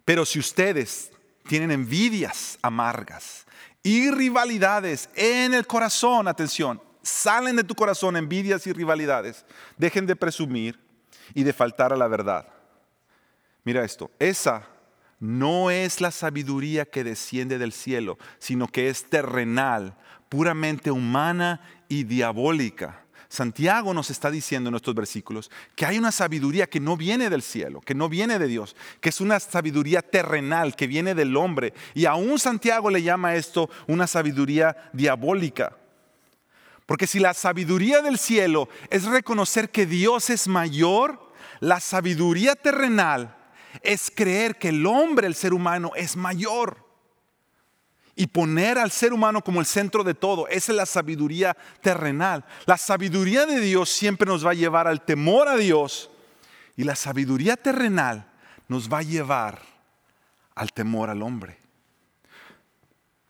Pero 0.05 0.25
si 0.25 0.39
ustedes 0.39 1.11
tienen 1.49 1.71
envidias 1.71 2.59
amargas 2.63 3.47
y 3.83 4.11
rivalidades 4.11 5.09
en 5.15 5.55
el 5.55 5.67
corazón, 5.67 6.29
atención, 6.29 6.81
salen 7.03 7.57
de 7.57 7.65
tu 7.65 7.75
corazón 7.75 8.17
envidias 8.17 8.67
y 8.67 8.73
rivalidades, 8.73 9.45
dejen 9.77 10.07
de 10.07 10.17
presumir 10.17 10.79
y 11.35 11.45
de 11.45 11.53
faltar 11.53 11.93
a 11.93 11.97
la 11.97 12.09
verdad. 12.09 12.49
Mira 13.65 13.85
esto, 13.85 14.11
esa 14.19 14.69
no 15.19 15.71
es 15.71 16.01
la 16.01 16.11
sabiduría 16.11 16.85
que 16.85 17.05
desciende 17.05 17.59
del 17.59 17.73
cielo, 17.73 18.19
sino 18.39 18.69
que 18.69 18.89
es 18.89 19.09
terrenal, 19.09 19.97
puramente 20.29 20.91
humana 20.91 21.61
y 21.89 22.05
diabólica. 22.05 23.06
Santiago 23.37 23.93
nos 23.93 24.09
está 24.09 24.31
diciendo 24.31 24.71
en 24.71 24.77
estos 24.77 24.95
versículos 24.95 25.51
que 25.75 25.85
hay 25.85 25.99
una 25.99 26.11
sabiduría 26.11 26.67
que 26.67 26.81
no 26.81 26.97
viene 26.97 27.29
del 27.29 27.43
cielo, 27.43 27.83
que 27.83 27.95
no 27.95 28.09
viene 28.09 28.39
de 28.39 28.47
Dios, 28.47 28.75
que 28.99 29.11
es 29.11 29.21
una 29.21 29.39
sabiduría 29.39 30.01
terrenal, 30.01 30.75
que 30.75 30.87
viene 30.87 31.15
del 31.15 31.37
hombre. 31.37 31.75
Y 31.93 32.07
aún 32.07 32.39
Santiago 32.39 32.89
le 32.89 33.03
llama 33.03 33.35
esto 33.35 33.69
una 33.89 34.07
sabiduría 34.07 34.75
diabólica. 34.95 35.77
Porque 36.87 37.07
si 37.07 37.19
la 37.19 37.35
sabiduría 37.35 38.01
del 38.01 38.17
cielo 38.17 38.71
es 38.89 39.05
reconocer 39.05 39.69
que 39.69 39.85
Dios 39.85 40.31
es 40.31 40.49
mayor, 40.49 41.21
la 41.61 41.81
sabiduría 41.81 42.55
terrenal 42.55 43.37
es 43.83 44.11
creer 44.15 44.57
que 44.57 44.71
el 44.71 44.87
hombre, 44.87 45.27
el 45.27 45.35
ser 45.35 45.53
humano, 45.53 45.93
es 45.95 46.17
mayor. 46.17 46.86
Y 48.17 48.27
poner 48.27 48.79
al 48.79 48.91
ser 48.91 49.13
humano 49.13 49.43
como 49.43 49.61
el 49.61 49.67
centro 49.67 50.03
de 50.03 50.15
todo. 50.15 50.49
Esa 50.49 50.73
es 50.73 50.77
la 50.77 50.87
sabiduría 50.87 51.57
terrenal. 51.83 52.45
La 52.65 52.79
sabiduría 52.79 53.47
de 53.47 53.61
Dios 53.61 53.91
siempre 53.91 54.27
nos 54.27 54.45
va 54.45 54.51
a 54.51 54.55
llevar 54.55 54.89
al 54.89 55.05
temor 55.05 55.49
a 55.49 55.57
Dios. 55.57 56.11
Y 56.77 56.85
la 56.85 56.97
sabiduría 56.97 57.57
terrenal 57.57 58.27
nos 58.69 58.91
va 58.91 58.99
a 58.99 59.03
llevar 59.03 59.61
al 60.55 60.73
temor 60.73 61.11
al 61.11 61.23
hombre. 61.23 61.59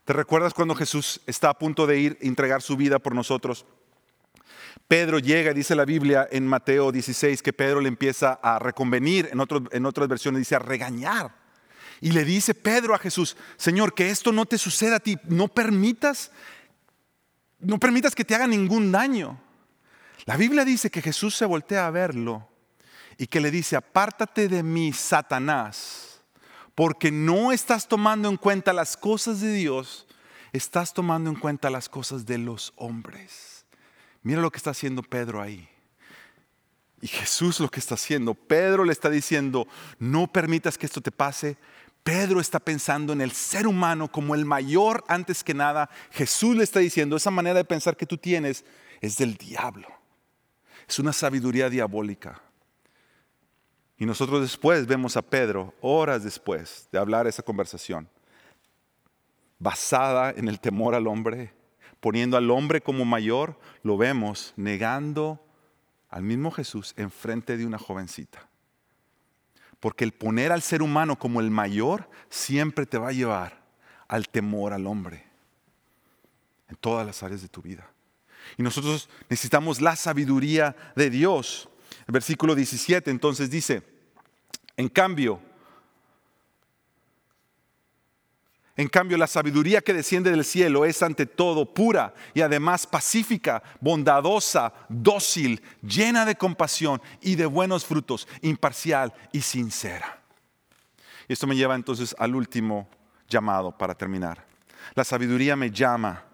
¿Te 0.04 0.12
recuerdas 0.12 0.54
cuando 0.54 0.76
Jesús 0.76 1.20
está 1.26 1.50
a 1.50 1.58
punto 1.58 1.84
de 1.84 1.98
ir 1.98 2.18
a 2.22 2.24
entregar 2.24 2.62
su 2.62 2.76
vida 2.76 3.00
por 3.00 3.12
nosotros? 3.12 3.66
Pedro 4.86 5.18
llega, 5.18 5.52
dice 5.52 5.74
la 5.74 5.84
Biblia 5.84 6.28
en 6.30 6.46
Mateo 6.46 6.92
16, 6.92 7.42
que 7.42 7.52
Pedro 7.52 7.80
le 7.80 7.88
empieza 7.88 8.38
a 8.40 8.60
reconvenir, 8.60 9.28
en, 9.32 9.40
en 9.72 9.86
otras 9.86 10.08
versiones 10.08 10.40
dice 10.40 10.54
a 10.54 10.60
regañar. 10.60 11.45
Y 12.00 12.12
le 12.12 12.24
dice 12.24 12.54
Pedro 12.54 12.94
a 12.94 12.98
Jesús, 12.98 13.36
Señor, 13.56 13.94
que 13.94 14.10
esto 14.10 14.32
no 14.32 14.46
te 14.46 14.58
suceda 14.58 14.96
a 14.96 15.00
ti, 15.00 15.18
no 15.24 15.48
permitas, 15.48 16.30
no 17.58 17.78
permitas 17.78 18.14
que 18.14 18.24
te 18.24 18.34
haga 18.34 18.46
ningún 18.46 18.92
daño. 18.92 19.40
La 20.24 20.36
Biblia 20.36 20.64
dice 20.64 20.90
que 20.90 21.02
Jesús 21.02 21.36
se 21.36 21.44
voltea 21.46 21.86
a 21.86 21.90
verlo 21.90 22.48
y 23.16 23.26
que 23.26 23.40
le 23.40 23.50
dice, 23.50 23.76
apártate 23.76 24.48
de 24.48 24.62
mí, 24.62 24.92
Satanás, 24.92 26.20
porque 26.74 27.10
no 27.10 27.52
estás 27.52 27.88
tomando 27.88 28.28
en 28.28 28.36
cuenta 28.36 28.72
las 28.72 28.96
cosas 28.96 29.40
de 29.40 29.52
Dios, 29.52 30.06
estás 30.52 30.92
tomando 30.92 31.30
en 31.30 31.36
cuenta 31.36 31.70
las 31.70 31.88
cosas 31.88 32.26
de 32.26 32.38
los 32.38 32.72
hombres. 32.76 33.64
Mira 34.22 34.40
lo 34.40 34.50
que 34.50 34.58
está 34.58 34.70
haciendo 34.70 35.02
Pedro 35.02 35.40
ahí. 35.40 35.68
Y 37.00 37.08
Jesús 37.08 37.60
lo 37.60 37.68
que 37.68 37.78
está 37.78 37.94
haciendo, 37.94 38.34
Pedro 38.34 38.84
le 38.84 38.92
está 38.92 39.10
diciendo, 39.10 39.68
no 39.98 40.26
permitas 40.26 40.76
que 40.76 40.86
esto 40.86 41.00
te 41.00 41.12
pase. 41.12 41.56
Pedro 42.06 42.38
está 42.38 42.60
pensando 42.60 43.12
en 43.12 43.20
el 43.20 43.32
ser 43.32 43.66
humano 43.66 44.12
como 44.12 44.36
el 44.36 44.44
mayor 44.44 45.02
antes 45.08 45.42
que 45.42 45.54
nada. 45.54 45.90
Jesús 46.12 46.54
le 46.54 46.62
está 46.62 46.78
diciendo, 46.78 47.16
esa 47.16 47.32
manera 47.32 47.56
de 47.56 47.64
pensar 47.64 47.96
que 47.96 48.06
tú 48.06 48.16
tienes 48.16 48.64
es 49.00 49.18
del 49.18 49.36
diablo. 49.36 49.88
Es 50.86 51.00
una 51.00 51.12
sabiduría 51.12 51.68
diabólica. 51.68 52.40
Y 53.98 54.06
nosotros 54.06 54.40
después 54.40 54.86
vemos 54.86 55.16
a 55.16 55.22
Pedro, 55.22 55.74
horas 55.80 56.22
después 56.22 56.88
de 56.92 56.98
hablar 57.00 57.26
esa 57.26 57.42
conversación, 57.42 58.08
basada 59.58 60.30
en 60.30 60.46
el 60.46 60.60
temor 60.60 60.94
al 60.94 61.08
hombre, 61.08 61.54
poniendo 61.98 62.36
al 62.36 62.52
hombre 62.52 62.82
como 62.82 63.04
mayor, 63.04 63.58
lo 63.82 63.96
vemos 63.96 64.54
negando 64.54 65.44
al 66.08 66.22
mismo 66.22 66.52
Jesús 66.52 66.94
enfrente 66.96 67.56
de 67.56 67.66
una 67.66 67.78
jovencita. 67.78 68.48
Porque 69.80 70.04
el 70.04 70.12
poner 70.12 70.52
al 70.52 70.62
ser 70.62 70.82
humano 70.82 71.18
como 71.18 71.40
el 71.40 71.50
mayor 71.50 72.08
siempre 72.28 72.86
te 72.86 72.98
va 72.98 73.08
a 73.08 73.12
llevar 73.12 73.62
al 74.08 74.28
temor 74.28 74.72
al 74.72 74.86
hombre 74.86 75.24
en 76.68 76.76
todas 76.76 77.06
las 77.06 77.22
áreas 77.22 77.42
de 77.42 77.48
tu 77.48 77.62
vida. 77.62 77.88
Y 78.56 78.62
nosotros 78.62 79.08
necesitamos 79.28 79.80
la 79.80 79.96
sabiduría 79.96 80.76
de 80.94 81.10
Dios. 81.10 81.68
El 82.06 82.12
versículo 82.12 82.54
17 82.54 83.10
entonces 83.10 83.50
dice, 83.50 83.82
en 84.76 84.88
cambio, 84.88 85.40
En 88.76 88.88
cambio, 88.88 89.16
la 89.16 89.26
sabiduría 89.26 89.80
que 89.80 89.94
desciende 89.94 90.30
del 90.30 90.44
cielo 90.44 90.84
es 90.84 91.02
ante 91.02 91.24
todo 91.24 91.72
pura 91.72 92.12
y 92.34 92.42
además 92.42 92.86
pacífica, 92.86 93.62
bondadosa, 93.80 94.72
dócil, 94.90 95.62
llena 95.82 96.26
de 96.26 96.36
compasión 96.36 97.00
y 97.22 97.36
de 97.36 97.46
buenos 97.46 97.86
frutos, 97.86 98.28
imparcial 98.42 99.14
y 99.32 99.40
sincera. 99.40 100.22
Y 101.26 101.32
esto 101.32 101.46
me 101.46 101.56
lleva 101.56 101.74
entonces 101.74 102.14
al 102.18 102.34
último 102.34 102.88
llamado 103.28 103.76
para 103.76 103.94
terminar. 103.94 104.44
La 104.94 105.04
sabiduría 105.04 105.56
me 105.56 105.70
llama 105.70 106.24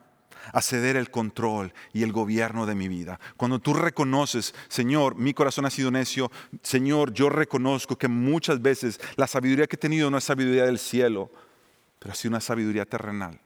a 0.52 0.60
ceder 0.60 0.96
el 0.96 1.10
control 1.10 1.72
y 1.92 2.02
el 2.02 2.12
gobierno 2.12 2.66
de 2.66 2.74
mi 2.74 2.88
vida. 2.88 3.20
Cuando 3.36 3.60
tú 3.60 3.72
reconoces, 3.74 4.52
Señor, 4.68 5.14
mi 5.14 5.32
corazón 5.32 5.66
ha 5.66 5.70
sido 5.70 5.92
necio, 5.92 6.30
Señor, 6.62 7.12
yo 7.12 7.28
reconozco 7.28 7.96
que 7.96 8.08
muchas 8.08 8.60
veces 8.60 9.00
la 9.14 9.28
sabiduría 9.28 9.68
que 9.68 9.76
he 9.76 9.78
tenido 9.78 10.10
no 10.10 10.18
es 10.18 10.24
sabiduría 10.24 10.66
del 10.66 10.80
cielo, 10.80 11.30
pero 12.02 12.14
así 12.14 12.26
una 12.26 12.40
sabiduría 12.40 12.84
terrenal. 12.84 13.38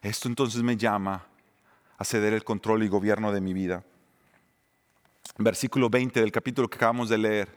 Esto 0.00 0.28
entonces 0.28 0.62
me 0.62 0.78
llama 0.78 1.26
a 1.98 2.04
ceder 2.06 2.32
el 2.32 2.42
control 2.42 2.84
y 2.84 2.88
gobierno 2.88 3.32
de 3.32 3.42
mi 3.42 3.52
vida. 3.52 3.84
Versículo 5.36 5.90
20 5.90 6.20
del 6.20 6.32
capítulo 6.32 6.70
que 6.70 6.76
acabamos 6.76 7.10
de 7.10 7.18
leer, 7.18 7.54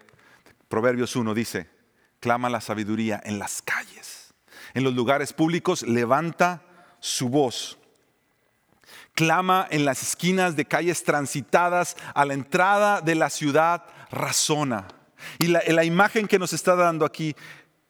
Proverbios 0.68 1.16
1 1.16 1.34
dice, 1.34 1.70
clama 2.20 2.49
la 2.49 2.60
sabiduría 2.60 3.22
en 3.24 3.39
las 3.39 3.62
calles, 3.62 4.34
en 4.74 4.84
los 4.84 4.94
lugares 4.94 5.32
públicos, 5.32 5.84
levanta 5.84 6.64
su 6.99 7.30
voz. 7.30 7.78
Clama 9.14 9.68
en 9.72 9.86
las 9.86 10.03
esquinas 10.03 10.57
de 10.57 10.65
calles 10.65 11.06
transitadas, 11.06 11.95
a 12.14 12.26
la 12.26 12.34
entrada 12.34 12.99
de 12.99 13.15
la 13.15 13.30
ciudad, 13.30 13.86
razona. 14.11 14.86
Y 15.40 15.48
la, 15.48 15.61
la 15.65 15.86
imagen 15.86 16.28
que 16.28 16.40
nos 16.40 16.52
está 16.52 16.76
dando 16.76 17.06
aquí 17.06 17.34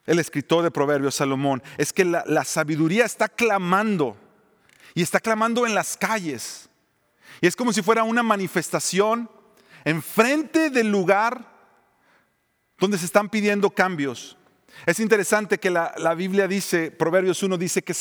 el 0.06 0.20
escritor 0.20 0.64
de 0.64 0.72
Proverbios, 0.72 1.16
Salomón, 1.16 1.64
es 1.78 1.94
que 1.94 2.06
la, 2.06 2.44
sabiduría 2.44 3.06
está 3.06 3.30
clamando 3.30 4.18
y 4.94 5.02
está 5.02 5.20
clamando 5.20 5.66
en 5.66 5.74
las 5.74 5.98
calles. 5.98 6.70
Y 7.42 7.48
es 7.48 7.56
como 7.56 7.74
si 7.74 7.82
fuera 7.82 8.04
una 8.04 8.24
manifestación 8.24 9.30
enfrente 9.86 10.70
del 10.70 10.90
lugar 10.90 11.52
donde 12.78 12.98
se 12.98 13.06
están 13.06 13.30
pidiendo 13.30 13.70
cambios. 13.70 14.38
Es 14.86 15.00
interesante 15.00 15.60
que 15.60 15.70
la, 15.70 16.14
Biblia 16.16 16.48
dice, 16.48 16.92
Proverbios 16.92 17.42
1 17.42 17.58
dice 17.58 17.84
que 17.84 17.96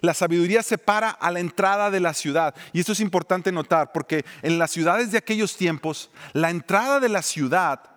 la 0.00 0.12
sabiduría 0.12 0.62
se 0.62 0.76
para 0.76 1.10
a 1.10 1.30
la 1.30 1.40
entrada 1.40 1.90
de 1.90 2.00
la 2.00 2.12
ciudad. 2.12 2.54
Y 2.72 2.80
esto 2.80 2.92
es 2.92 3.00
importante 3.00 3.52
notar 3.52 3.92
porque 3.92 4.24
en 4.42 4.58
las 4.58 4.70
ciudades 4.70 5.12
de 5.12 5.18
aquellos 5.18 5.56
tiempos, 5.56 6.10
la 6.32 6.50
entrada 6.50 7.00
de 7.00 7.08
la 7.08 7.22
ciudad 7.22 7.95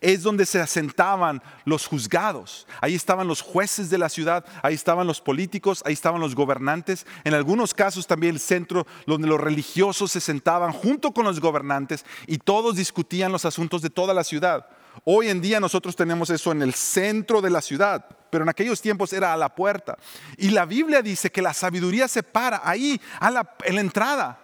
es 0.00 0.22
donde 0.22 0.46
se 0.46 0.60
asentaban 0.60 1.42
los 1.64 1.86
juzgados. 1.86 2.66
Ahí 2.80 2.94
estaban 2.94 3.28
los 3.28 3.40
jueces 3.40 3.90
de 3.90 3.98
la 3.98 4.08
ciudad, 4.08 4.44
ahí 4.62 4.74
estaban 4.74 5.06
los 5.06 5.20
políticos, 5.20 5.82
ahí 5.84 5.92
estaban 5.92 6.20
los 6.20 6.34
gobernantes. 6.34 7.06
En 7.24 7.34
algunos 7.34 7.74
casos 7.74 8.06
también 8.06 8.34
el 8.34 8.40
centro 8.40 8.86
donde 9.06 9.28
los 9.28 9.40
religiosos 9.40 10.12
se 10.12 10.20
sentaban 10.20 10.72
junto 10.72 11.12
con 11.12 11.24
los 11.24 11.40
gobernantes 11.40 12.04
y 12.26 12.38
todos 12.38 12.76
discutían 12.76 13.32
los 13.32 13.44
asuntos 13.44 13.82
de 13.82 13.90
toda 13.90 14.14
la 14.14 14.24
ciudad. 14.24 14.66
Hoy 15.04 15.28
en 15.28 15.40
día 15.40 15.60
nosotros 15.60 15.94
tenemos 15.94 16.30
eso 16.30 16.52
en 16.52 16.62
el 16.62 16.74
centro 16.74 17.40
de 17.42 17.50
la 17.50 17.60
ciudad, 17.60 18.06
pero 18.30 18.44
en 18.44 18.48
aquellos 18.48 18.80
tiempos 18.80 19.12
era 19.12 19.32
a 19.32 19.36
la 19.36 19.54
puerta. 19.54 19.98
Y 20.38 20.50
la 20.50 20.64
Biblia 20.64 21.02
dice 21.02 21.30
que 21.30 21.42
la 21.42 21.52
sabiduría 21.52 22.08
se 22.08 22.22
para 22.22 22.62
ahí, 22.64 23.00
a 23.20 23.30
la, 23.30 23.54
en 23.64 23.74
la 23.74 23.80
entrada. 23.80 24.40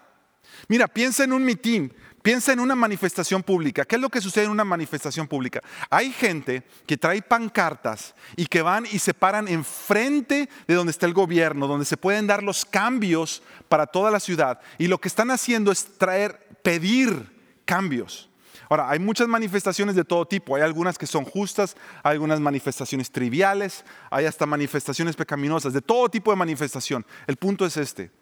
Mira, 0.68 0.88
piensa 0.88 1.24
en 1.24 1.32
un 1.32 1.44
mitín. 1.44 1.92
Piensa 2.22 2.52
en 2.52 2.60
una 2.60 2.76
manifestación 2.76 3.42
pública. 3.42 3.84
¿Qué 3.84 3.96
es 3.96 4.00
lo 4.00 4.08
que 4.08 4.20
sucede 4.20 4.44
en 4.44 4.52
una 4.52 4.64
manifestación 4.64 5.26
pública? 5.26 5.60
Hay 5.90 6.12
gente 6.12 6.62
que 6.86 6.96
trae 6.96 7.20
pancartas 7.20 8.14
y 8.36 8.46
que 8.46 8.62
van 8.62 8.86
y 8.86 9.00
se 9.00 9.12
paran 9.12 9.48
enfrente 9.48 10.48
de 10.68 10.74
donde 10.74 10.92
está 10.92 11.06
el 11.06 11.14
gobierno, 11.14 11.66
donde 11.66 11.84
se 11.84 11.96
pueden 11.96 12.28
dar 12.28 12.44
los 12.44 12.64
cambios 12.64 13.42
para 13.68 13.86
toda 13.86 14.12
la 14.12 14.20
ciudad. 14.20 14.60
Y 14.78 14.86
lo 14.86 14.98
que 14.98 15.08
están 15.08 15.32
haciendo 15.32 15.72
es 15.72 15.98
traer, 15.98 16.46
pedir 16.62 17.28
cambios. 17.64 18.30
Ahora, 18.68 18.88
hay 18.88 19.00
muchas 19.00 19.26
manifestaciones 19.26 19.96
de 19.96 20.04
todo 20.04 20.24
tipo. 20.24 20.54
Hay 20.54 20.62
algunas 20.62 20.96
que 20.96 21.08
son 21.08 21.24
justas, 21.24 21.76
hay 22.04 22.12
algunas 22.12 22.38
manifestaciones 22.38 23.10
triviales, 23.10 23.84
hay 24.10 24.26
hasta 24.26 24.46
manifestaciones 24.46 25.16
pecaminosas, 25.16 25.72
de 25.72 25.82
todo 25.82 26.08
tipo 26.08 26.30
de 26.30 26.36
manifestación. 26.36 27.04
El 27.26 27.36
punto 27.36 27.66
es 27.66 27.76
este. 27.76 28.12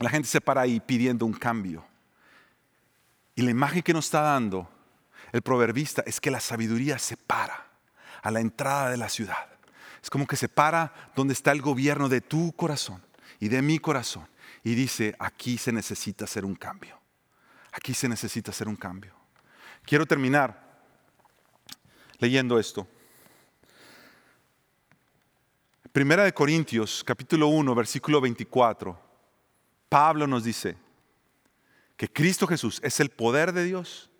La 0.00 0.10
gente 0.10 0.28
se 0.28 0.40
para 0.40 0.60
ahí 0.60 0.80
pidiendo 0.80 1.24
un 1.24 1.32
cambio. 1.32 1.84
Y 3.34 3.42
la 3.42 3.50
imagen 3.50 3.82
que 3.82 3.92
nos 3.92 4.06
está 4.06 4.20
dando 4.20 4.68
el 5.32 5.42
proverbista 5.42 6.02
es 6.06 6.20
que 6.20 6.30
la 6.30 6.40
sabiduría 6.40 6.98
se 6.98 7.16
para 7.16 7.66
a 8.22 8.30
la 8.30 8.40
entrada 8.40 8.90
de 8.90 8.98
la 8.98 9.08
ciudad. 9.08 9.48
Es 10.02 10.10
como 10.10 10.26
que 10.26 10.36
se 10.36 10.48
para 10.48 10.92
donde 11.16 11.32
está 11.32 11.52
el 11.52 11.62
gobierno 11.62 12.08
de 12.08 12.20
tu 12.20 12.52
corazón 12.52 13.02
y 13.40 13.48
de 13.48 13.62
mi 13.62 13.78
corazón. 13.78 14.28
Y 14.62 14.74
dice, 14.74 15.14
aquí 15.18 15.58
se 15.58 15.72
necesita 15.72 16.24
hacer 16.24 16.44
un 16.44 16.54
cambio. 16.54 17.00
Aquí 17.72 17.94
se 17.94 18.08
necesita 18.08 18.50
hacer 18.50 18.68
un 18.68 18.76
cambio. 18.76 19.14
Quiero 19.84 20.06
terminar 20.06 20.62
leyendo 22.18 22.58
esto. 22.58 22.86
Primera 25.92 26.24
de 26.24 26.32
Corintios, 26.32 27.02
capítulo 27.04 27.48
1, 27.48 27.74
versículo 27.74 28.20
24. 28.20 28.98
Pablo 29.88 30.26
nos 30.26 30.44
dice, 30.44 30.76
que 31.96 32.12
Cristo 32.12 32.46
Jesús 32.46 32.80
es 32.82 33.00
el 33.00 33.10
poder 33.10 33.52
de 33.52 33.64
Dios 33.64 34.10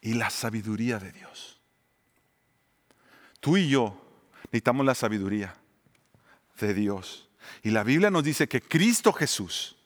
y 0.00 0.14
la 0.14 0.30
sabiduría 0.30 0.98
de 0.98 1.12
Dios. 1.12 1.60
Tú 3.40 3.56
y 3.56 3.68
yo 3.68 4.00
necesitamos 4.44 4.84
la 4.86 4.94
sabiduría 4.94 5.54
de 6.60 6.74
Dios. 6.74 7.28
Y 7.62 7.70
la 7.70 7.84
Biblia 7.84 8.10
nos 8.10 8.24
dice 8.24 8.48
que 8.48 8.60
Cristo 8.60 9.12
Jesús 9.12 9.76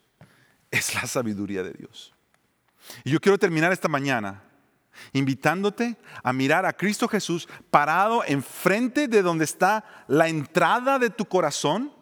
es 0.71 0.95
la 0.95 1.07
sabiduría 1.07 1.63
de 1.63 1.73
Dios. 1.73 2.13
Y 3.05 3.11
yo 3.11 3.21
quiero 3.21 3.39
terminar 3.39 3.73
esta 3.73 3.89
mañana 3.89 4.43
invitándote 5.13 5.97
a 6.23 6.33
mirar 6.33 6.67
a 6.67 6.73
Cristo 6.73 7.09
Jesús 7.09 7.49
parado 7.71 8.25
enfrente 8.25 9.09
de 9.09 9.23
donde 9.23 9.45
está 9.45 10.05
la 10.09 10.29
entrada 10.29 10.99
de 10.99 11.11
tu 11.11 11.25
corazón, 11.25 11.93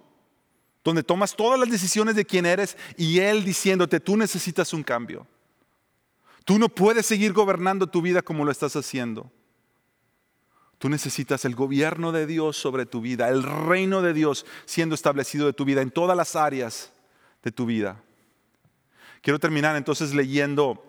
donde 0.82 1.02
tomas 1.02 1.36
todas 1.36 1.58
las 1.58 1.70
decisiones 1.70 2.16
de 2.16 2.24
quién 2.24 2.46
eres 2.46 2.76
y 2.96 3.20
Él 3.20 3.44
diciéndote, 3.44 4.00
tú 4.00 4.16
necesitas 4.16 4.72
un 4.72 4.82
cambio. 4.82 5.26
Tú 6.44 6.58
no 6.58 6.68
puedes 6.68 7.06
seguir 7.06 7.32
gobernando 7.32 7.86
tu 7.86 8.02
vida 8.02 8.22
como 8.22 8.44
lo 8.44 8.50
estás 8.50 8.74
haciendo. 8.76 9.30
Tú 10.78 10.88
necesitas 10.88 11.44
el 11.44 11.54
gobierno 11.54 12.10
de 12.10 12.26
Dios 12.26 12.56
sobre 12.56 12.86
tu 12.86 13.02
vida, 13.02 13.28
el 13.28 13.42
reino 13.42 14.00
de 14.00 14.14
Dios 14.14 14.46
siendo 14.64 14.94
establecido 14.94 15.46
de 15.46 15.52
tu 15.52 15.66
vida 15.66 15.82
en 15.82 15.90
todas 15.90 16.16
las 16.16 16.36
áreas 16.36 16.90
de 17.42 17.52
tu 17.52 17.66
vida. 17.66 18.02
Quiero 19.20 19.38
terminar 19.38 19.76
entonces 19.76 20.14
leyendo 20.14 20.82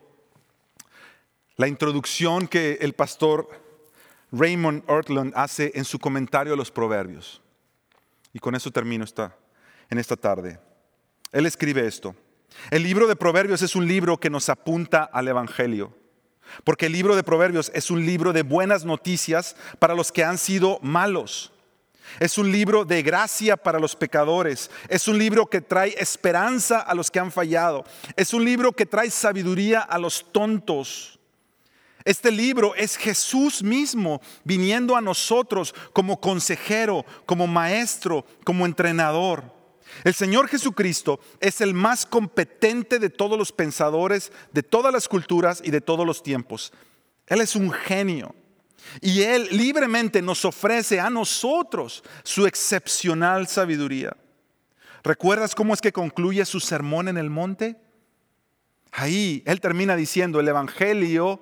la 1.58 1.68
introducción 1.68 2.48
que 2.48 2.78
el 2.82 2.94
pastor 2.94 3.50
Raymond 4.32 4.84
Ortland 4.88 5.34
hace 5.36 5.74
en 5.76 5.84
su 5.84 6.00
comentario 6.00 6.54
a 6.54 6.58
los 6.58 6.72
proverbios. 6.72 7.42
Y 8.34 8.40
con 8.40 8.56
eso 8.56 8.72
termino 8.72 9.04
esta, 9.04 9.36
en 9.92 10.00
esta 10.00 10.16
tarde. 10.16 10.60
Él 11.32 11.46
escribe 11.46 11.86
esto. 11.86 12.16
El 12.72 12.84
libro 12.84 13.08
de 13.08 13.16
Proverbios 13.16 13.62
es 13.62 13.76
un 13.76 13.88
libro 13.88 14.18
que 14.18 14.30
nos 14.30 14.50
apunta 14.50 15.04
al 15.04 15.28
Evangelio. 15.28 15.94
Porque 16.64 16.88
el 16.88 16.94
libro 16.94 17.16
de 17.16 17.24
Proverbios 17.24 17.72
es 17.76 17.92
un 17.92 18.06
libro 18.06 18.34
de 18.34 18.42
buenas 18.42 18.84
noticias 18.84 19.56
para 19.80 19.94
los 19.94 20.12
que 20.12 20.24
han 20.24 20.38
sido 20.38 20.80
malos. 20.82 21.54
Es 22.20 22.38
un 22.38 22.52
libro 22.52 22.84
de 22.84 23.04
gracia 23.04 23.56
para 23.56 23.80
los 23.80 23.96
pecadores. 23.96 24.70
Es 24.90 25.08
un 25.08 25.18
libro 25.18 25.46
que 25.46 25.62
trae 25.62 25.96
esperanza 25.98 26.80
a 26.80 26.94
los 26.94 27.12
que 27.12 27.20
han 27.20 27.32
fallado. 27.32 27.86
Es 28.16 28.34
un 28.34 28.44
libro 28.44 28.74
que 28.74 28.86
trae 28.86 29.10
sabiduría 29.12 29.82
a 29.82 29.98
los 29.98 30.32
tontos. 30.32 31.20
Este 32.04 32.32
libro 32.32 32.76
es 32.76 32.98
Jesús 32.98 33.62
mismo 33.62 34.22
viniendo 34.44 34.96
a 34.96 35.02
nosotros 35.02 35.74
como 35.94 36.20
consejero, 36.20 37.06
como 37.26 37.46
maestro, 37.48 38.26
como 38.44 38.66
entrenador. 38.66 39.61
El 40.04 40.14
Señor 40.14 40.48
Jesucristo 40.48 41.20
es 41.40 41.62
el 41.62 41.74
más 41.74 42.06
competente 42.06 43.00
de 43.00 43.10
todos 43.10 43.38
los 43.38 43.52
pensadores, 43.52 44.32
de 44.52 44.64
todas 44.64 44.94
las 44.94 45.08
culturas 45.08 45.62
y 45.64 45.72
de 45.72 45.82
todos 45.82 46.06
los 46.06 46.24
tiempos. 46.24 46.72
Él 47.28 47.42
es 47.42 47.56
un 47.56 47.72
genio. 47.72 48.36
Y 49.00 49.22
Él 49.22 49.48
libremente 49.52 50.22
nos 50.22 50.44
ofrece 50.44 51.00
a 51.00 51.10
nosotros 51.10 52.04
su 52.24 52.46
excepcional 52.48 53.48
sabiduría. 53.48 54.16
¿Recuerdas 55.04 55.56
cómo 55.56 55.74
es 55.74 55.82
que 55.82 55.94
concluye 55.94 56.46
su 56.46 56.60
sermón 56.60 57.08
en 57.08 57.18
el 57.18 57.30
monte? 57.30 57.78
Ahí 58.92 59.44
Él 59.46 59.62
termina 59.62 59.96
diciendo, 59.96 60.40
el 60.40 60.48
Evangelio 60.48 61.40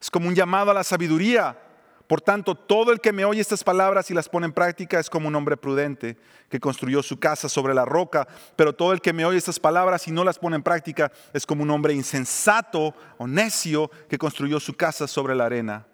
es 0.00 0.10
como 0.10 0.28
un 0.28 0.34
llamado 0.34 0.70
a 0.70 0.74
la 0.74 0.84
sabiduría. 0.84 1.58
Por 2.06 2.20
tanto, 2.20 2.54
todo 2.54 2.92
el 2.92 3.00
que 3.00 3.12
me 3.12 3.24
oye 3.24 3.40
estas 3.40 3.64
palabras 3.64 4.10
y 4.10 4.14
las 4.14 4.28
pone 4.28 4.46
en 4.46 4.52
práctica 4.52 4.98
es 4.98 5.08
como 5.08 5.28
un 5.28 5.34
hombre 5.34 5.56
prudente 5.56 6.16
que 6.48 6.60
construyó 6.60 7.02
su 7.02 7.18
casa 7.18 7.48
sobre 7.48 7.74
la 7.74 7.84
roca. 7.84 8.28
Pero 8.56 8.74
todo 8.74 8.92
el 8.92 9.00
que 9.00 9.12
me 9.12 9.24
oye 9.24 9.38
estas 9.38 9.58
palabras 9.58 10.06
y 10.08 10.12
no 10.12 10.24
las 10.24 10.38
pone 10.38 10.56
en 10.56 10.62
práctica 10.62 11.10
es 11.32 11.46
como 11.46 11.62
un 11.62 11.70
hombre 11.70 11.94
insensato 11.94 12.94
o 13.18 13.26
necio 13.26 13.90
que 14.08 14.18
construyó 14.18 14.60
su 14.60 14.74
casa 14.74 15.06
sobre 15.06 15.34
la 15.34 15.46
arena. 15.46 15.86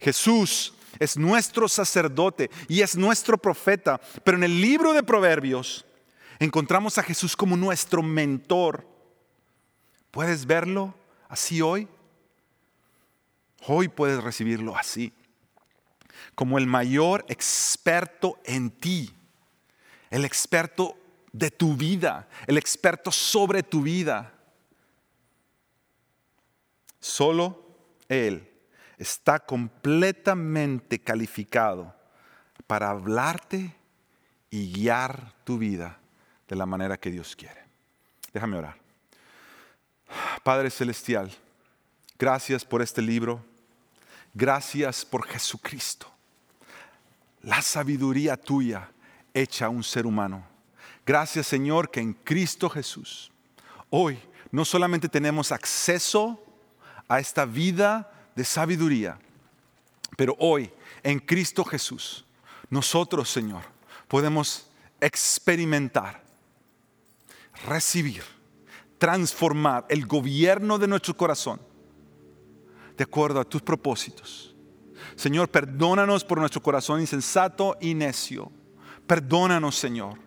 Jesús 0.00 0.74
es 0.98 1.16
nuestro 1.16 1.68
sacerdote 1.68 2.50
y 2.68 2.82
es 2.82 2.96
nuestro 2.96 3.38
profeta, 3.38 4.00
pero 4.24 4.36
en 4.36 4.44
el 4.44 4.60
libro 4.60 4.92
de 4.92 5.02
Proverbios 5.02 5.86
encontramos 6.38 6.98
a 6.98 7.02
Jesús 7.02 7.36
como 7.36 7.56
nuestro 7.56 8.02
mentor. 8.02 8.86
¿Puedes 10.10 10.46
verlo 10.46 10.94
así 11.28 11.62
hoy? 11.62 11.88
Hoy 13.66 13.88
puedes 13.88 14.22
recibirlo 14.22 14.76
así, 14.76 15.12
como 16.34 16.58
el 16.58 16.66
mayor 16.66 17.24
experto 17.28 18.38
en 18.44 18.70
ti, 18.70 19.14
el 20.10 20.24
experto 20.24 20.96
de 21.32 21.50
tu 21.50 21.76
vida, 21.76 22.28
el 22.46 22.58
experto 22.58 23.12
sobre 23.12 23.62
tu 23.62 23.82
vida. 23.82 24.32
Solo 27.00 27.64
Él 28.08 28.48
está 28.98 29.38
completamente 29.38 30.98
calificado 30.98 31.94
para 32.66 32.90
hablarte 32.90 33.74
y 34.50 34.72
guiar 34.72 35.34
tu 35.44 35.58
vida 35.58 35.98
de 36.48 36.56
la 36.56 36.66
manera 36.66 36.98
que 36.98 37.10
Dios 37.10 37.36
quiere. 37.36 37.62
Déjame 38.32 38.56
orar. 38.56 38.76
Padre 40.42 40.70
Celestial, 40.70 41.30
gracias 42.18 42.64
por 42.64 42.82
este 42.82 43.02
libro. 43.02 43.44
Gracias 44.38 45.04
por 45.04 45.26
Jesucristo. 45.26 46.06
La 47.42 47.60
sabiduría 47.60 48.36
tuya 48.36 48.88
hecha 49.34 49.66
a 49.66 49.68
un 49.68 49.82
ser 49.82 50.06
humano. 50.06 50.46
Gracias 51.04 51.48
Señor 51.48 51.90
que 51.90 51.98
en 51.98 52.12
Cristo 52.12 52.70
Jesús 52.70 53.32
hoy 53.90 54.16
no 54.52 54.64
solamente 54.64 55.08
tenemos 55.08 55.50
acceso 55.50 56.40
a 57.08 57.18
esta 57.18 57.44
vida 57.46 58.12
de 58.36 58.44
sabiduría, 58.44 59.18
pero 60.16 60.36
hoy 60.38 60.70
en 61.02 61.18
Cristo 61.18 61.64
Jesús 61.64 62.24
nosotros 62.70 63.28
Señor 63.28 63.64
podemos 64.06 64.70
experimentar, 65.00 66.22
recibir, 67.66 68.22
transformar 68.98 69.84
el 69.88 70.06
gobierno 70.06 70.78
de 70.78 70.86
nuestro 70.86 71.16
corazón 71.16 71.67
de 72.98 73.04
acuerdo 73.04 73.40
a 73.40 73.44
tus 73.44 73.62
propósitos. 73.62 74.54
Señor, 75.14 75.48
perdónanos 75.48 76.24
por 76.24 76.38
nuestro 76.38 76.60
corazón 76.60 77.00
insensato 77.00 77.76
y 77.80 77.94
necio. 77.94 78.50
Perdónanos, 79.06 79.76
Señor. 79.76 80.18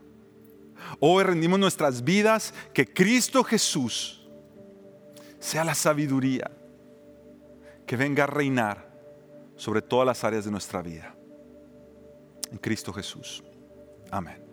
Hoy 0.99 1.23
rendimos 1.23 1.59
nuestras 1.59 2.03
vidas, 2.03 2.53
que 2.73 2.91
Cristo 2.91 3.43
Jesús 3.43 4.27
sea 5.39 5.63
la 5.63 5.75
sabiduría 5.75 6.49
que 7.85 7.97
venga 7.97 8.23
a 8.23 8.27
reinar 8.27 8.89
sobre 9.57 9.81
todas 9.81 10.05
las 10.07 10.23
áreas 10.23 10.45
de 10.45 10.51
nuestra 10.51 10.81
vida. 10.81 11.13
En 12.51 12.57
Cristo 12.57 12.93
Jesús. 12.93 13.43
Amén. 14.09 14.50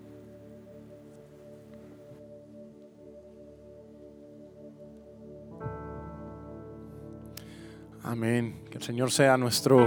Amén. 8.08 8.64
Que 8.70 8.78
el 8.78 8.82
Señor 8.82 9.12
sea 9.12 9.36
nuestro 9.36 9.86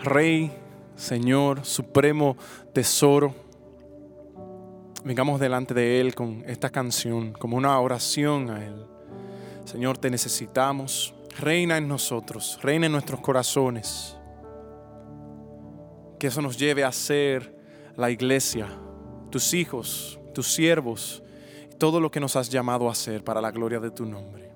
Rey, 0.00 0.50
Señor, 0.96 1.64
Supremo 1.64 2.36
Tesoro. 2.72 3.32
Vengamos 5.04 5.38
delante 5.38 5.72
de 5.72 6.00
Él 6.00 6.12
con 6.16 6.42
esta 6.44 6.70
canción, 6.70 7.32
como 7.34 7.56
una 7.56 7.78
oración 7.78 8.50
a 8.50 8.66
Él. 8.66 8.84
Señor, 9.64 9.96
te 9.96 10.10
necesitamos. 10.10 11.14
Reina 11.38 11.76
en 11.76 11.86
nosotros, 11.86 12.58
reina 12.62 12.86
en 12.86 12.92
nuestros 12.92 13.20
corazones. 13.20 14.16
Que 16.18 16.26
eso 16.26 16.42
nos 16.42 16.58
lleve 16.58 16.82
a 16.82 16.90
ser 16.90 17.56
la 17.94 18.10
iglesia, 18.10 18.66
tus 19.30 19.54
hijos, 19.54 20.18
tus 20.34 20.52
siervos, 20.52 21.22
todo 21.78 22.00
lo 22.00 22.10
que 22.10 22.18
nos 22.18 22.34
has 22.34 22.50
llamado 22.50 22.88
a 22.88 22.92
hacer 22.92 23.22
para 23.22 23.40
la 23.40 23.52
gloria 23.52 23.78
de 23.78 23.92
tu 23.92 24.04
nombre. 24.04 24.49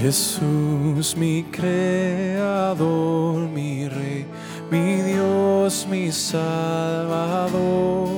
Jesús, 0.00 1.16
mi 1.16 1.42
creador, 1.50 3.36
mi 3.48 3.88
rey, 3.88 4.26
mi 4.70 5.02
Dios, 5.02 5.88
mi 5.90 6.12
salvador. 6.12 8.08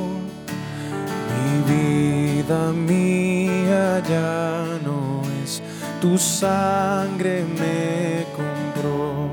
Mi 1.32 1.62
vida 1.72 2.70
mía 2.72 4.02
ya 4.06 4.78
no 4.84 5.22
es, 5.42 5.62
tu 6.02 6.18
sangre 6.18 7.44
me 7.58 8.26
compró. 8.36 9.30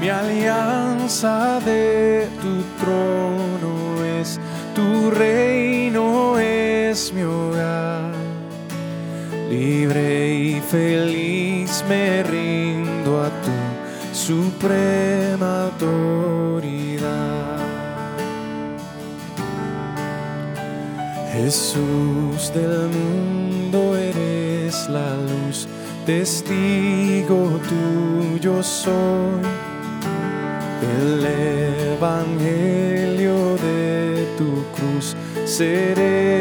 Mi 0.00 0.10
alianza 0.10 1.58
de 1.64 2.28
tu 2.42 2.62
trono 2.84 4.04
es, 4.20 4.38
tu 4.74 5.10
reino 5.10 6.38
es 6.38 7.10
mi 7.14 7.22
hogar. 7.22 8.07
Libre 9.58 10.34
y 10.34 10.60
feliz 10.60 11.84
me 11.88 12.22
rindo 12.22 13.20
a 13.24 13.28
tu 13.42 13.56
suprema 14.12 15.64
autoridad. 15.64 17.08
Jesús 21.32 22.52
del 22.54 22.88
mundo 22.88 23.96
eres 23.96 24.88
la 24.88 25.16
luz, 25.28 25.66
testigo 26.06 27.60
tuyo 27.68 28.62
soy. 28.62 29.42
El 31.00 31.26
evangelio 31.96 33.56
de 33.56 34.24
tu 34.38 34.50
cruz 34.76 35.16
seré 35.44 36.37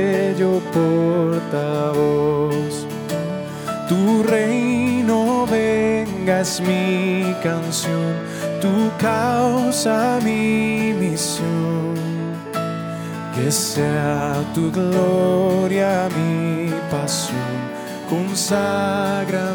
es 6.47 6.61
mi 6.61 7.35
canción, 7.43 8.13
tu 8.61 8.89
causa 8.97 10.19
mi 10.23 10.93
misión. 10.93 11.95
Que 13.35 13.51
sea 13.51 14.43
tu 14.55 14.71
gloria 14.71 16.07
mi 16.17 16.71
pasión, 16.89 17.53
conságrame 18.09 19.46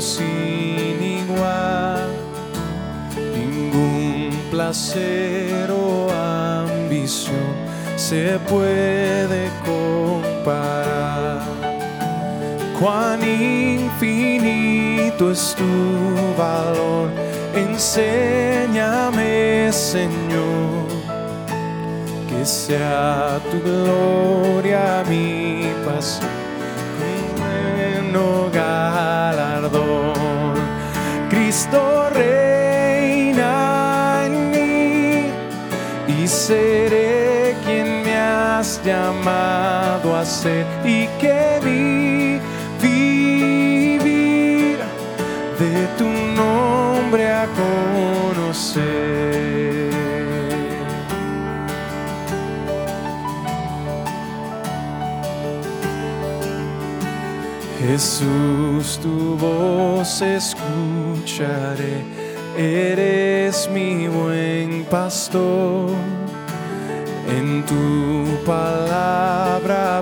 sin 0.00 1.02
igual, 1.02 2.08
ningún 3.34 4.30
placer 4.50 5.70
o 5.70 6.10
ambición 6.10 7.54
se 7.96 8.38
puede 8.48 9.50
comparar. 9.64 11.42
Cuán 12.80 13.22
infinito 13.22 15.30
es 15.32 15.54
tu 15.54 15.64
valor, 16.36 17.10
enséñame 17.54 19.22
Señor. 19.72 20.88
Que 22.28 22.44
sea 22.44 23.40
tu 23.50 23.60
gloria 23.62 25.02
mi 25.08 25.72
pasión, 25.84 26.37
galardón. 28.68 30.54
Cristo 31.30 32.08
reina 32.10 33.52
en 34.26 34.32
mí 34.50 35.30
y 36.16 36.28
seré 36.28 37.56
quien 37.64 38.02
me 38.02 38.16
has 38.16 38.80
llamado 38.84 40.16
a 40.16 40.24
ser 40.24 40.66
y 40.84 41.06
Jesús, 57.98 59.00
tu 59.02 59.36
voz 59.36 60.22
escucharé, 60.22 62.04
eres 62.56 63.68
mi 63.72 64.06
buen 64.06 64.84
pastor. 64.84 65.90
En 67.28 67.64
tu 67.66 68.38
palabra 68.46 70.00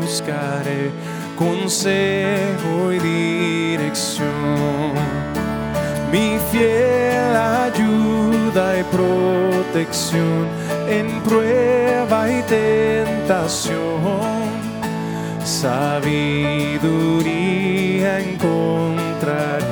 buscaré 0.00 0.90
consejo 1.36 2.90
y 2.92 2.98
dirección. 2.98 4.94
Mi 6.10 6.40
fiel 6.50 7.36
ayuda 7.36 8.80
y 8.80 8.82
protección 8.82 10.48
en 10.88 11.22
prueba 11.22 12.28
y 12.32 12.42
tentación 12.42 14.37
sabiduría 15.60 16.90
encontraré 18.20 19.66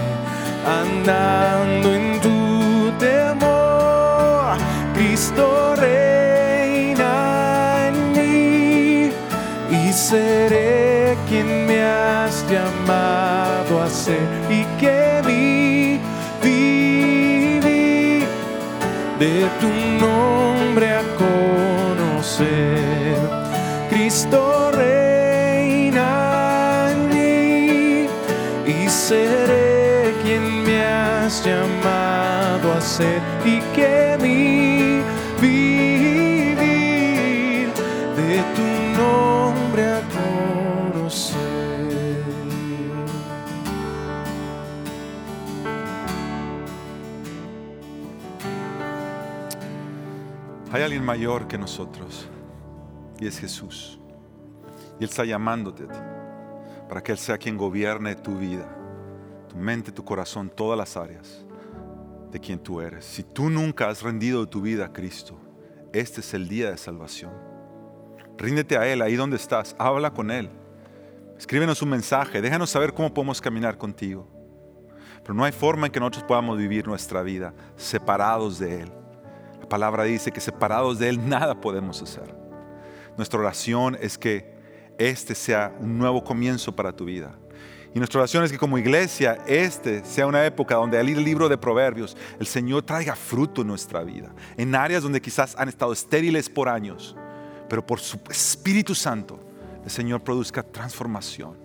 andando 0.82 1.94
en 1.94 2.20
tu 2.20 2.90
temor. 2.98 4.56
Cristo 4.94 5.76
reina 5.76 7.14
en 7.86 7.96
mí 8.16 9.12
y 9.70 9.92
seré 9.92 11.16
quien 11.28 11.48
me 11.68 11.84
has 11.84 12.44
llamado 12.50 13.80
a 13.84 13.88
ser 13.88 14.28
y 14.50 14.64
que 14.80 15.22
vi 15.24 16.00
vivir 16.42 18.26
de 19.20 19.34
tu 19.60 19.68
nombre 20.00 20.45
y 32.98 33.60
que 33.74 34.16
mi 34.22 35.02
vivir 35.38 36.58
de 38.16 38.42
tu 38.54 38.62
nombre 38.98 39.84
a 39.86 40.00
conocer. 40.92 41.36
Hay 50.72 50.82
alguien 50.82 51.04
mayor 51.04 51.46
que 51.46 51.58
nosotros 51.58 52.26
y 53.20 53.26
es 53.26 53.38
Jesús. 53.38 53.98
Y 54.98 55.04
Él 55.04 55.10
está 55.10 55.26
llamándote 55.26 55.84
a 55.84 55.88
ti 55.88 55.98
para 56.88 57.02
que 57.02 57.12
Él 57.12 57.18
sea 57.18 57.36
quien 57.36 57.58
gobierne 57.58 58.14
tu 58.14 58.38
vida, 58.38 58.66
tu 59.50 59.56
mente, 59.56 59.92
tu 59.92 60.02
corazón, 60.02 60.48
todas 60.48 60.78
las 60.78 60.96
áreas 60.96 61.45
de 62.30 62.40
quien 62.40 62.58
tú 62.58 62.80
eres. 62.80 63.04
Si 63.04 63.22
tú 63.22 63.50
nunca 63.50 63.88
has 63.88 64.02
rendido 64.02 64.46
tu 64.48 64.60
vida 64.60 64.86
a 64.86 64.92
Cristo, 64.92 65.38
este 65.92 66.20
es 66.20 66.34
el 66.34 66.48
día 66.48 66.70
de 66.70 66.76
salvación. 66.76 67.32
Ríndete 68.38 68.76
a 68.76 68.86
Él 68.86 69.02
ahí 69.02 69.16
donde 69.16 69.36
estás, 69.36 69.74
habla 69.78 70.12
con 70.12 70.30
Él. 70.30 70.50
Escríbenos 71.38 71.82
un 71.82 71.90
mensaje, 71.90 72.40
déjanos 72.40 72.70
saber 72.70 72.92
cómo 72.92 73.12
podemos 73.12 73.40
caminar 73.40 73.78
contigo. 73.78 74.28
Pero 75.22 75.34
no 75.34 75.44
hay 75.44 75.52
forma 75.52 75.86
en 75.86 75.92
que 75.92 76.00
nosotros 76.00 76.24
podamos 76.24 76.58
vivir 76.58 76.86
nuestra 76.86 77.22
vida 77.22 77.54
separados 77.76 78.58
de 78.58 78.82
Él. 78.82 78.92
La 79.60 79.68
palabra 79.68 80.04
dice 80.04 80.30
que 80.30 80.40
separados 80.40 80.98
de 80.98 81.08
Él 81.08 81.28
nada 81.28 81.60
podemos 81.60 82.00
hacer. 82.02 82.34
Nuestra 83.16 83.40
oración 83.40 83.96
es 84.00 84.18
que 84.18 84.54
este 84.98 85.34
sea 85.34 85.74
un 85.80 85.98
nuevo 85.98 86.22
comienzo 86.22 86.74
para 86.74 86.92
tu 86.92 87.04
vida. 87.04 87.38
Y 87.96 87.98
nuestra 87.98 88.20
oración 88.20 88.44
es 88.44 88.52
que 88.52 88.58
como 88.58 88.76
iglesia, 88.76 89.38
este 89.46 90.04
sea 90.04 90.26
una 90.26 90.44
época 90.44 90.74
donde 90.74 90.98
al 90.98 91.08
ir 91.08 91.16
el 91.16 91.24
libro 91.24 91.48
de 91.48 91.56
Proverbios, 91.56 92.14
el 92.38 92.46
Señor 92.46 92.82
traiga 92.82 93.16
fruto 93.16 93.62
en 93.62 93.68
nuestra 93.68 94.04
vida. 94.04 94.34
En 94.58 94.74
áreas 94.74 95.02
donde 95.02 95.22
quizás 95.22 95.56
han 95.56 95.70
estado 95.70 95.94
estériles 95.94 96.50
por 96.50 96.68
años, 96.68 97.16
pero 97.70 97.86
por 97.86 97.98
su 97.98 98.20
Espíritu 98.28 98.94
Santo, 98.94 99.40
el 99.82 99.90
Señor 99.90 100.22
produzca 100.22 100.62
transformación. 100.62 101.56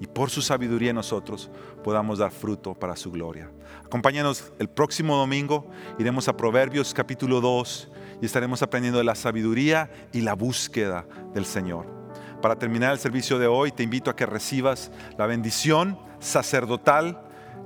Y 0.00 0.08
por 0.08 0.28
su 0.28 0.42
sabiduría 0.42 0.92
nosotros 0.92 1.52
podamos 1.84 2.18
dar 2.18 2.32
fruto 2.32 2.74
para 2.74 2.96
su 2.96 3.12
gloria. 3.12 3.48
Acompáñanos 3.84 4.52
el 4.58 4.68
próximo 4.68 5.16
domingo, 5.16 5.70
iremos 6.00 6.26
a 6.26 6.36
Proverbios 6.36 6.92
capítulo 6.94 7.40
2 7.40 7.90
y 8.22 8.26
estaremos 8.26 8.60
aprendiendo 8.60 8.98
de 8.98 9.04
la 9.04 9.14
sabiduría 9.14 9.88
y 10.12 10.22
la 10.22 10.34
búsqueda 10.34 11.06
del 11.32 11.46
Señor. 11.46 11.95
Para 12.40 12.56
terminar 12.58 12.92
el 12.92 12.98
servicio 12.98 13.38
de 13.38 13.46
hoy, 13.46 13.72
te 13.72 13.82
invito 13.82 14.10
a 14.10 14.16
que 14.16 14.26
recibas 14.26 14.90
la 15.16 15.26
bendición 15.26 15.98
sacerdotal 16.18 17.20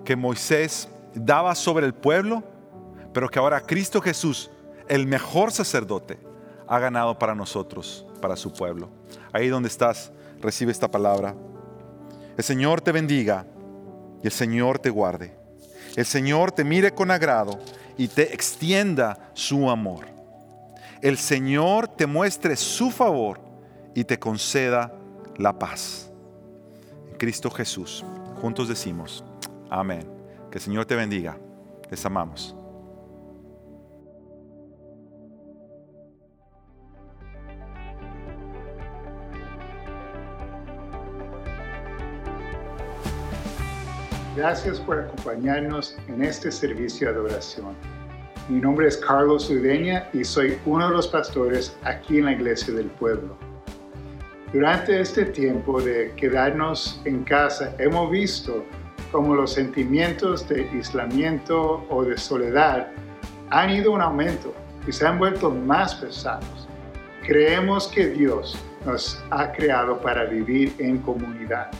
que 0.05 0.16
Moisés 0.16 0.88
daba 1.14 1.55
sobre 1.55 1.86
el 1.86 1.94
pueblo, 1.94 2.44
pero 3.12 3.28
que 3.28 3.38
ahora 3.38 3.60
Cristo 3.60 4.01
Jesús, 4.01 4.51
el 4.88 5.06
mejor 5.06 5.51
sacerdote, 5.51 6.18
ha 6.68 6.78
ganado 6.78 7.18
para 7.18 7.34
nosotros, 7.34 8.06
para 8.20 8.36
su 8.36 8.52
pueblo. 8.52 8.88
Ahí 9.32 9.48
donde 9.48 9.68
estás, 9.68 10.12
recibe 10.40 10.70
esta 10.70 10.88
palabra. 10.88 11.34
El 12.36 12.44
Señor 12.44 12.80
te 12.80 12.92
bendiga 12.92 13.44
y 14.22 14.26
el 14.26 14.32
Señor 14.32 14.78
te 14.78 14.90
guarde. 14.90 15.36
El 15.97 16.06
Señor 16.06 16.52
te 16.52 16.62
mire 16.62 16.94
con 16.94 17.10
agrado 17.10 17.59
y 17.98 18.06
te 18.06 18.32
extienda 18.32 19.30
su 19.34 19.68
amor. 19.68 20.06
El 21.02 21.18
Señor 21.18 21.88
te 21.88 22.06
muestre 22.06 22.55
su 22.56 22.90
favor 22.90 23.49
y 23.95 24.05
te 24.05 24.19
conceda 24.19 24.93
la 25.37 25.59
paz. 25.59 26.11
En 27.11 27.17
Cristo 27.17 27.51
Jesús, 27.51 28.05
juntos 28.41 28.69
decimos, 28.69 29.25
amén. 29.69 30.07
Que 30.51 30.59
el 30.59 30.65
Señor 30.65 30.85
te 30.85 30.97
bendiga. 30.97 31.39
Les 31.91 32.05
amamos. 32.05 32.57
Gracias 44.37 44.81
por 44.81 44.99
acompañarnos 44.99 45.97
en 46.09 46.23
este 46.23 46.51
servicio 46.51 47.09
de 47.09 47.15
adoración. 47.15 47.75
Mi 48.49 48.61
nombre 48.61 48.89
es 48.89 48.97
Carlos 48.97 49.51
Udeña 49.51 50.09
y 50.12 50.25
soy 50.25 50.59
uno 50.65 50.89
de 50.89 50.95
los 50.95 51.09
pastores 51.09 51.77
aquí 51.83 52.19
en 52.19 52.25
la 52.25 52.33
Iglesia 52.33 52.73
del 52.73 52.87
Pueblo. 52.87 53.49
Durante 54.52 55.01
este 55.01 55.27
tiempo 55.27 55.81
de 55.81 56.12
quedarnos 56.16 57.01
en 57.05 57.22
casa 57.22 57.72
hemos 57.78 58.10
visto 58.10 58.64
cómo 59.12 59.36
los 59.36 59.52
sentimientos 59.52 60.48
de 60.48 60.68
aislamiento 60.72 61.86
o 61.89 62.02
de 62.02 62.18
soledad 62.18 62.89
han 63.51 63.70
ido 63.70 63.94
en 63.94 64.01
aumento 64.01 64.52
y 64.89 64.90
se 64.90 65.06
han 65.06 65.20
vuelto 65.20 65.51
más 65.52 65.94
pesados. 65.94 66.68
Creemos 67.24 67.86
que 67.86 68.09
Dios 68.09 68.59
nos 68.85 69.22
ha 69.31 69.52
creado 69.52 70.01
para 70.01 70.24
vivir 70.24 70.74
en 70.78 70.98
comunidad. 70.98 71.70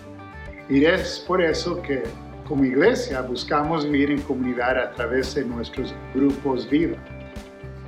Y 0.69 0.85
es 0.85 1.25
por 1.27 1.43
eso 1.43 1.83
que 1.83 2.05
como 2.47 2.65
iglesia 2.65 3.21
buscamos 3.23 3.85
vivir 3.85 4.13
en 4.13 4.21
comunidad 4.23 4.79
a 4.79 4.93
través 4.93 5.35
de 5.35 5.45
nuestros 5.45 5.93
grupos 6.15 6.71
vida. 6.71 6.97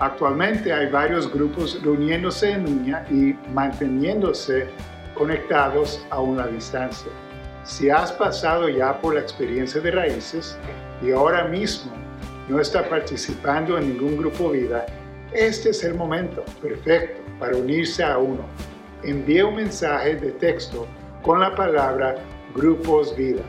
Actualmente 0.03 0.73
hay 0.73 0.91
varios 0.91 1.33
grupos 1.33 1.81
reuniéndose 1.81 2.51
en 2.51 2.65
línea 2.65 3.07
y 3.09 3.37
manteniéndose 3.55 4.67
conectados 5.15 6.05
a 6.11 6.19
una 6.19 6.49
distancia. 6.49 7.13
Si 7.63 7.89
has 7.89 8.11
pasado 8.11 8.69
ya 8.69 9.01
por 9.01 9.15
la 9.15 9.21
experiencia 9.21 9.81
de 9.81 9.93
raíces 9.93 10.59
y 11.03 11.13
ahora 11.13 11.45
mismo 11.45 11.93
no 12.49 12.59
está 12.59 12.89
participando 12.89 13.79
en 13.79 13.91
ningún 13.91 14.17
grupo 14.17 14.51
vida, 14.51 14.87
este 15.33 15.71
es 15.71 15.85
el 15.85 15.95
momento 15.95 16.45
perfecto 16.61 17.21
para 17.39 17.57
unirse 17.57 18.03
a 18.03 18.19
uno. 18.19 18.45
Envía 19.05 19.47
un 19.47 19.55
mensaje 19.55 20.17
de 20.17 20.33
texto 20.33 20.85
con 21.23 21.39
la 21.39 21.55
palabra 21.55 22.17
Grupos 22.57 23.17
Vida 23.17 23.45